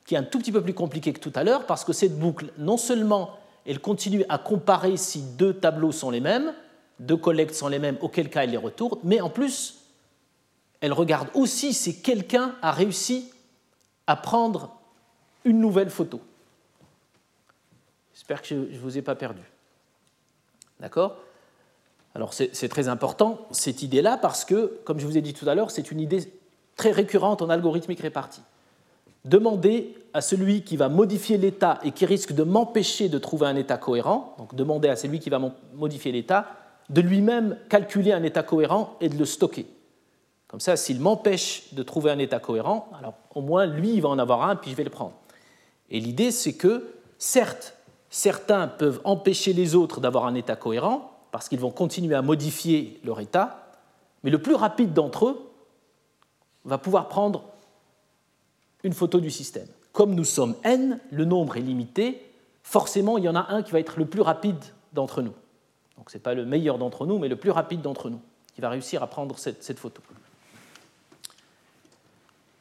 qui 0.04 0.14
est 0.14 0.18
un 0.18 0.22
tout 0.22 0.38
petit 0.38 0.52
peu 0.52 0.62
plus 0.62 0.74
compliquée 0.74 1.12
que 1.12 1.20
tout 1.20 1.32
à 1.34 1.44
l'heure, 1.44 1.66
parce 1.66 1.84
que 1.84 1.92
cette 1.92 2.18
boucle, 2.18 2.52
non 2.58 2.76
seulement 2.76 3.38
elle 3.66 3.80
continue 3.80 4.24
à 4.28 4.38
comparer 4.38 4.96
si 4.96 5.22
deux 5.22 5.54
tableaux 5.54 5.92
sont 5.92 6.10
les 6.10 6.20
mêmes, 6.20 6.52
deux 7.00 7.16
collectes 7.16 7.54
sont 7.54 7.68
les 7.68 7.78
mêmes, 7.78 7.96
auquel 8.00 8.28
cas 8.28 8.44
elle 8.44 8.50
les 8.50 8.56
retourne, 8.56 8.98
mais 9.02 9.20
en 9.20 9.30
plus, 9.30 9.80
elle 10.80 10.92
regarde 10.92 11.28
aussi 11.34 11.72
si 11.72 12.02
quelqu'un 12.02 12.54
a 12.60 12.72
réussi 12.72 13.32
à 14.06 14.16
prendre 14.16 14.76
une 15.44 15.60
nouvelle 15.60 15.90
photo. 15.90 16.20
J'espère 18.12 18.42
que 18.42 18.48
je 18.48 18.54
ne 18.54 18.78
vous 18.78 18.98
ai 18.98 19.02
pas 19.02 19.14
perdu. 19.14 19.42
D'accord? 20.80 21.16
Alors 22.14 22.32
c'est 22.32 22.68
très 22.68 22.88
important, 22.88 23.48
cette 23.50 23.82
idée-là, 23.82 24.18
parce 24.18 24.44
que, 24.44 24.78
comme 24.84 25.00
je 25.00 25.06
vous 25.06 25.16
ai 25.16 25.22
dit 25.22 25.32
tout 25.32 25.48
à 25.48 25.54
l'heure, 25.54 25.70
c'est 25.70 25.90
une 25.90 26.00
idée 26.00 26.32
très 26.76 26.90
récurrente 26.90 27.42
en 27.42 27.48
algorithmique 27.48 28.00
répartie. 28.00 28.42
Demander 29.24 29.94
à 30.12 30.20
celui 30.20 30.62
qui 30.62 30.76
va 30.76 30.88
modifier 30.88 31.38
l'état 31.38 31.80
et 31.82 31.92
qui 31.92 32.06
risque 32.06 32.32
de 32.32 32.42
m'empêcher 32.42 33.08
de 33.08 33.18
trouver 33.18 33.46
un 33.46 33.56
état 33.56 33.78
cohérent, 33.78 34.34
donc 34.38 34.54
demander 34.54 34.88
à 34.88 34.96
celui 34.96 35.18
qui 35.18 35.30
va 35.30 35.40
modifier 35.74 36.12
l'état, 36.12 36.46
de 36.90 37.00
lui-même 37.00 37.56
calculer 37.68 38.12
un 38.12 38.22
état 38.22 38.42
cohérent 38.42 38.96
et 39.00 39.08
de 39.08 39.16
le 39.16 39.24
stocker. 39.24 39.66
Comme 40.46 40.60
ça, 40.60 40.76
s'il 40.76 41.00
m'empêche 41.00 41.72
de 41.72 41.82
trouver 41.82 42.10
un 42.10 42.18
état 42.18 42.38
cohérent, 42.38 42.88
alors 42.96 43.14
au 43.34 43.40
moins 43.40 43.66
lui, 43.66 43.94
il 43.94 44.02
va 44.02 44.10
en 44.10 44.18
avoir 44.18 44.48
un, 44.48 44.56
puis 44.56 44.70
je 44.70 44.76
vais 44.76 44.84
le 44.84 44.90
prendre. 44.90 45.14
Et 45.90 45.98
l'idée, 46.00 46.30
c'est 46.30 46.52
que, 46.52 46.94
certes, 47.18 47.76
certains 48.10 48.68
peuvent 48.68 49.00
empêcher 49.04 49.52
les 49.52 49.74
autres 49.74 50.00
d'avoir 50.00 50.26
un 50.26 50.34
état 50.34 50.54
cohérent, 50.54 51.10
parce 51.32 51.48
qu'ils 51.48 51.58
vont 51.58 51.70
continuer 51.70 52.14
à 52.14 52.22
modifier 52.22 53.00
leur 53.02 53.18
état, 53.20 53.72
mais 54.22 54.30
le 54.30 54.40
plus 54.40 54.54
rapide 54.54 54.92
d'entre 54.92 55.26
eux 55.26 55.50
va 56.64 56.78
pouvoir 56.78 57.08
prendre 57.08 57.44
une 58.84 58.92
photo 58.92 59.18
du 59.18 59.30
système. 59.30 59.66
Comme 59.92 60.14
nous 60.14 60.24
sommes 60.24 60.54
n, 60.62 61.00
le 61.10 61.24
nombre 61.24 61.56
est 61.56 61.62
limité, 61.62 62.22
forcément 62.62 63.18
il 63.18 63.24
y 63.24 63.28
en 63.28 63.34
a 63.34 63.46
un 63.48 63.62
qui 63.62 63.72
va 63.72 63.80
être 63.80 63.98
le 63.98 64.06
plus 64.06 64.20
rapide 64.20 64.62
d'entre 64.92 65.22
nous. 65.22 65.32
Donc 65.96 66.10
ce 66.10 66.16
n'est 66.16 66.22
pas 66.22 66.34
le 66.34 66.44
meilleur 66.44 66.78
d'entre 66.78 67.06
nous, 67.06 67.18
mais 67.18 67.28
le 67.28 67.36
plus 67.36 67.50
rapide 67.50 67.80
d'entre 67.80 68.10
nous, 68.10 68.20
qui 68.54 68.60
va 68.60 68.68
réussir 68.68 69.02
à 69.02 69.06
prendre 69.06 69.38
cette, 69.38 69.78
photo. 69.78 70.02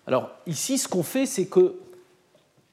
Alors 0.08 0.32
ici, 0.48 0.78
ce 0.78 0.88
qu'on 0.88 1.04
fait, 1.04 1.26
c'est 1.26 1.46
que 1.46 1.76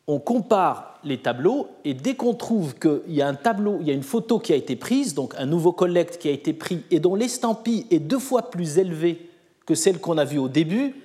on 0.07 0.18
compare 0.18 0.98
les 1.05 1.18
tableaux 1.18 1.68
et 1.84 1.94
dès 1.94 2.16
qu'on 2.16 2.34
trouve 2.34 2.74
qu'il 2.74 3.14
y 3.14 3.22
a 3.22 3.28
un 3.28 3.34
tableau, 3.34 3.78
il 3.80 3.86
y 3.86 3.90
a 3.90 3.94
une 3.94 4.03
photo 4.03 4.40
qui 4.40 4.53
a 4.53 4.57
été 4.57 4.74
prise, 4.74 5.14
donc 5.14 5.34
un 5.36 5.46
nouveau 5.46 5.72
collect 5.72 6.18
qui 6.18 6.28
a 6.28 6.32
été 6.32 6.53
pris 6.53 6.82
et 6.90 6.98
dont 6.98 7.14
l'estampille 7.14 7.86
est 7.90 8.01
deux 8.01 8.18
fois 8.18 8.51
plus 8.51 8.78
élevée 8.78 9.30
que 9.66 9.76
celle 9.76 10.01
qu'on 10.01 10.18
a 10.18 10.24
vue 10.24 10.38
au 10.38 10.48
début, 10.48 10.96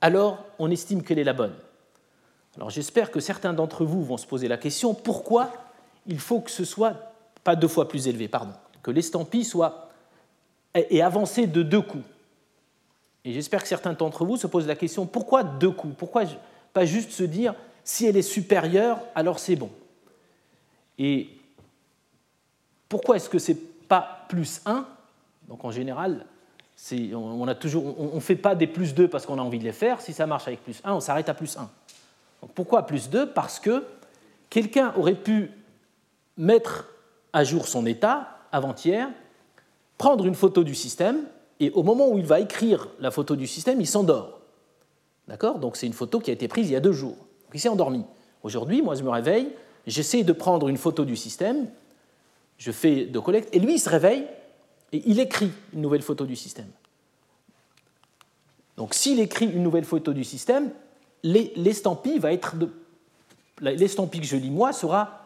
alors 0.00 0.42
on 0.58 0.70
estime 0.70 1.02
qu'elle 1.02 1.18
est 1.18 1.24
la 1.24 1.34
bonne. 1.34 1.52
Alors 2.56 2.70
j'espère 2.70 3.10
que 3.10 3.20
certains 3.20 3.52
d'entre 3.52 3.84
vous 3.84 4.02
vont 4.02 4.16
se 4.16 4.26
poser 4.26 4.48
la 4.48 4.56
question 4.56 4.94
pourquoi 4.94 5.52
il 6.06 6.18
faut 6.18 6.40
que 6.40 6.50
ce 6.50 6.64
soit 6.64 6.94
pas 7.44 7.56
deux 7.56 7.68
fois 7.68 7.88
plus 7.88 8.08
élevé, 8.08 8.28
pardon, 8.28 8.52
que 8.82 8.90
l'estampille 8.90 9.44
soit 9.44 9.90
et 10.74 11.02
avancée 11.02 11.46
de 11.46 11.62
deux 11.62 11.80
coups. 11.80 12.04
Et 13.24 13.32
j'espère 13.32 13.62
que 13.62 13.68
certains 13.68 13.92
d'entre 13.92 14.24
vous 14.24 14.36
se 14.36 14.46
posent 14.46 14.66
la 14.66 14.76
question 14.76 15.06
pourquoi 15.06 15.42
deux 15.42 15.70
coups? 15.70 15.94
Pourquoi 15.96 16.24
pas 16.72 16.84
juste 16.84 17.10
se 17.10 17.24
dire 17.24 17.54
si 17.84 18.06
elle 18.06 18.16
est 18.16 18.22
supérieure, 18.22 19.00
alors 19.14 19.38
c'est 19.38 19.56
bon? 19.56 19.70
Et 20.98 21.28
pourquoi 22.88 23.16
est-ce 23.16 23.28
que 23.28 23.38
c'est 23.38 23.58
pas 23.88 24.26
plus 24.28 24.60
1 24.66 24.86
Donc 25.48 25.64
en 25.64 25.70
général, 25.70 26.24
on 26.92 27.46
ne 27.46 28.20
fait 28.20 28.36
pas 28.36 28.54
des 28.54 28.66
plus 28.66 28.94
2 28.94 29.08
parce 29.08 29.26
qu'on 29.26 29.38
a 29.38 29.42
envie 29.42 29.58
de 29.58 29.64
les 29.64 29.72
faire. 29.72 30.00
Si 30.00 30.12
ça 30.12 30.26
marche 30.26 30.46
avec 30.46 30.62
plus 30.62 30.80
1, 30.84 30.94
on 30.94 31.00
s'arrête 31.00 31.28
à 31.28 31.34
plus 31.34 31.56
1. 31.56 31.68
Pourquoi 32.54 32.86
plus 32.86 33.10
2 33.10 33.32
Parce 33.32 33.60
que 33.60 33.84
quelqu'un 34.50 34.92
aurait 34.96 35.14
pu 35.14 35.50
mettre 36.36 36.88
à 37.32 37.44
jour 37.44 37.68
son 37.68 37.86
état 37.86 38.38
avant-hier, 38.52 39.08
prendre 39.98 40.26
une 40.26 40.34
photo 40.34 40.64
du 40.64 40.74
système, 40.74 41.24
et 41.60 41.70
au 41.70 41.82
moment 41.82 42.08
où 42.08 42.18
il 42.18 42.26
va 42.26 42.40
écrire 42.40 42.88
la 43.00 43.10
photo 43.10 43.36
du 43.36 43.46
système, 43.46 43.80
il 43.80 43.86
s'endort. 43.86 44.40
D'accord? 45.28 45.58
Donc 45.58 45.76
c'est 45.76 45.86
une 45.86 45.92
photo 45.92 46.20
qui 46.20 46.30
a 46.30 46.34
été 46.34 46.48
prise 46.48 46.68
il 46.68 46.72
y 46.72 46.76
a 46.76 46.80
deux 46.80 46.92
jours. 46.92 47.16
il 47.52 47.60
s'est 47.60 47.68
endormi. 47.68 48.04
Aujourd'hui, 48.42 48.82
moi 48.82 48.94
je 48.94 49.02
me 49.02 49.10
réveille, 49.10 49.50
j'essaie 49.86 50.22
de 50.22 50.32
prendre 50.32 50.68
une 50.68 50.76
photo 50.76 51.04
du 51.04 51.16
système, 51.16 51.68
je 52.58 52.70
fais 52.72 53.06
de 53.06 53.18
collecte, 53.18 53.54
et 53.54 53.58
lui 53.58 53.74
il 53.74 53.78
se 53.78 53.88
réveille 53.88 54.26
et 54.92 55.02
il 55.06 55.18
écrit 55.18 55.50
une 55.72 55.80
nouvelle 55.80 56.02
photo 56.02 56.26
du 56.26 56.36
système. 56.36 56.68
Donc 58.76 58.94
s'il 58.94 59.18
écrit 59.20 59.46
une 59.46 59.62
nouvelle 59.62 59.84
photo 59.84 60.12
du 60.12 60.22
système, 60.22 60.70
l'estampille 61.26 62.18
va 62.18 62.32
être. 62.32 62.54
L'estampille 63.60 64.20
que 64.20 64.26
je 64.26 64.36
lis 64.36 64.50
moi 64.50 64.72
sera 64.72 65.22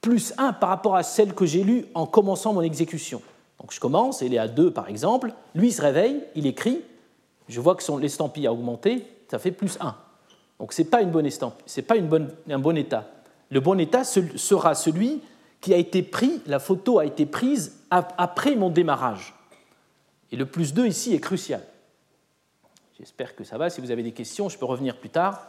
plus 0.00 0.32
1 0.38 0.54
par 0.54 0.68
rapport 0.68 0.96
à 0.96 1.02
celle 1.02 1.34
que 1.34 1.46
j'ai 1.46 1.62
lue 1.62 1.86
en 1.94 2.06
commençant 2.06 2.52
mon 2.52 2.62
exécution. 2.62 3.22
Donc 3.60 3.72
je 3.72 3.80
commence, 3.80 4.22
elle 4.22 4.34
est 4.34 4.38
à 4.38 4.48
2 4.48 4.72
par 4.72 4.88
exemple, 4.88 5.32
lui 5.54 5.70
se 5.70 5.80
réveille, 5.80 6.22
il 6.34 6.46
écrit, 6.46 6.82
je 7.48 7.60
vois 7.60 7.76
que 7.76 8.00
l'estampille 8.00 8.46
a 8.46 8.52
augmenté, 8.52 9.06
ça 9.30 9.38
fait 9.38 9.52
plus 9.52 9.78
1. 9.80 9.94
Donc 10.58 10.72
ce 10.72 10.82
n'est 10.82 10.88
pas 10.88 11.02
une 11.02 11.10
bonne 11.10 11.26
estampille, 11.26 11.64
ce 11.66 11.80
n'est 11.80 11.86
pas 11.86 11.96
une 11.96 12.08
bonne, 12.08 12.30
un 12.50 12.58
bon 12.58 12.76
état. 12.76 13.08
Le 13.50 13.60
bon 13.60 13.78
état 13.78 14.02
sera 14.04 14.74
celui 14.74 15.20
qui 15.60 15.72
a 15.72 15.76
été 15.76 16.02
pris, 16.02 16.40
la 16.46 16.58
photo 16.58 16.98
a 16.98 17.06
été 17.06 17.26
prise 17.26 17.80
après 17.90 18.56
mon 18.56 18.70
démarrage. 18.70 19.34
Et 20.32 20.36
le 20.36 20.46
plus 20.46 20.74
2 20.74 20.86
ici 20.86 21.14
est 21.14 21.20
crucial. 21.20 21.62
J'espère 23.02 23.34
que 23.34 23.42
ça 23.42 23.58
va. 23.58 23.68
Si 23.68 23.80
vous 23.80 23.90
avez 23.90 24.04
des 24.04 24.12
questions, 24.12 24.48
je 24.48 24.56
peux 24.56 24.64
revenir 24.64 24.96
plus 24.96 25.10
tard. 25.10 25.48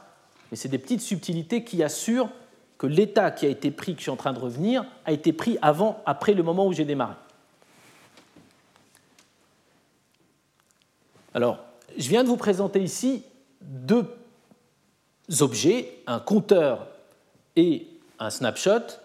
Mais 0.50 0.58
c'est 0.58 0.70
des 0.70 0.80
petites 0.80 1.02
subtilités 1.02 1.64
qui 1.64 1.84
assurent 1.84 2.32
que 2.80 2.88
l'état 2.88 3.30
qui 3.30 3.46
a 3.46 3.50
été 3.50 3.70
pris, 3.70 3.94
que 3.94 4.00
je 4.00 4.06
suis 4.06 4.12
en 4.12 4.16
train 4.16 4.34
de 4.34 4.40
revenir, 4.40 4.84
a 5.06 5.12
été 5.12 5.34
pris 5.34 5.60
avant, 5.62 6.02
après 6.08 6.34
le 6.34 6.42
moment 6.42 6.66
où 6.66 6.74
j'ai 6.74 6.84
démarré. 6.84 7.14
Alors, 11.36 11.60
je 11.96 12.10
viens 12.10 12.24
de 12.24 12.28
vous 12.28 12.38
présenter 12.38 12.82
ici 12.82 13.24
deux 13.62 14.08
objets, 15.40 16.00
un 16.08 16.20
compteur 16.20 16.88
et 17.56 17.86
un 18.18 18.32
snapshot, 18.32 18.98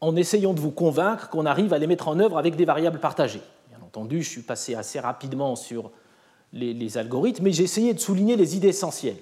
en 0.00 0.16
essayant 0.16 0.52
de 0.52 0.58
vous 0.58 0.72
convaincre 0.72 1.28
qu'on 1.28 1.46
arrive 1.46 1.72
à 1.72 1.78
les 1.78 1.86
mettre 1.86 2.08
en 2.08 2.18
œuvre 2.18 2.38
avec 2.38 2.56
des 2.56 2.64
variables 2.64 2.98
partagées. 2.98 3.42
Bien 3.68 3.78
entendu, 3.86 4.24
je 4.24 4.30
suis 4.30 4.42
passé 4.42 4.74
assez 4.74 4.98
rapidement 4.98 5.54
sur 5.54 5.92
les, 6.54 6.98
algorithmes, 6.98 7.44
mais 7.44 7.52
j'ai 7.52 7.64
essayé 7.64 7.92
de 7.92 8.00
souligner 8.00 8.36
les 8.36 8.56
idées 8.56 8.68
essentielles. 8.68 9.18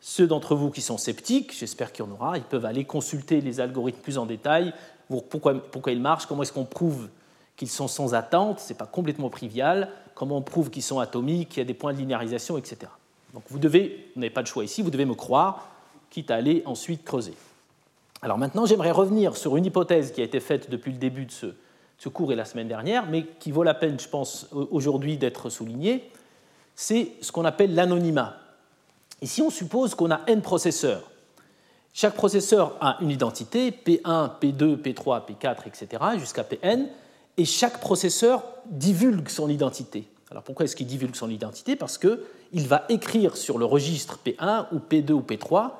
Ceux 0.00 0.26
d'entre 0.26 0.54
vous 0.54 0.70
qui 0.70 0.80
sont 0.80 0.98
sceptiques, 0.98 1.56
j'espère 1.58 1.92
qu'il 1.92 2.04
y 2.04 2.08
en 2.08 2.12
aura, 2.12 2.36
ils 2.36 2.44
peuvent 2.44 2.64
aller 2.64 2.84
consulter 2.84 3.40
les 3.40 3.60
algorithmes 3.60 4.00
plus 4.00 4.18
en 4.18 4.26
détail, 4.26 4.72
pourquoi, 5.08 5.54
pourquoi 5.54 5.92
ils 5.92 6.00
marchent, 6.00 6.26
comment 6.26 6.42
est-ce 6.42 6.52
qu'on 6.52 6.64
prouve 6.64 7.08
qu'ils 7.56 7.68
sont 7.68 7.88
sans 7.88 8.14
attente, 8.14 8.60
ce 8.60 8.70
n'est 8.72 8.76
pas 8.76 8.86
complètement 8.86 9.28
trivial, 9.28 9.90
comment 10.14 10.38
on 10.38 10.42
prouve 10.42 10.70
qu'ils 10.70 10.82
sont 10.82 10.98
atomiques, 10.98 11.50
qu'il 11.50 11.58
y 11.58 11.60
a 11.60 11.64
des 11.64 11.74
points 11.74 11.92
de 11.92 11.98
linéarisation, 11.98 12.56
etc. 12.56 12.90
Donc 13.34 13.42
vous 13.48 13.58
devez, 13.58 14.10
vous 14.14 14.20
n'avez 14.20 14.32
pas 14.32 14.42
de 14.42 14.46
choix 14.46 14.64
ici, 14.64 14.82
vous 14.82 14.90
devez 14.90 15.04
me 15.04 15.14
croire, 15.14 15.68
quitte 16.10 16.30
à 16.30 16.36
aller 16.36 16.62
ensuite 16.66 17.04
creuser. 17.04 17.34
Alors 18.22 18.38
maintenant, 18.38 18.66
j'aimerais 18.66 18.90
revenir 18.90 19.36
sur 19.36 19.56
une 19.56 19.64
hypothèse 19.64 20.12
qui 20.12 20.20
a 20.20 20.24
été 20.24 20.40
faite 20.40 20.70
depuis 20.70 20.92
le 20.92 20.98
début 20.98 21.26
de 21.26 21.32
ce, 21.32 22.08
cours 22.08 22.32
et 22.32 22.36
la 22.36 22.44
semaine 22.44 22.68
dernière, 22.68 23.06
mais 23.06 23.24
qui 23.38 23.50
vaut 23.50 23.62
la 23.62 23.74
peine, 23.74 23.98
je 24.00 24.08
pense, 24.08 24.48
aujourd'hui 24.52 25.16
d'être 25.16 25.48
soulignée. 25.48 26.10
C'est 26.82 27.12
ce 27.20 27.30
qu'on 27.30 27.44
appelle 27.44 27.74
l'anonymat. 27.74 28.36
Ici, 29.20 29.42
on 29.42 29.50
suppose 29.50 29.94
qu'on 29.94 30.10
a 30.10 30.22
n 30.26 30.40
processeurs. 30.40 31.10
Chaque 31.92 32.14
processeur 32.14 32.78
a 32.80 32.96
une 33.02 33.10
identité, 33.10 33.70
P1, 33.70 34.30
P2, 34.40 34.76
P3, 34.76 35.26
P4, 35.26 35.66
etc., 35.66 36.02
jusqu'à 36.16 36.42
Pn, 36.42 36.88
et 37.36 37.44
chaque 37.44 37.80
processeur 37.80 38.42
divulgue 38.64 39.28
son 39.28 39.50
identité. 39.50 40.08
Alors 40.30 40.42
pourquoi 40.42 40.64
est-ce 40.64 40.74
qu'il 40.74 40.86
divulgue 40.86 41.14
son 41.14 41.28
identité? 41.28 41.76
Parce 41.76 41.98
qu'il 41.98 42.66
va 42.66 42.86
écrire 42.88 43.36
sur 43.36 43.58
le 43.58 43.66
registre 43.66 44.18
P1 44.24 44.68
ou 44.72 44.78
P2 44.78 45.12
ou 45.12 45.20
P3 45.20 45.72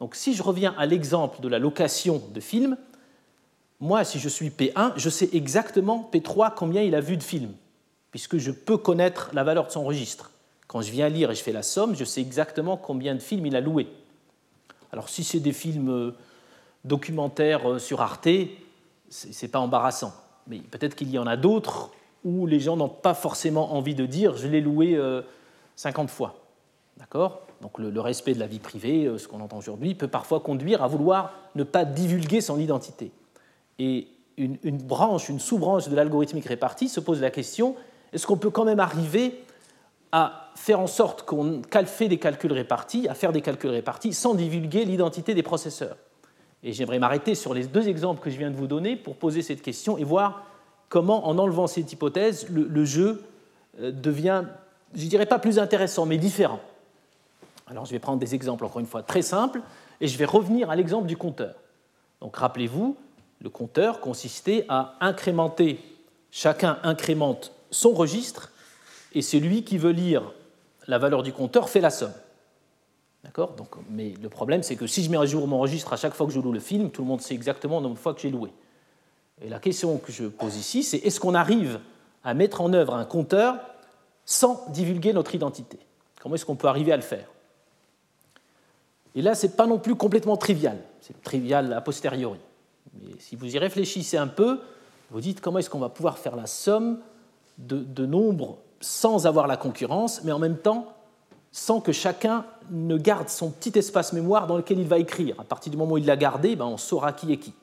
donc 0.00 0.14
si 0.14 0.34
je 0.34 0.42
reviens 0.42 0.74
à 0.78 0.86
l'exemple 0.86 1.40
de 1.40 1.48
la 1.48 1.58
location 1.58 2.22
de 2.32 2.40
films, 2.40 2.76
moi, 3.80 4.04
si 4.04 4.18
je 4.18 4.28
suis 4.28 4.48
P1, 4.48 4.92
je 4.96 5.10
sais 5.10 5.28
exactement 5.32 6.08
P3 6.12 6.52
combien 6.54 6.82
il 6.82 6.94
a 6.94 7.00
vu 7.00 7.16
de 7.16 7.22
films, 7.22 7.52
puisque 8.10 8.38
je 8.38 8.50
peux 8.50 8.78
connaître 8.78 9.30
la 9.34 9.44
valeur 9.44 9.66
de 9.66 9.72
son 9.72 9.84
registre. 9.84 10.30
Quand 10.76 10.82
je 10.82 10.92
viens 10.92 11.08
lire 11.08 11.30
et 11.30 11.34
je 11.34 11.42
fais 11.42 11.52
la 11.52 11.62
somme, 11.62 11.96
je 11.96 12.04
sais 12.04 12.20
exactement 12.20 12.76
combien 12.76 13.14
de 13.14 13.20
films 13.20 13.46
il 13.46 13.56
a 13.56 13.62
loué. 13.62 13.88
Alors 14.92 15.08
si 15.08 15.24
c'est 15.24 15.40
des 15.40 15.54
films 15.54 15.88
euh, 15.88 16.14
documentaires 16.84 17.66
euh, 17.66 17.78
sur 17.78 18.02
Arte, 18.02 18.28
ce 19.08 19.28
n'est 19.28 19.48
pas 19.50 19.58
embarrassant. 19.58 20.12
Mais 20.46 20.58
peut-être 20.58 20.94
qu'il 20.94 21.08
y 21.08 21.18
en 21.18 21.26
a 21.26 21.38
d'autres 21.38 21.92
où 22.24 22.46
les 22.46 22.60
gens 22.60 22.76
n'ont 22.76 22.90
pas 22.90 23.14
forcément 23.14 23.72
envie 23.72 23.94
de 23.94 24.04
dire 24.04 24.36
je 24.36 24.48
l'ai 24.48 24.60
loué 24.60 25.00
50 25.76 26.04
euh, 26.04 26.12
fois. 26.12 26.44
D'accord? 26.98 27.40
Donc 27.62 27.78
le, 27.78 27.98
respect 27.98 28.34
de 28.34 28.40
la 28.40 28.46
vie 28.46 28.58
privée, 28.58 29.10
ce 29.16 29.26
qu'on 29.28 29.40
entend 29.40 29.56
aujourd'hui, 29.56 29.94
peut 29.94 30.08
parfois 30.08 30.40
conduire 30.40 30.82
à 30.82 30.88
vouloir 30.88 31.32
ne 31.54 31.64
pas 31.64 31.86
divulguer 31.86 32.42
son 32.42 32.60
identité. 32.60 33.12
Et 33.78 34.08
une, 34.36 34.58
branche, 34.76 35.30
une 35.30 35.40
sous-branche 35.40 35.88
de 35.88 35.96
l'algorithmique 35.96 36.44
répartie 36.44 36.90
se 36.90 37.00
pose 37.00 37.22
la 37.22 37.30
question 37.30 37.76
est-ce 38.12 38.26
qu'on 38.26 38.36
peut 38.36 38.50
quand 38.50 38.64
même 38.64 38.80
arriver 38.80 39.42
à 40.12 40.50
faire 40.54 40.80
en 40.80 40.86
sorte 40.86 41.22
qu'on 41.22 41.62
fait 41.86 42.08
des 42.08 42.18
calculs 42.18 42.52
répartis, 42.52 43.08
à 43.08 43.14
faire 43.14 43.32
des 43.32 43.42
calculs 43.42 43.70
répartis 43.70 44.12
sans 44.12 44.34
divulguer 44.34 44.84
l'identité 44.84 45.34
des 45.34 45.42
processeurs 45.42 45.96
Et 46.62 46.72
j'aimerais 46.72 46.98
m'arrêter 46.98 47.34
sur 47.34 47.52
les 47.54 47.66
deux 47.66 47.88
exemples 47.88 48.22
que 48.22 48.30
je 48.30 48.38
viens 48.38 48.50
de 48.50 48.56
vous 48.56 48.66
donner 48.66 48.96
pour 48.96 49.16
poser 49.16 49.42
cette 49.42 49.62
question 49.62 49.98
et 49.98 50.04
voir 50.04 50.44
comment, 50.88 51.26
en 51.28 51.38
enlevant 51.38 51.66
cette 51.66 51.92
hypothèse, 51.92 52.48
le 52.48 52.84
jeu 52.84 53.22
euh, 53.80 53.92
devient, 53.92 54.44
je 54.94 55.06
dirais 55.06 55.26
pas 55.26 55.38
plus 55.38 55.58
intéressant, 55.58 56.06
mais 56.06 56.16
différent. 56.16 56.60
Alors 57.66 57.84
je 57.84 57.90
vais 57.90 57.98
prendre 57.98 58.18
des 58.18 58.34
exemples 58.34 58.64
encore 58.64 58.80
une 58.80 58.86
fois 58.86 59.02
très 59.02 59.22
simples 59.22 59.60
et 60.00 60.06
je 60.06 60.16
vais 60.18 60.24
revenir 60.24 60.70
à 60.70 60.76
l'exemple 60.76 61.06
du 61.06 61.16
compteur. 61.16 61.54
Donc 62.20 62.36
rappelez-vous, 62.36 62.96
le 63.42 63.50
compteur 63.50 64.00
consistait 64.00 64.64
à 64.68 64.94
incrémenter, 65.00 65.80
chacun 66.30 66.78
incrémente 66.82 67.52
son 67.70 67.90
registre 67.90 68.52
et 69.16 69.22
celui 69.22 69.64
qui 69.64 69.78
veut 69.78 69.92
lire 69.92 70.30
la 70.86 70.98
valeur 70.98 71.22
du 71.22 71.32
compteur 71.32 71.70
fait 71.70 71.80
la 71.80 71.88
somme. 71.88 72.12
D'accord? 73.24 73.56
Mais 73.90 74.12
le 74.22 74.28
problème, 74.28 74.62
c'est 74.62 74.76
que 74.76 74.86
si 74.86 75.02
je 75.02 75.10
mets 75.10 75.16
à 75.16 75.24
jour 75.24 75.48
mon 75.48 75.58
registre 75.58 75.94
à 75.94 75.96
chaque 75.96 76.12
fois 76.12 76.26
que 76.26 76.32
je 76.32 76.38
loue 76.38 76.52
le 76.52 76.60
film, 76.60 76.90
tout 76.90 77.00
le 77.00 77.08
monde 77.08 77.22
sait 77.22 77.34
exactement 77.34 77.78
le 77.78 77.84
nombre 77.84 77.94
de 77.96 78.00
fois 78.00 78.12
que 78.12 78.20
j'ai 78.20 78.30
loué. 78.30 78.52
Et 79.40 79.48
la 79.48 79.58
question 79.58 79.96
que 79.96 80.12
je 80.12 80.26
pose 80.26 80.56
ici, 80.56 80.82
c'est 80.82 80.98
est-ce 80.98 81.18
qu'on 81.18 81.34
arrive 81.34 81.80
à 82.24 82.34
mettre 82.34 82.60
en 82.60 82.74
œuvre 82.74 82.94
un 82.94 83.06
compteur 83.06 83.58
sans 84.26 84.66
divulguer 84.68 85.14
notre 85.14 85.34
identité? 85.34 85.78
Comment 86.20 86.34
est-ce 86.34 86.44
qu'on 86.44 86.56
peut 86.56 86.68
arriver 86.68 86.92
à 86.92 86.96
le 86.96 87.02
faire? 87.02 87.26
Et 89.14 89.22
là, 89.22 89.34
ce 89.34 89.46
n'est 89.46 89.52
pas 89.54 89.66
non 89.66 89.78
plus 89.78 89.94
complètement 89.94 90.36
trivial. 90.36 90.76
C'est 91.00 91.22
trivial 91.22 91.72
a 91.72 91.80
posteriori. 91.80 92.40
Mais 93.00 93.14
si 93.18 93.34
vous 93.34 93.56
y 93.56 93.58
réfléchissez 93.58 94.18
un 94.18 94.28
peu, 94.28 94.60
vous 95.10 95.22
dites 95.22 95.40
comment 95.40 95.58
est-ce 95.58 95.70
qu'on 95.70 95.78
va 95.78 95.88
pouvoir 95.88 96.18
faire 96.18 96.36
la 96.36 96.46
somme 96.46 97.00
de, 97.56 98.04
nombres 98.04 98.58
sans 98.86 99.26
avoir 99.26 99.48
la 99.48 99.56
concurrence, 99.56 100.22
mais 100.22 100.30
en 100.30 100.38
même 100.38 100.56
temps 100.56 100.92
sans 101.50 101.80
que 101.80 101.90
chacun 101.90 102.44
ne 102.70 102.96
garde 102.96 103.28
son 103.28 103.50
petit 103.50 103.76
espace 103.78 104.12
mémoire 104.12 104.46
dans 104.46 104.56
lequel 104.56 104.78
il 104.78 104.86
va 104.86 104.98
écrire. 104.98 105.34
À 105.40 105.44
partir 105.44 105.72
du 105.72 105.78
moment 105.78 105.94
où 105.94 105.98
il 105.98 106.04
l'a 106.04 106.16
gardé, 106.16 106.54
ben 106.54 106.66
on 106.66 106.76
saura 106.76 107.12
qui 107.12 107.32
est 107.32 107.38
qui. 107.38 107.54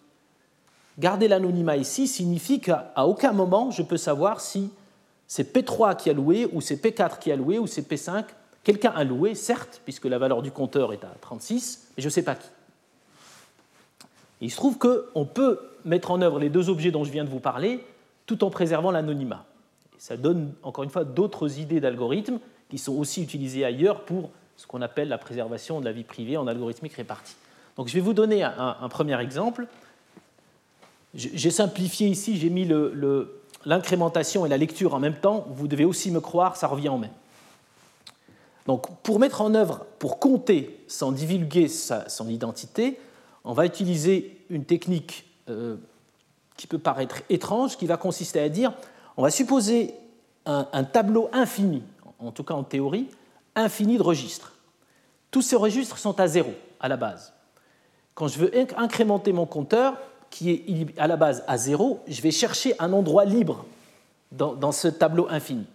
Garder 0.99 1.27
l'anonymat 1.27 1.77
ici 1.77 2.07
signifie 2.07 2.59
qu'à 2.59 2.91
aucun 2.97 3.31
moment 3.31 3.71
je 3.71 3.83
peux 3.83 3.97
savoir 3.97 4.41
si 4.41 4.71
c'est 5.27 5.55
P3 5.55 5.95
qui 5.95 6.09
a 6.09 6.13
loué, 6.13 6.49
ou 6.51 6.59
c'est 6.59 6.75
P4 6.75 7.19
qui 7.19 7.31
a 7.31 7.35
loué, 7.35 7.57
ou 7.57 7.67
c'est 7.67 7.87
P5 7.87 8.25
Quelqu'un 8.63 8.91
a 8.95 9.03
loué, 9.03 9.35
certes, 9.35 9.81
puisque 9.83 10.05
la 10.05 10.17
valeur 10.17 10.41
du 10.41 10.51
compteur 10.51 10.93
est 10.93 11.03
à 11.03 11.13
36, 11.21 11.87
mais 11.95 12.01
je 12.01 12.07
ne 12.07 12.11
sais 12.11 12.23
pas 12.23 12.35
qui. 12.35 12.47
il 14.41 14.51
se 14.51 14.55
trouve 14.55 14.77
qu'on 14.77 15.25
peut 15.25 15.59
mettre 15.85 16.11
en 16.11 16.21
œuvre 16.21 16.39
les 16.39 16.49
deux 16.49 16.69
objets 16.69 16.91
dont 16.91 17.03
je 17.03 17.11
viens 17.11 17.23
de 17.23 17.29
vous 17.29 17.39
parler 17.39 17.85
tout 18.25 18.43
en 18.43 18.49
préservant 18.49 18.91
l'anonymat. 18.91 19.45
Ça 20.03 20.17
donne, 20.17 20.51
encore 20.63 20.83
une 20.83 20.89
fois, 20.89 21.05
d'autres 21.05 21.59
idées 21.59 21.79
d'algorithmes 21.79 22.39
qui 22.69 22.77
sont 22.77 22.91
aussi 22.91 23.23
utilisées 23.23 23.63
ailleurs 23.63 24.03
pour 24.03 24.31
ce 24.57 24.67
qu'on 24.67 24.81
appelle 24.81 25.07
la 25.07 25.17
préservation 25.17 25.79
de 25.79 25.85
la 25.85 25.93
vie 25.93 26.03
privée 26.03 26.35
en 26.35 26.45
algorithmique 26.45 26.91
répartie. 26.95 27.37
Donc 27.77 27.87
je 27.87 27.93
vais 27.93 28.01
vous 28.01 28.11
donner 28.11 28.43
un, 28.43 28.89
premier 28.89 29.17
exemple. 29.21 29.65
J'ai 31.13 31.51
simplifié 31.51 32.09
ici, 32.09 32.35
j'ai 32.35 32.49
mis 32.49 32.69
l'incrémentation 33.63 34.45
et 34.45 34.49
la 34.49 34.57
lecture 34.57 34.93
en 34.93 34.99
même 34.99 35.15
temps. 35.15 35.47
Vous 35.51 35.69
devez 35.69 35.85
aussi 35.85 36.11
me 36.11 36.19
croire, 36.19 36.57
ça 36.57 36.67
revient 36.67 36.89
en 36.89 36.97
même. 36.97 37.13
Donc 38.67 38.93
pour 39.03 39.19
mettre 39.19 39.39
en 39.39 39.55
œuvre, 39.55 39.85
pour 39.99 40.19
compter 40.19 40.83
sans 40.89 41.13
divulguer 41.13 41.69
son 41.69 42.27
identité, 42.27 42.99
on 43.45 43.53
va 43.53 43.65
utiliser 43.65 44.43
une 44.49 44.65
technique 44.65 45.31
euh, 45.47 45.77
qui 46.57 46.67
peut 46.67 46.77
paraître 46.77 47.21
étrange, 47.29 47.77
qui 47.77 47.85
va 47.85 47.95
consister 47.95 48.41
à 48.41 48.49
dire, 48.49 48.73
on 49.17 49.23
va 49.23 49.31
supposer 49.31 49.95
un, 50.45 50.83
tableau 50.83 51.29
infini, 51.31 51.83
en 52.19 52.31
tout 52.31 52.43
cas 52.43 52.53
en 52.53 52.63
théorie, 52.63 53.07
infini 53.55 53.97
de 53.97 54.03
registres. 54.03 54.53
Tous 55.31 55.41
ces 55.41 55.55
registres 55.55 55.97
sont 55.97 56.19
à 56.19 56.27
zéro 56.27 56.53
à 56.79 56.87
la 56.87 56.97
base. 56.97 57.33
Quand 58.15 58.27
je 58.27 58.39
veux 58.39 58.51
incrémenter 58.77 59.33
mon 59.33 59.45
compteur, 59.45 59.97
qui 60.29 60.49
est 60.49 60.99
à 60.99 61.07
la 61.07 61.15
base 61.15 61.43
à 61.47 61.57
zéro, 61.57 61.99
je 62.07 62.21
vais 62.21 62.31
chercher 62.31 62.73
un 62.79 62.91
endroit 62.91 63.25
libre 63.25 63.65
dans, 64.31 64.71
ce 64.71 64.87
tableau 64.87 65.27
infini. 65.29 65.65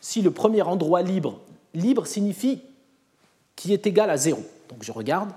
Si 0.00 0.22
le 0.22 0.30
premier 0.30 0.62
endroit 0.62 1.02
libre, 1.02 1.38
libre 1.74 2.06
signifie 2.06 2.62
qui 3.56 3.74
est 3.74 3.86
égal 3.86 4.08
à 4.08 4.16
zéro. 4.16 4.42
Donc 4.70 4.82
je 4.82 4.90
regarde. 4.90 5.30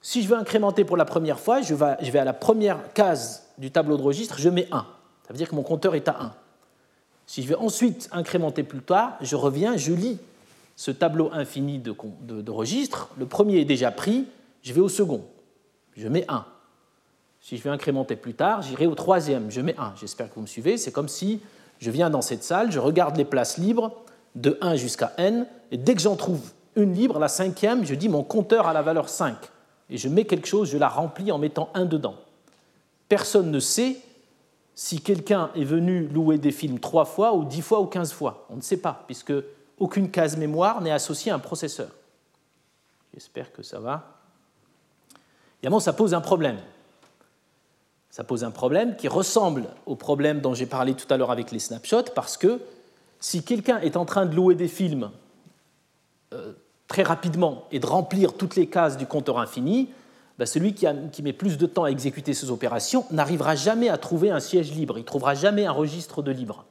Si 0.00 0.22
je 0.22 0.28
veux 0.28 0.36
incrémenter 0.36 0.86
pour 0.86 0.96
la 0.96 1.04
première 1.04 1.38
fois, 1.38 1.60
je 1.60 1.74
vais, 1.74 1.96
je 2.00 2.10
vais 2.10 2.18
à 2.18 2.24
la 2.24 2.32
première 2.32 2.94
case 2.94 3.46
du 3.58 3.70
tableau 3.70 3.98
de 3.98 4.02
registre, 4.02 4.38
je 4.38 4.48
mets 4.48 4.66
1. 4.72 4.78
Ça 4.78 5.32
veut 5.34 5.36
dire 5.36 5.50
que 5.50 5.54
mon 5.54 5.62
compteur 5.62 5.94
est 5.94 6.08
à 6.08 6.16
1. 6.18 6.32
Si 7.30 7.44
je 7.44 7.48
vais 7.48 7.54
ensuite 7.54 8.08
incrémenter 8.10 8.64
plus 8.64 8.80
tard, 8.80 9.16
je 9.20 9.36
reviens, 9.36 9.76
je 9.76 9.92
lis 9.92 10.18
ce 10.74 10.90
tableau 10.90 11.30
infini 11.32 11.78
de, 11.78 12.50
registres. 12.50 13.08
Le 13.16 13.24
premier 13.24 13.60
est 13.60 13.64
déjà 13.64 13.92
pris, 13.92 14.26
je 14.64 14.72
vais 14.72 14.80
au 14.80 14.88
second, 14.88 15.22
je 15.96 16.08
mets 16.08 16.24
1. 16.26 16.44
Si 17.40 17.56
je 17.56 17.62
vais 17.62 17.70
incrémenter 17.70 18.16
plus 18.16 18.34
tard, 18.34 18.62
j'irai 18.62 18.88
au 18.88 18.96
troisième, 18.96 19.48
je 19.48 19.60
mets 19.60 19.76
1. 19.78 19.94
J'espère 20.00 20.28
que 20.28 20.34
vous 20.34 20.40
me 20.40 20.48
suivez. 20.48 20.76
C'est 20.76 20.90
comme 20.90 21.06
si 21.06 21.38
je 21.78 21.92
viens 21.92 22.10
dans 22.10 22.20
cette 22.20 22.42
salle, 22.42 22.72
je 22.72 22.80
regarde 22.80 23.16
les 23.16 23.24
places 23.24 23.58
libres 23.58 23.92
de 24.34 24.58
1 24.60 24.74
jusqu'à 24.74 25.12
n, 25.16 25.46
et 25.70 25.76
dès 25.76 25.94
que 25.94 26.00
j'en 26.00 26.16
trouve 26.16 26.50
une 26.74 26.94
libre, 26.94 27.20
la 27.20 27.28
cinquième, 27.28 27.86
je 27.86 27.94
dis 27.94 28.08
mon 28.08 28.24
compteur 28.24 28.66
a 28.66 28.72
la 28.72 28.82
valeur 28.82 29.08
5. 29.08 29.36
Et 29.88 29.98
je 29.98 30.08
mets 30.08 30.24
quelque 30.24 30.48
chose, 30.48 30.68
je 30.68 30.78
la 30.78 30.88
remplis 30.88 31.30
en 31.30 31.38
mettant 31.38 31.70
1 31.74 31.84
dedans. 31.84 32.16
Personne 33.08 33.52
ne 33.52 33.60
sait 33.60 33.98
si 34.82 35.02
quelqu'un 35.02 35.50
est 35.54 35.64
venu 35.64 36.08
louer 36.08 36.38
des 36.38 36.52
films 36.52 36.78
trois 36.78 37.04
fois 37.04 37.34
ou 37.34 37.44
dix 37.44 37.60
fois 37.60 37.80
ou 37.80 37.84
quinze 37.84 38.12
fois. 38.12 38.46
On 38.48 38.56
ne 38.56 38.62
sait 38.62 38.78
pas, 38.78 39.04
puisque 39.04 39.34
aucune 39.76 40.10
case 40.10 40.38
mémoire 40.38 40.80
n'est 40.80 40.90
associée 40.90 41.30
à 41.30 41.34
un 41.34 41.38
processeur. 41.38 41.90
J'espère 43.12 43.52
que 43.52 43.62
ça 43.62 43.78
va. 43.78 44.22
Évidemment, 45.58 45.80
ça 45.80 45.92
pose 45.92 46.14
un 46.14 46.22
problème. 46.22 46.56
Ça 48.08 48.24
pose 48.24 48.42
un 48.42 48.50
problème 48.50 48.96
qui 48.96 49.06
ressemble 49.06 49.68
au 49.84 49.96
problème 49.96 50.40
dont 50.40 50.54
j'ai 50.54 50.64
parlé 50.64 50.94
tout 50.94 51.12
à 51.12 51.18
l'heure 51.18 51.30
avec 51.30 51.50
les 51.50 51.58
snapshots, 51.58 52.14
parce 52.14 52.38
que 52.38 52.58
si 53.20 53.44
quelqu'un 53.44 53.80
est 53.80 53.98
en 53.98 54.06
train 54.06 54.24
de 54.24 54.34
louer 54.34 54.54
des 54.54 54.66
films 54.66 55.10
euh, 56.32 56.54
très 56.88 57.02
rapidement 57.02 57.66
et 57.70 57.80
de 57.80 57.86
remplir 57.86 58.32
toutes 58.32 58.56
les 58.56 58.66
cases 58.66 58.96
du 58.96 59.04
compteur 59.04 59.40
infini, 59.40 59.90
bah, 60.40 60.46
celui 60.46 60.72
qui, 60.72 60.86
met 61.22 61.34
plus 61.34 61.58
de 61.58 61.66
temps 61.66 61.84
à 61.84 61.90
exécuter 61.90 62.32
ces 62.32 62.50
opérations 62.50 63.04
n'arrivera 63.10 63.56
jamais 63.56 63.90
à 63.90 63.98
trouver 63.98 64.30
un 64.30 64.40
siège 64.40 64.72
libre, 64.72 64.96
il 64.96 65.02
ne 65.02 65.06
trouvera 65.06 65.34
jamais 65.34 65.66
un 65.66 65.70
registre 65.70 66.22
de 66.22 66.30
libre, 66.30 66.64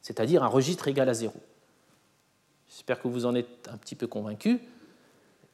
c'est-à-dire 0.00 0.42
un 0.42 0.48
registre 0.48 0.88
égal 0.88 1.08
à 1.08 1.14
zéro. 1.14 1.36
J'espère 2.68 3.00
que 3.00 3.06
vous 3.06 3.24
en 3.24 3.36
êtes 3.36 3.68
un 3.72 3.76
petit 3.76 3.94
peu 3.94 4.08
convaincu. 4.08 4.60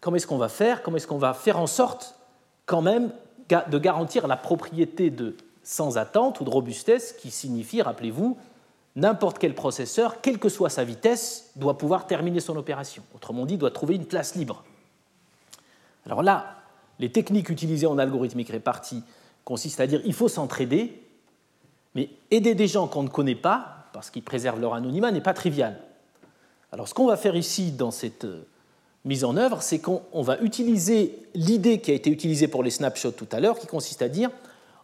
Comment 0.01 0.17
est-ce 0.17 0.27
qu'on 0.27 0.39
va 0.39 0.49
faire? 0.49 0.83
Comment 0.83 0.97
est-ce 0.97 1.07
qu'on 1.07 1.19
va 1.19 1.35
faire 1.35 1.59
en 1.59 1.67
sorte 1.67 2.15
quand 2.65 2.81
même 2.81 3.13
de 3.51 3.79
garantir 3.79 4.29
la 4.29 4.39
propriété 4.39 5.11
de 5.11 5.37
sans 5.63 5.99
attente 5.99 6.41
ou 6.41 6.45
de 6.45 6.51
robustesse, 6.51 7.13
qui 7.13 7.31
signifie, 7.31 7.83
rappelez-vous, 7.83 8.39
n'importe 8.97 9.39
quel 9.39 9.55
processeur, 9.55 10.23
quelle 10.23 10.39
que 10.39 10.49
soit 10.49 10.71
sa 10.71 10.85
vitesse, 10.85 11.51
doit 11.55 11.77
pouvoir 11.77 12.07
terminer 12.07 12.41
son 12.41 12.57
opération. 12.57 13.03
Autrement 13.15 13.45
dit, 13.45 13.59
doit 13.59 13.73
trouver 13.73 13.97
une 13.97 14.07
place 14.07 14.37
libre. 14.37 14.65
Alors 16.07 16.23
là, 16.23 16.58
les 16.99 17.11
techniques 17.11 17.49
utilisées 17.49 17.87
en 17.87 17.99
algorithmique 17.99 18.51
répartie 18.51 19.03
consistent 19.45 19.81
à 19.81 19.87
dire 19.87 20.01
il 20.05 20.13
faut 20.13 20.29
s'entraider, 20.29 21.03
mais 21.95 22.11
aider 22.31 22.55
des 22.55 22.69
gens 22.69 22.87
qu'on 22.87 23.03
ne 23.03 23.09
connaît 23.09 23.35
pas, 23.35 23.89
parce 23.93 24.11
qu'ils 24.11 24.23
préservent 24.23 24.61
leur 24.61 24.75
anonymat, 24.75 25.11
n'est 25.11 25.21
pas 25.21 25.35
trivial. 25.35 25.79
Alors 26.73 26.89
ce 26.89 26.95
qu'on 26.95 27.07
va 27.07 27.17
faire 27.17 27.37
ici 27.37 27.73
dans 27.73 27.91
cette 27.91 28.25
euh, 28.25 28.47
mise 29.05 29.25
en 29.25 29.37
œuvre, 29.37 29.63
c'est 29.63 29.79
qu'on 29.79 30.23
va 30.23 30.39
utiliser 30.41 31.19
l'idée 31.35 31.81
qui 31.81 31.91
a 31.91 31.95
été 31.95 32.11
utilisée 32.11 32.49
pour 32.49 32.63
les 32.63 32.71
snapshots 32.71 33.13
tout 33.13 33.29
à 33.33 33.41
l'heure, 33.41 33.59
qui 33.59 33.67
consiste 33.67 34.03
à 34.03 34.09
dire 34.09 34.31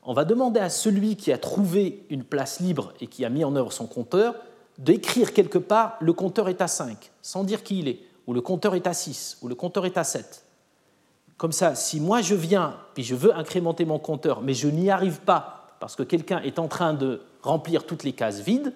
on 0.06 0.12
va 0.12 0.24
demander 0.24 0.60
à 0.60 0.68
celui 0.68 1.16
qui 1.16 1.32
a 1.32 1.38
trouvé 1.38 2.04
une 2.10 2.24
place 2.24 2.60
libre 2.60 2.92
et 3.00 3.06
qui 3.06 3.24
a 3.24 3.30
mis 3.30 3.44
en 3.44 3.56
œuvre 3.56 3.72
son 3.72 3.86
compteur 3.86 4.34
d'écrire 4.78 5.32
quelque 5.32 5.58
part 5.58 5.96
le 6.00 6.12
compteur 6.12 6.48
est 6.48 6.60
à 6.60 6.68
5, 6.68 7.10
sans 7.22 7.44
dire 7.44 7.62
qui 7.62 7.78
il 7.78 7.88
est, 7.88 8.00
ou 8.26 8.34
le 8.34 8.40
compteur 8.40 8.74
est 8.74 8.86
à 8.86 8.92
6, 8.92 9.38
ou 9.42 9.48
le 9.48 9.54
compteur 9.54 9.86
est 9.86 9.96
à 9.96 10.04
7. 10.04 10.44
Comme 11.36 11.52
ça, 11.52 11.74
si 11.74 12.00
moi 12.00 12.20
je 12.22 12.34
viens, 12.34 12.76
puis 12.94 13.02
je 13.02 13.14
veux 13.14 13.34
incrémenter 13.34 13.84
mon 13.84 13.98
compteur, 13.98 14.40
mais 14.40 14.54
je 14.54 14.68
n'y 14.68 14.90
arrive 14.90 15.20
pas 15.20 15.76
parce 15.80 15.96
que 15.96 16.02
quelqu'un 16.02 16.40
est 16.40 16.58
en 16.58 16.68
train 16.68 16.94
de 16.94 17.22
remplir 17.42 17.84
toutes 17.84 18.04
les 18.04 18.12
cases 18.12 18.40
vides, 18.40 18.72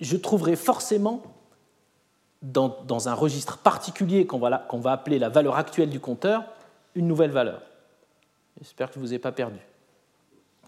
je 0.00 0.16
trouverai 0.16 0.56
forcément 0.56 1.22
dans, 2.42 3.08
un 3.08 3.14
registre 3.14 3.58
particulier 3.58 4.26
qu'on 4.26 4.38
va, 4.38 4.66
va, 4.70 4.92
appeler 4.92 5.18
la 5.20 5.28
valeur 5.28 5.56
actuelle 5.56 5.90
du 5.90 6.00
compteur, 6.00 6.44
une 6.94 7.06
nouvelle 7.06 7.30
valeur. 7.30 7.62
J'espère 8.60 8.88
que 8.88 8.94
je 8.94 8.98
ne 8.98 9.04
vous 9.06 9.14
ai 9.14 9.18
pas 9.18 9.32
perdu. 9.32 9.60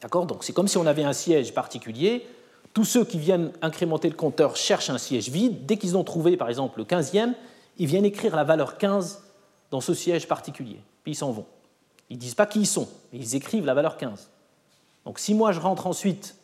D'accord? 0.01 0.27
Donc 0.27 0.45
c'est 0.45 0.53
comme 0.53 0.69
si 0.69 0.79
on 0.79 0.87
avait 0.87 1.03
un 1.03 1.13
siège 1.13 1.53
particulier. 1.53 2.27
Tous 2.73 2.85
ceux 2.85 3.05
qui 3.05 3.19
viennent 3.19 3.53
incrémenter 3.61 4.09
le 4.09 4.17
compteur 4.17 4.57
cherchent 4.57 4.91
un 4.91 4.99
siège 4.99 5.29
vide. 5.31 5.67
Dès 5.67 5.77
qu'ils 5.77 5.97
ont 5.97 6.05
trouvé, 6.05 6.37
par 6.37 6.49
exemple, 6.49 6.79
le 6.79 6.85
15e, 6.85 7.35
ils 7.79 7.87
viennent 7.87 8.05
écrire 8.05 8.37
la 8.37 8.45
valeur 8.45 8.79
15 8.79 9.24
dans 9.75 9.81
ce 9.81 9.93
siège 9.93 10.29
particulier. 10.29 10.79
Puis 11.03 11.13
ils 11.13 11.17
s'en 11.17 11.33
vont. 11.33 11.47
Ils 12.09 12.15
ne 12.15 12.21
disent 12.21 12.37
pas 12.37 12.47
qui 12.47 12.61
ils 12.61 12.67
sont, 12.67 12.89
mais 13.13 13.19
ils 13.19 13.35
écrivent 13.35 13.67
la 13.67 13.75
valeur 13.75 13.97
15. 13.97 14.31
Donc 15.05 15.19
si 15.19 15.35
moi 15.35 15.51
je 15.51 15.59
rentre 15.59 15.89
ensuite 15.89 16.37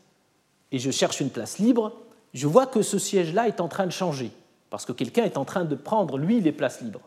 et 0.73 0.81
je 0.81 0.91
cherche 0.91 1.21
une 1.21 1.31
place 1.31 1.61
libre, 1.61 1.93
je 2.35 2.49
vois 2.49 2.67
que 2.67 2.83
ce 2.83 2.99
siège-là 2.99 3.47
est 3.47 3.61
en 3.61 3.69
train 3.69 3.87
de 3.87 3.93
changer, 3.93 4.33
parce 4.69 4.85
que 4.85 4.91
quelqu'un 4.91 5.23
est 5.23 5.37
en 5.37 5.45
train 5.45 5.65
de 5.65 5.77
prendre, 5.77 6.19
lui, 6.19 6.41
les 6.41 6.51
places 6.51 6.81
libres. 6.81 7.03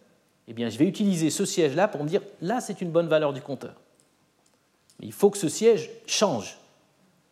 Eh 0.47 0.53
bien, 0.53 0.69
je 0.69 0.77
vais 0.77 0.85
utiliser 0.85 1.29
ce 1.29 1.43
siège-là 1.43 1.89
pour 1.89 2.01
me 2.01 2.07
dire, 2.07 2.21
là, 2.41 2.61
c'est 2.61 2.79
une 2.79 2.91
bonne 2.91 3.09
valeur 3.09 3.33
du 3.33 3.41
compteur. 3.41 3.75
Mais 5.01 5.07
il 5.07 5.13
faut 5.13 5.29
que 5.29 5.37
ce 5.37 5.49
siège 5.49 5.89
change. 6.07 6.57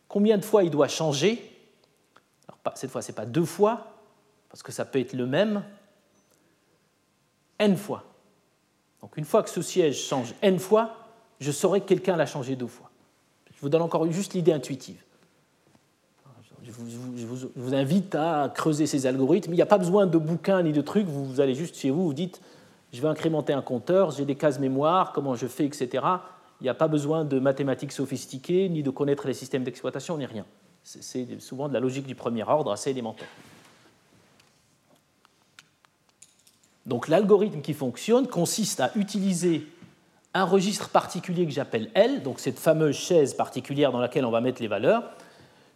Combien 0.06 0.36
de 0.36 0.44
fois 0.44 0.64
il 0.64 0.70
doit 0.70 0.88
changer? 0.88 1.50
Cette 2.74 2.90
fois, 2.90 3.00
ce 3.00 3.10
n'est 3.10 3.16
pas 3.16 3.24
deux 3.24 3.46
fois, 3.46 3.86
parce 4.50 4.62
que 4.62 4.70
ça 4.70 4.84
peut 4.84 5.00
être 5.00 5.14
le 5.14 5.24
même, 5.24 5.64
n 7.58 7.74
fois. 7.74 8.04
Donc 9.02 9.16
une 9.16 9.24
fois 9.24 9.42
que 9.42 9.50
ce 9.50 9.60
siège 9.60 10.00
change 10.00 10.34
n 10.42 10.58
fois, 10.58 10.96
je 11.40 11.50
saurai 11.50 11.80
que 11.80 11.86
quelqu'un 11.86 12.16
l'a 12.16 12.26
changé 12.26 12.56
deux 12.56 12.68
fois. 12.68 12.90
Je 13.54 13.60
vous 13.60 13.68
donne 13.68 13.82
encore 13.82 14.10
juste 14.10 14.34
l'idée 14.34 14.52
intuitive. 14.52 15.02
Je 16.64 16.70
vous, 16.70 17.74
invite 17.74 18.14
à 18.14 18.50
creuser 18.54 18.86
ces 18.86 19.06
algorithmes. 19.06 19.52
Il 19.52 19.56
n'y 19.56 19.62
a 19.62 19.66
pas 19.66 19.78
besoin 19.78 20.06
de 20.06 20.16
bouquins 20.16 20.62
ni 20.62 20.72
de 20.72 20.80
trucs. 20.80 21.06
Vous, 21.06 21.40
allez 21.40 21.54
juste 21.54 21.76
chez 21.76 21.90
vous, 21.90 22.06
vous 22.06 22.14
dites, 22.14 22.40
je 22.92 23.02
vais 23.02 23.08
incrémenter 23.08 23.52
un 23.52 23.62
compteur, 23.62 24.12
j'ai 24.12 24.24
des 24.24 24.36
cases 24.36 24.60
mémoire, 24.60 25.12
comment 25.12 25.34
je 25.34 25.48
fais, 25.48 25.64
etc. 25.64 26.04
Il 26.60 26.64
n'y 26.64 26.68
a 26.68 26.74
pas 26.74 26.88
besoin 26.88 27.24
de 27.24 27.40
mathématiques 27.40 27.92
sophistiquées, 27.92 28.68
ni 28.68 28.82
de 28.84 28.90
connaître 28.90 29.26
les 29.26 29.34
systèmes 29.34 29.64
d'exploitation, 29.64 30.16
ni 30.16 30.24
rien. 30.24 30.46
C'est 30.84 31.40
souvent 31.40 31.68
de 31.68 31.74
la 31.74 31.80
logique 31.80 32.06
du 32.06 32.14
premier 32.14 32.44
ordre, 32.44 32.70
assez 32.70 32.90
élémentaire. 32.90 33.28
Donc 36.86 37.08
l'algorithme 37.08 37.60
qui 37.60 37.74
fonctionne 37.74 38.26
consiste 38.26 38.80
à 38.80 38.90
utiliser 38.96 39.66
un 40.34 40.44
registre 40.44 40.88
particulier 40.88 41.44
que 41.46 41.52
j'appelle 41.52 41.90
L, 41.94 42.22
donc 42.22 42.40
cette 42.40 42.58
fameuse 42.58 42.96
chaise 42.96 43.34
particulière 43.34 43.92
dans 43.92 44.00
laquelle 44.00 44.24
on 44.24 44.30
va 44.30 44.40
mettre 44.40 44.62
les 44.62 44.68
valeurs. 44.68 45.04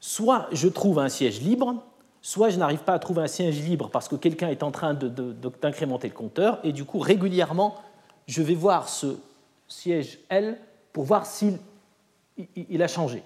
Soit 0.00 0.48
je 0.52 0.68
trouve 0.68 0.98
un 0.98 1.08
siège 1.08 1.40
libre, 1.40 1.82
soit 2.22 2.48
je 2.50 2.58
n'arrive 2.58 2.80
pas 2.80 2.94
à 2.94 2.98
trouver 2.98 3.22
un 3.22 3.28
siège 3.28 3.60
libre 3.60 3.90
parce 3.90 4.08
que 4.08 4.16
quelqu'un 4.16 4.48
est 4.48 4.62
en 4.62 4.70
train 4.70 4.94
d'incrémenter 4.94 6.08
le 6.08 6.14
compteur, 6.14 6.58
et 6.64 6.72
du 6.72 6.84
coup 6.84 6.98
régulièrement 6.98 7.76
je 8.26 8.42
vais 8.42 8.54
voir 8.54 8.88
ce 8.88 9.18
siège 9.68 10.18
L 10.28 10.58
pour 10.92 11.04
voir 11.04 11.26
s'il 11.26 11.58
il 12.54 12.82
a 12.82 12.88
changé. 12.88 13.22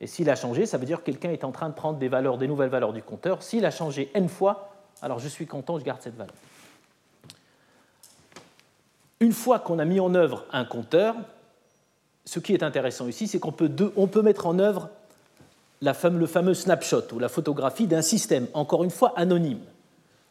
Et 0.00 0.06
s'il 0.06 0.28
a 0.28 0.36
changé, 0.36 0.66
ça 0.66 0.78
veut 0.78 0.86
dire 0.86 0.98
que 0.98 1.04
quelqu'un 1.04 1.30
est 1.30 1.44
en 1.44 1.52
train 1.52 1.68
de 1.68 1.74
prendre 1.74 1.98
des 1.98 2.08
valeurs, 2.08 2.36
des 2.36 2.48
nouvelles 2.48 2.70
valeurs 2.70 2.92
du 2.92 3.02
compteur. 3.02 3.42
S'il 3.42 3.64
a 3.64 3.70
changé 3.70 4.10
n 4.14 4.28
fois, 4.28 4.74
alors 5.02 5.18
je 5.18 5.28
suis 5.28 5.46
content, 5.46 5.78
je 5.78 5.84
garde 5.84 6.02
cette 6.02 6.16
valeur. 6.16 6.34
Une 9.20 9.32
fois 9.32 9.58
qu'on 9.58 9.78
a 9.78 9.84
mis 9.84 10.00
en 10.00 10.14
œuvre 10.14 10.44
un 10.52 10.64
compteur, 10.64 11.14
ce 12.24 12.38
qui 12.38 12.52
est 12.54 12.62
intéressant 12.62 13.06
ici, 13.06 13.28
c'est 13.28 13.38
qu'on 13.38 13.52
peut, 13.52 13.68
peut, 13.68 14.22
mettre 14.22 14.46
en 14.46 14.58
œuvre 14.58 14.88
le 15.80 16.26
fameux 16.26 16.54
snapshot 16.54 17.12
ou 17.12 17.18
la 17.18 17.28
photographie 17.28 17.86
d'un 17.86 18.02
système, 18.02 18.46
encore 18.54 18.84
une 18.84 18.90
fois 18.90 19.12
anonyme. 19.16 19.60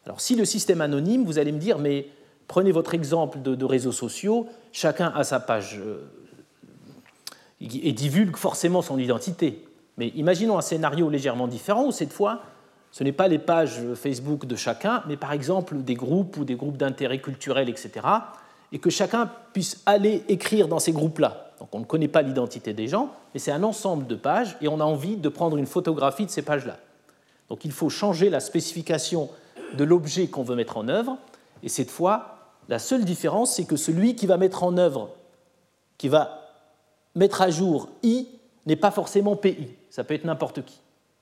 Alors 0.04 0.20
si 0.20 0.34
le 0.34 0.44
système 0.44 0.80
anonyme, 0.80 1.24
vous 1.24 1.38
allez 1.38 1.52
me 1.52 1.58
dire, 1.58 1.78
mais 1.78 2.08
prenez 2.48 2.72
votre 2.72 2.94
exemple 2.94 3.40
de, 3.40 3.64
réseaux 3.64 3.92
sociaux, 3.92 4.46
chacun 4.72 5.12
a 5.14 5.24
sa 5.24 5.40
page 5.40 5.80
euh, 5.80 6.02
et 7.60 7.92
divulgue 7.92 8.36
forcément 8.36 8.82
son 8.82 8.98
identité. 8.98 9.64
Mais 9.96 10.08
imaginons 10.08 10.58
un 10.58 10.62
scénario 10.62 11.08
légèrement 11.08 11.46
différent 11.46 11.86
où 11.86 11.92
cette 11.92 12.12
fois, 12.12 12.42
ce 12.90 13.04
n'est 13.04 13.12
pas 13.12 13.28
les 13.28 13.38
pages 13.38 13.80
Facebook 13.94 14.46
de 14.46 14.56
chacun, 14.56 15.02
mais 15.06 15.16
par 15.16 15.32
exemple 15.32 15.76
des 15.78 15.94
groupes 15.94 16.36
ou 16.36 16.44
des 16.44 16.56
groupes 16.56 16.76
d'intérêt 16.76 17.20
culturel, 17.20 17.68
etc. 17.68 17.90
Et 18.74 18.78
que 18.78 18.90
chacun 18.90 19.30
puisse 19.54 19.82
aller 19.86 20.22
écrire 20.28 20.68
dans 20.68 20.78
ces 20.78 20.92
groupes-là. 20.92 21.52
Donc 21.58 21.74
on 21.74 21.78
ne 21.78 21.84
connaît 21.84 22.08
pas 22.08 22.20
l'identité 22.20 22.74
des 22.74 22.88
gens, 22.88 23.10
mais 23.32 23.40
c'est 23.40 23.52
un 23.52 23.62
ensemble 23.62 24.06
de 24.06 24.16
pages 24.16 24.58
et 24.60 24.68
on 24.68 24.80
a 24.80 24.84
envie 24.84 25.16
de 25.16 25.28
prendre 25.30 25.56
une 25.56 25.64
photographie 25.64 26.26
de 26.26 26.30
ces 26.30 26.42
pages-là. 26.42 26.76
Donc 27.48 27.64
il 27.64 27.72
faut 27.72 27.88
changer 27.88 28.28
la 28.28 28.40
spécification 28.40 29.30
de 29.74 29.84
l'objet 29.84 30.26
qu'on 30.26 30.42
veut 30.42 30.56
mettre 30.56 30.76
en 30.76 30.88
œuvre. 30.88 31.16
Et 31.62 31.70
cette 31.70 31.90
fois, 31.90 32.34
la 32.68 32.78
seule 32.78 33.04
différence, 33.04 33.54
c'est 33.54 33.64
que 33.64 33.76
celui 33.76 34.16
qui 34.16 34.26
va 34.26 34.36
mettre 34.36 34.62
en 34.62 34.76
œuvre, 34.76 35.10
qui 35.96 36.08
va 36.08 36.42
mettre 37.14 37.40
à 37.40 37.50
jour 37.50 37.88
I, 38.02 38.28
n'est 38.66 38.76
pas 38.76 38.90
forcément 38.90 39.36
PI. 39.36 39.68
Ça 39.90 40.04
peut 40.04 40.14
être 40.14 40.24
n'importe 40.24 40.64
qui. 40.64 40.80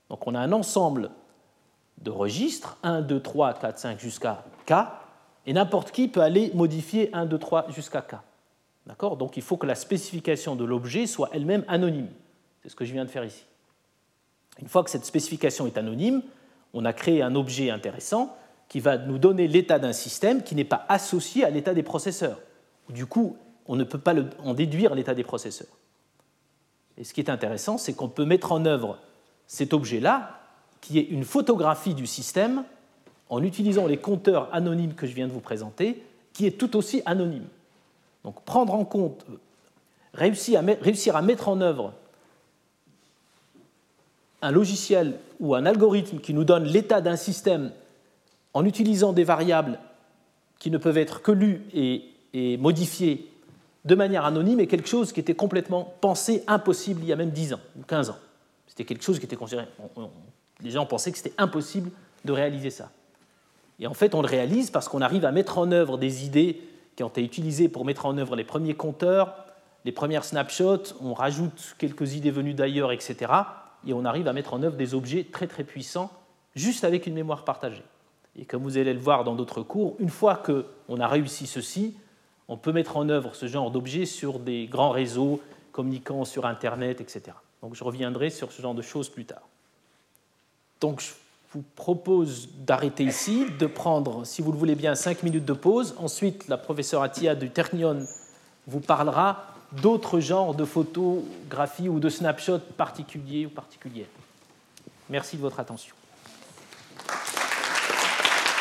Donc 0.09 0.25
on 0.27 0.35
a 0.35 0.39
un 0.39 0.51
ensemble 0.51 1.11
de 2.01 2.09
registres, 2.11 2.77
1, 2.83 3.01
2, 3.01 3.19
3, 3.21 3.53
4, 3.53 3.79
5 3.79 3.99
jusqu'à 3.99 4.43
K, 4.65 4.73
et 5.45 5.53
n'importe 5.53 5.91
qui 5.91 6.07
peut 6.07 6.21
aller 6.21 6.51
modifier 6.53 7.13
1, 7.13 7.25
2, 7.25 7.37
3 7.37 7.67
jusqu'à 7.69 8.01
K. 8.01 8.15
D'accord? 8.85 9.17
Donc 9.17 9.37
il 9.37 9.43
faut 9.43 9.57
que 9.57 9.65
la 9.65 9.75
spécification 9.75 10.55
de 10.55 10.65
l'objet 10.65 11.07
soit 11.07 11.29
elle-même 11.33 11.63
anonyme. 11.67 12.09
C'est 12.61 12.69
ce 12.69 12.75
que 12.75 12.85
je 12.85 12.93
viens 12.93 13.05
de 13.05 13.09
faire 13.09 13.25
ici. 13.25 13.45
Une 14.61 14.67
fois 14.67 14.83
que 14.83 14.89
cette 14.89 15.05
spécification 15.05 15.67
est 15.67 15.77
anonyme, 15.77 16.21
on 16.73 16.85
a 16.85 16.93
créé 16.93 17.21
un 17.21 17.35
objet 17.35 17.69
intéressant 17.69 18.35
qui 18.69 18.79
va 18.79 18.97
nous 18.97 19.17
donner 19.17 19.47
l'état 19.47 19.79
d'un 19.79 19.93
système 19.93 20.43
qui 20.43 20.55
n'est 20.55 20.63
pas 20.63 20.85
associé 20.89 21.43
à 21.43 21.49
l'état 21.49 21.73
des 21.73 21.83
processeurs. 21.83 22.39
Du 22.89 23.05
coup, 23.05 23.37
on 23.67 23.75
ne 23.75 23.83
peut 23.83 23.99
pas 23.99 24.13
en 24.43 24.53
déduire 24.53 24.95
l'état 24.95 25.13
des 25.13 25.23
processeurs. 25.23 25.67
Et 26.97 27.03
ce 27.03 27.13
qui 27.13 27.21
est 27.21 27.29
intéressant, 27.29 27.77
c'est 27.77 27.93
qu'on 27.93 28.09
peut 28.09 28.25
mettre 28.25 28.51
en 28.51 28.65
œuvre 28.65 28.97
cet 29.47 29.73
objet-là, 29.73 30.39
qui 30.81 30.99
est 30.99 31.03
une 31.03 31.23
photographie 31.23 31.93
du 31.93 32.07
système, 32.07 32.63
en 33.29 33.43
utilisant 33.43 33.87
les 33.87 33.97
compteurs 33.97 34.49
anonymes 34.53 34.93
que 34.93 35.07
je 35.07 35.13
viens 35.13 35.27
de 35.27 35.33
vous 35.33 35.39
présenter, 35.39 36.03
qui 36.33 36.45
est 36.45 36.57
tout 36.57 36.75
aussi 36.75 37.01
anonyme. 37.05 37.47
Donc 38.23 38.41
prendre 38.43 38.73
en 38.73 38.85
compte, 38.85 39.25
euh, 39.29 39.37
réussir 40.13 41.15
à 41.15 41.21
mettre 41.21 41.49
en 41.49 41.61
œuvre 41.61 41.93
un 44.43 44.51
logiciel 44.51 45.17
ou 45.39 45.55
un 45.55 45.65
algorithme 45.65 46.19
qui 46.19 46.33
nous 46.33 46.43
donne 46.43 46.65
l'état 46.65 47.01
d'un 47.01 47.15
système 47.15 47.71
en 48.53 48.65
utilisant 48.65 49.13
des 49.13 49.23
variables 49.23 49.79
qui 50.59 50.69
ne 50.69 50.77
peuvent 50.77 50.97
être 50.97 51.21
que 51.21 51.31
lues 51.31 51.63
et, 51.73 52.09
modifiées 52.57 53.29
de 53.85 53.95
manière 53.95 54.25
anonyme 54.25 54.59
est 54.59 54.67
quelque 54.67 54.87
chose 54.87 55.11
qui 55.11 55.19
était 55.19 55.35
complètement 55.35 55.93
pensé 56.01 56.43
impossible 56.47 57.01
il 57.03 57.07
y 57.07 57.13
a 57.13 57.15
même 57.15 57.29
10 57.29 57.53
ans 57.53 57.59
ou 57.77 57.83
15 57.83 58.09
ans. 58.09 58.17
C'était 58.67 58.85
quelque 58.85 59.03
chose 59.03 59.19
qui 59.19 59.25
était 59.25 59.35
considéré. 59.35 59.67
les 60.61 60.71
gens 60.71 60.85
pensaient 60.85 61.11
que 61.11 61.17
c'était 61.17 61.35
impossible 61.37 61.91
de 62.25 62.31
réaliser 62.31 62.69
ça. 62.69 62.89
Et 63.79 63.87
en 63.87 63.93
fait, 63.93 64.15
on 64.15 64.21
le 64.21 64.27
réalise 64.27 64.69
parce 64.69 64.87
qu'on 64.87 65.01
arrive 65.01 65.25
à 65.25 65.31
mettre 65.31 65.57
en 65.57 65.71
œuvre 65.71 65.97
des 65.97 66.25
idées 66.25 66.61
qui 66.95 67.03
ont 67.03 67.09
été 67.09 67.23
utilisées 67.23 67.69
pour 67.69 67.85
mettre 67.85 68.05
en 68.05 68.17
œuvre 68.17 68.35
les 68.35 68.43
premiers 68.43 68.75
compteurs, 68.75 69.35
les 69.83 69.91
premières 69.91 70.25
snapshots, 70.25 70.95
on 71.01 71.13
rajoute 71.13 71.75
quelques 71.77 72.13
idées 72.13 72.31
venues 72.31 72.53
d'ailleurs, 72.53 72.91
etc 72.91 73.33
et 73.87 73.93
on 73.93 74.05
arrive 74.05 74.27
à 74.27 74.33
mettre 74.33 74.53
en 74.53 74.63
œuvre 74.63 74.75
des 74.75 74.93
objets 74.93 75.25
très 75.31 75.47
très 75.47 75.63
puissants 75.63 76.11
juste 76.55 76.83
avec 76.83 77.07
une 77.07 77.13
mémoire 77.13 77.45
partagée. 77.45 77.83
Et 78.35 78.45
comme 78.45 78.63
vous 78.63 78.77
allez 78.77 78.93
le 78.93 78.99
voir 78.99 79.23
dans 79.23 79.35
d'autres 79.35 79.61
cours, 79.61 79.95
une 79.99 80.09
fois 80.09 80.35
qu'on 80.37 80.99
a 80.99 81.07
réussi 81.07 81.47
ceci, 81.47 81.95
on 82.47 82.57
peut 82.57 82.71
mettre 82.71 82.97
en 82.97 83.09
œuvre 83.09 83.35
ce 83.35 83.47
genre 83.47 83.71
d'objets 83.71 84.05
sur 84.05 84.39
des 84.39 84.65
grands 84.65 84.89
réseaux 84.89 85.41
communiquant 85.71 86.25
sur 86.25 86.45
Internet, 86.45 87.01
etc. 87.01 87.35
Donc 87.61 87.75
je 87.75 87.83
reviendrai 87.83 88.29
sur 88.29 88.51
ce 88.51 88.61
genre 88.61 88.75
de 88.75 88.81
choses 88.81 89.09
plus 89.09 89.25
tard. 89.25 89.47
Donc 90.81 91.03
vous 91.53 91.63
propose 91.75 92.49
d'arrêter 92.65 93.03
ici, 93.03 93.45
de 93.59 93.67
prendre, 93.67 94.25
si 94.25 94.41
vous 94.41 94.51
le 94.51 94.57
voulez 94.57 94.73
bien, 94.75 94.95
cinq 94.95 95.21
minutes 95.21 95.45
de 95.45 95.53
pause. 95.53 95.93
Ensuite, 95.99 96.47
la 96.47 96.57
professeure 96.57 97.03
Atia 97.03 97.35
du 97.35 97.51
Technion 97.51 98.07
vous 98.65 98.79
parlera 98.79 99.53
d'autres 99.81 100.19
genres 100.19 100.55
de 100.55 100.65
photographies 100.65 101.89
ou 101.89 101.99
de 101.99 102.09
snapshots 102.09 102.57
particuliers 102.75 103.45
ou 103.45 103.49
particulières. 103.49 104.07
Merci 105.09 105.37
de 105.37 105.41
votre 105.41 105.59
attention. 105.59 105.93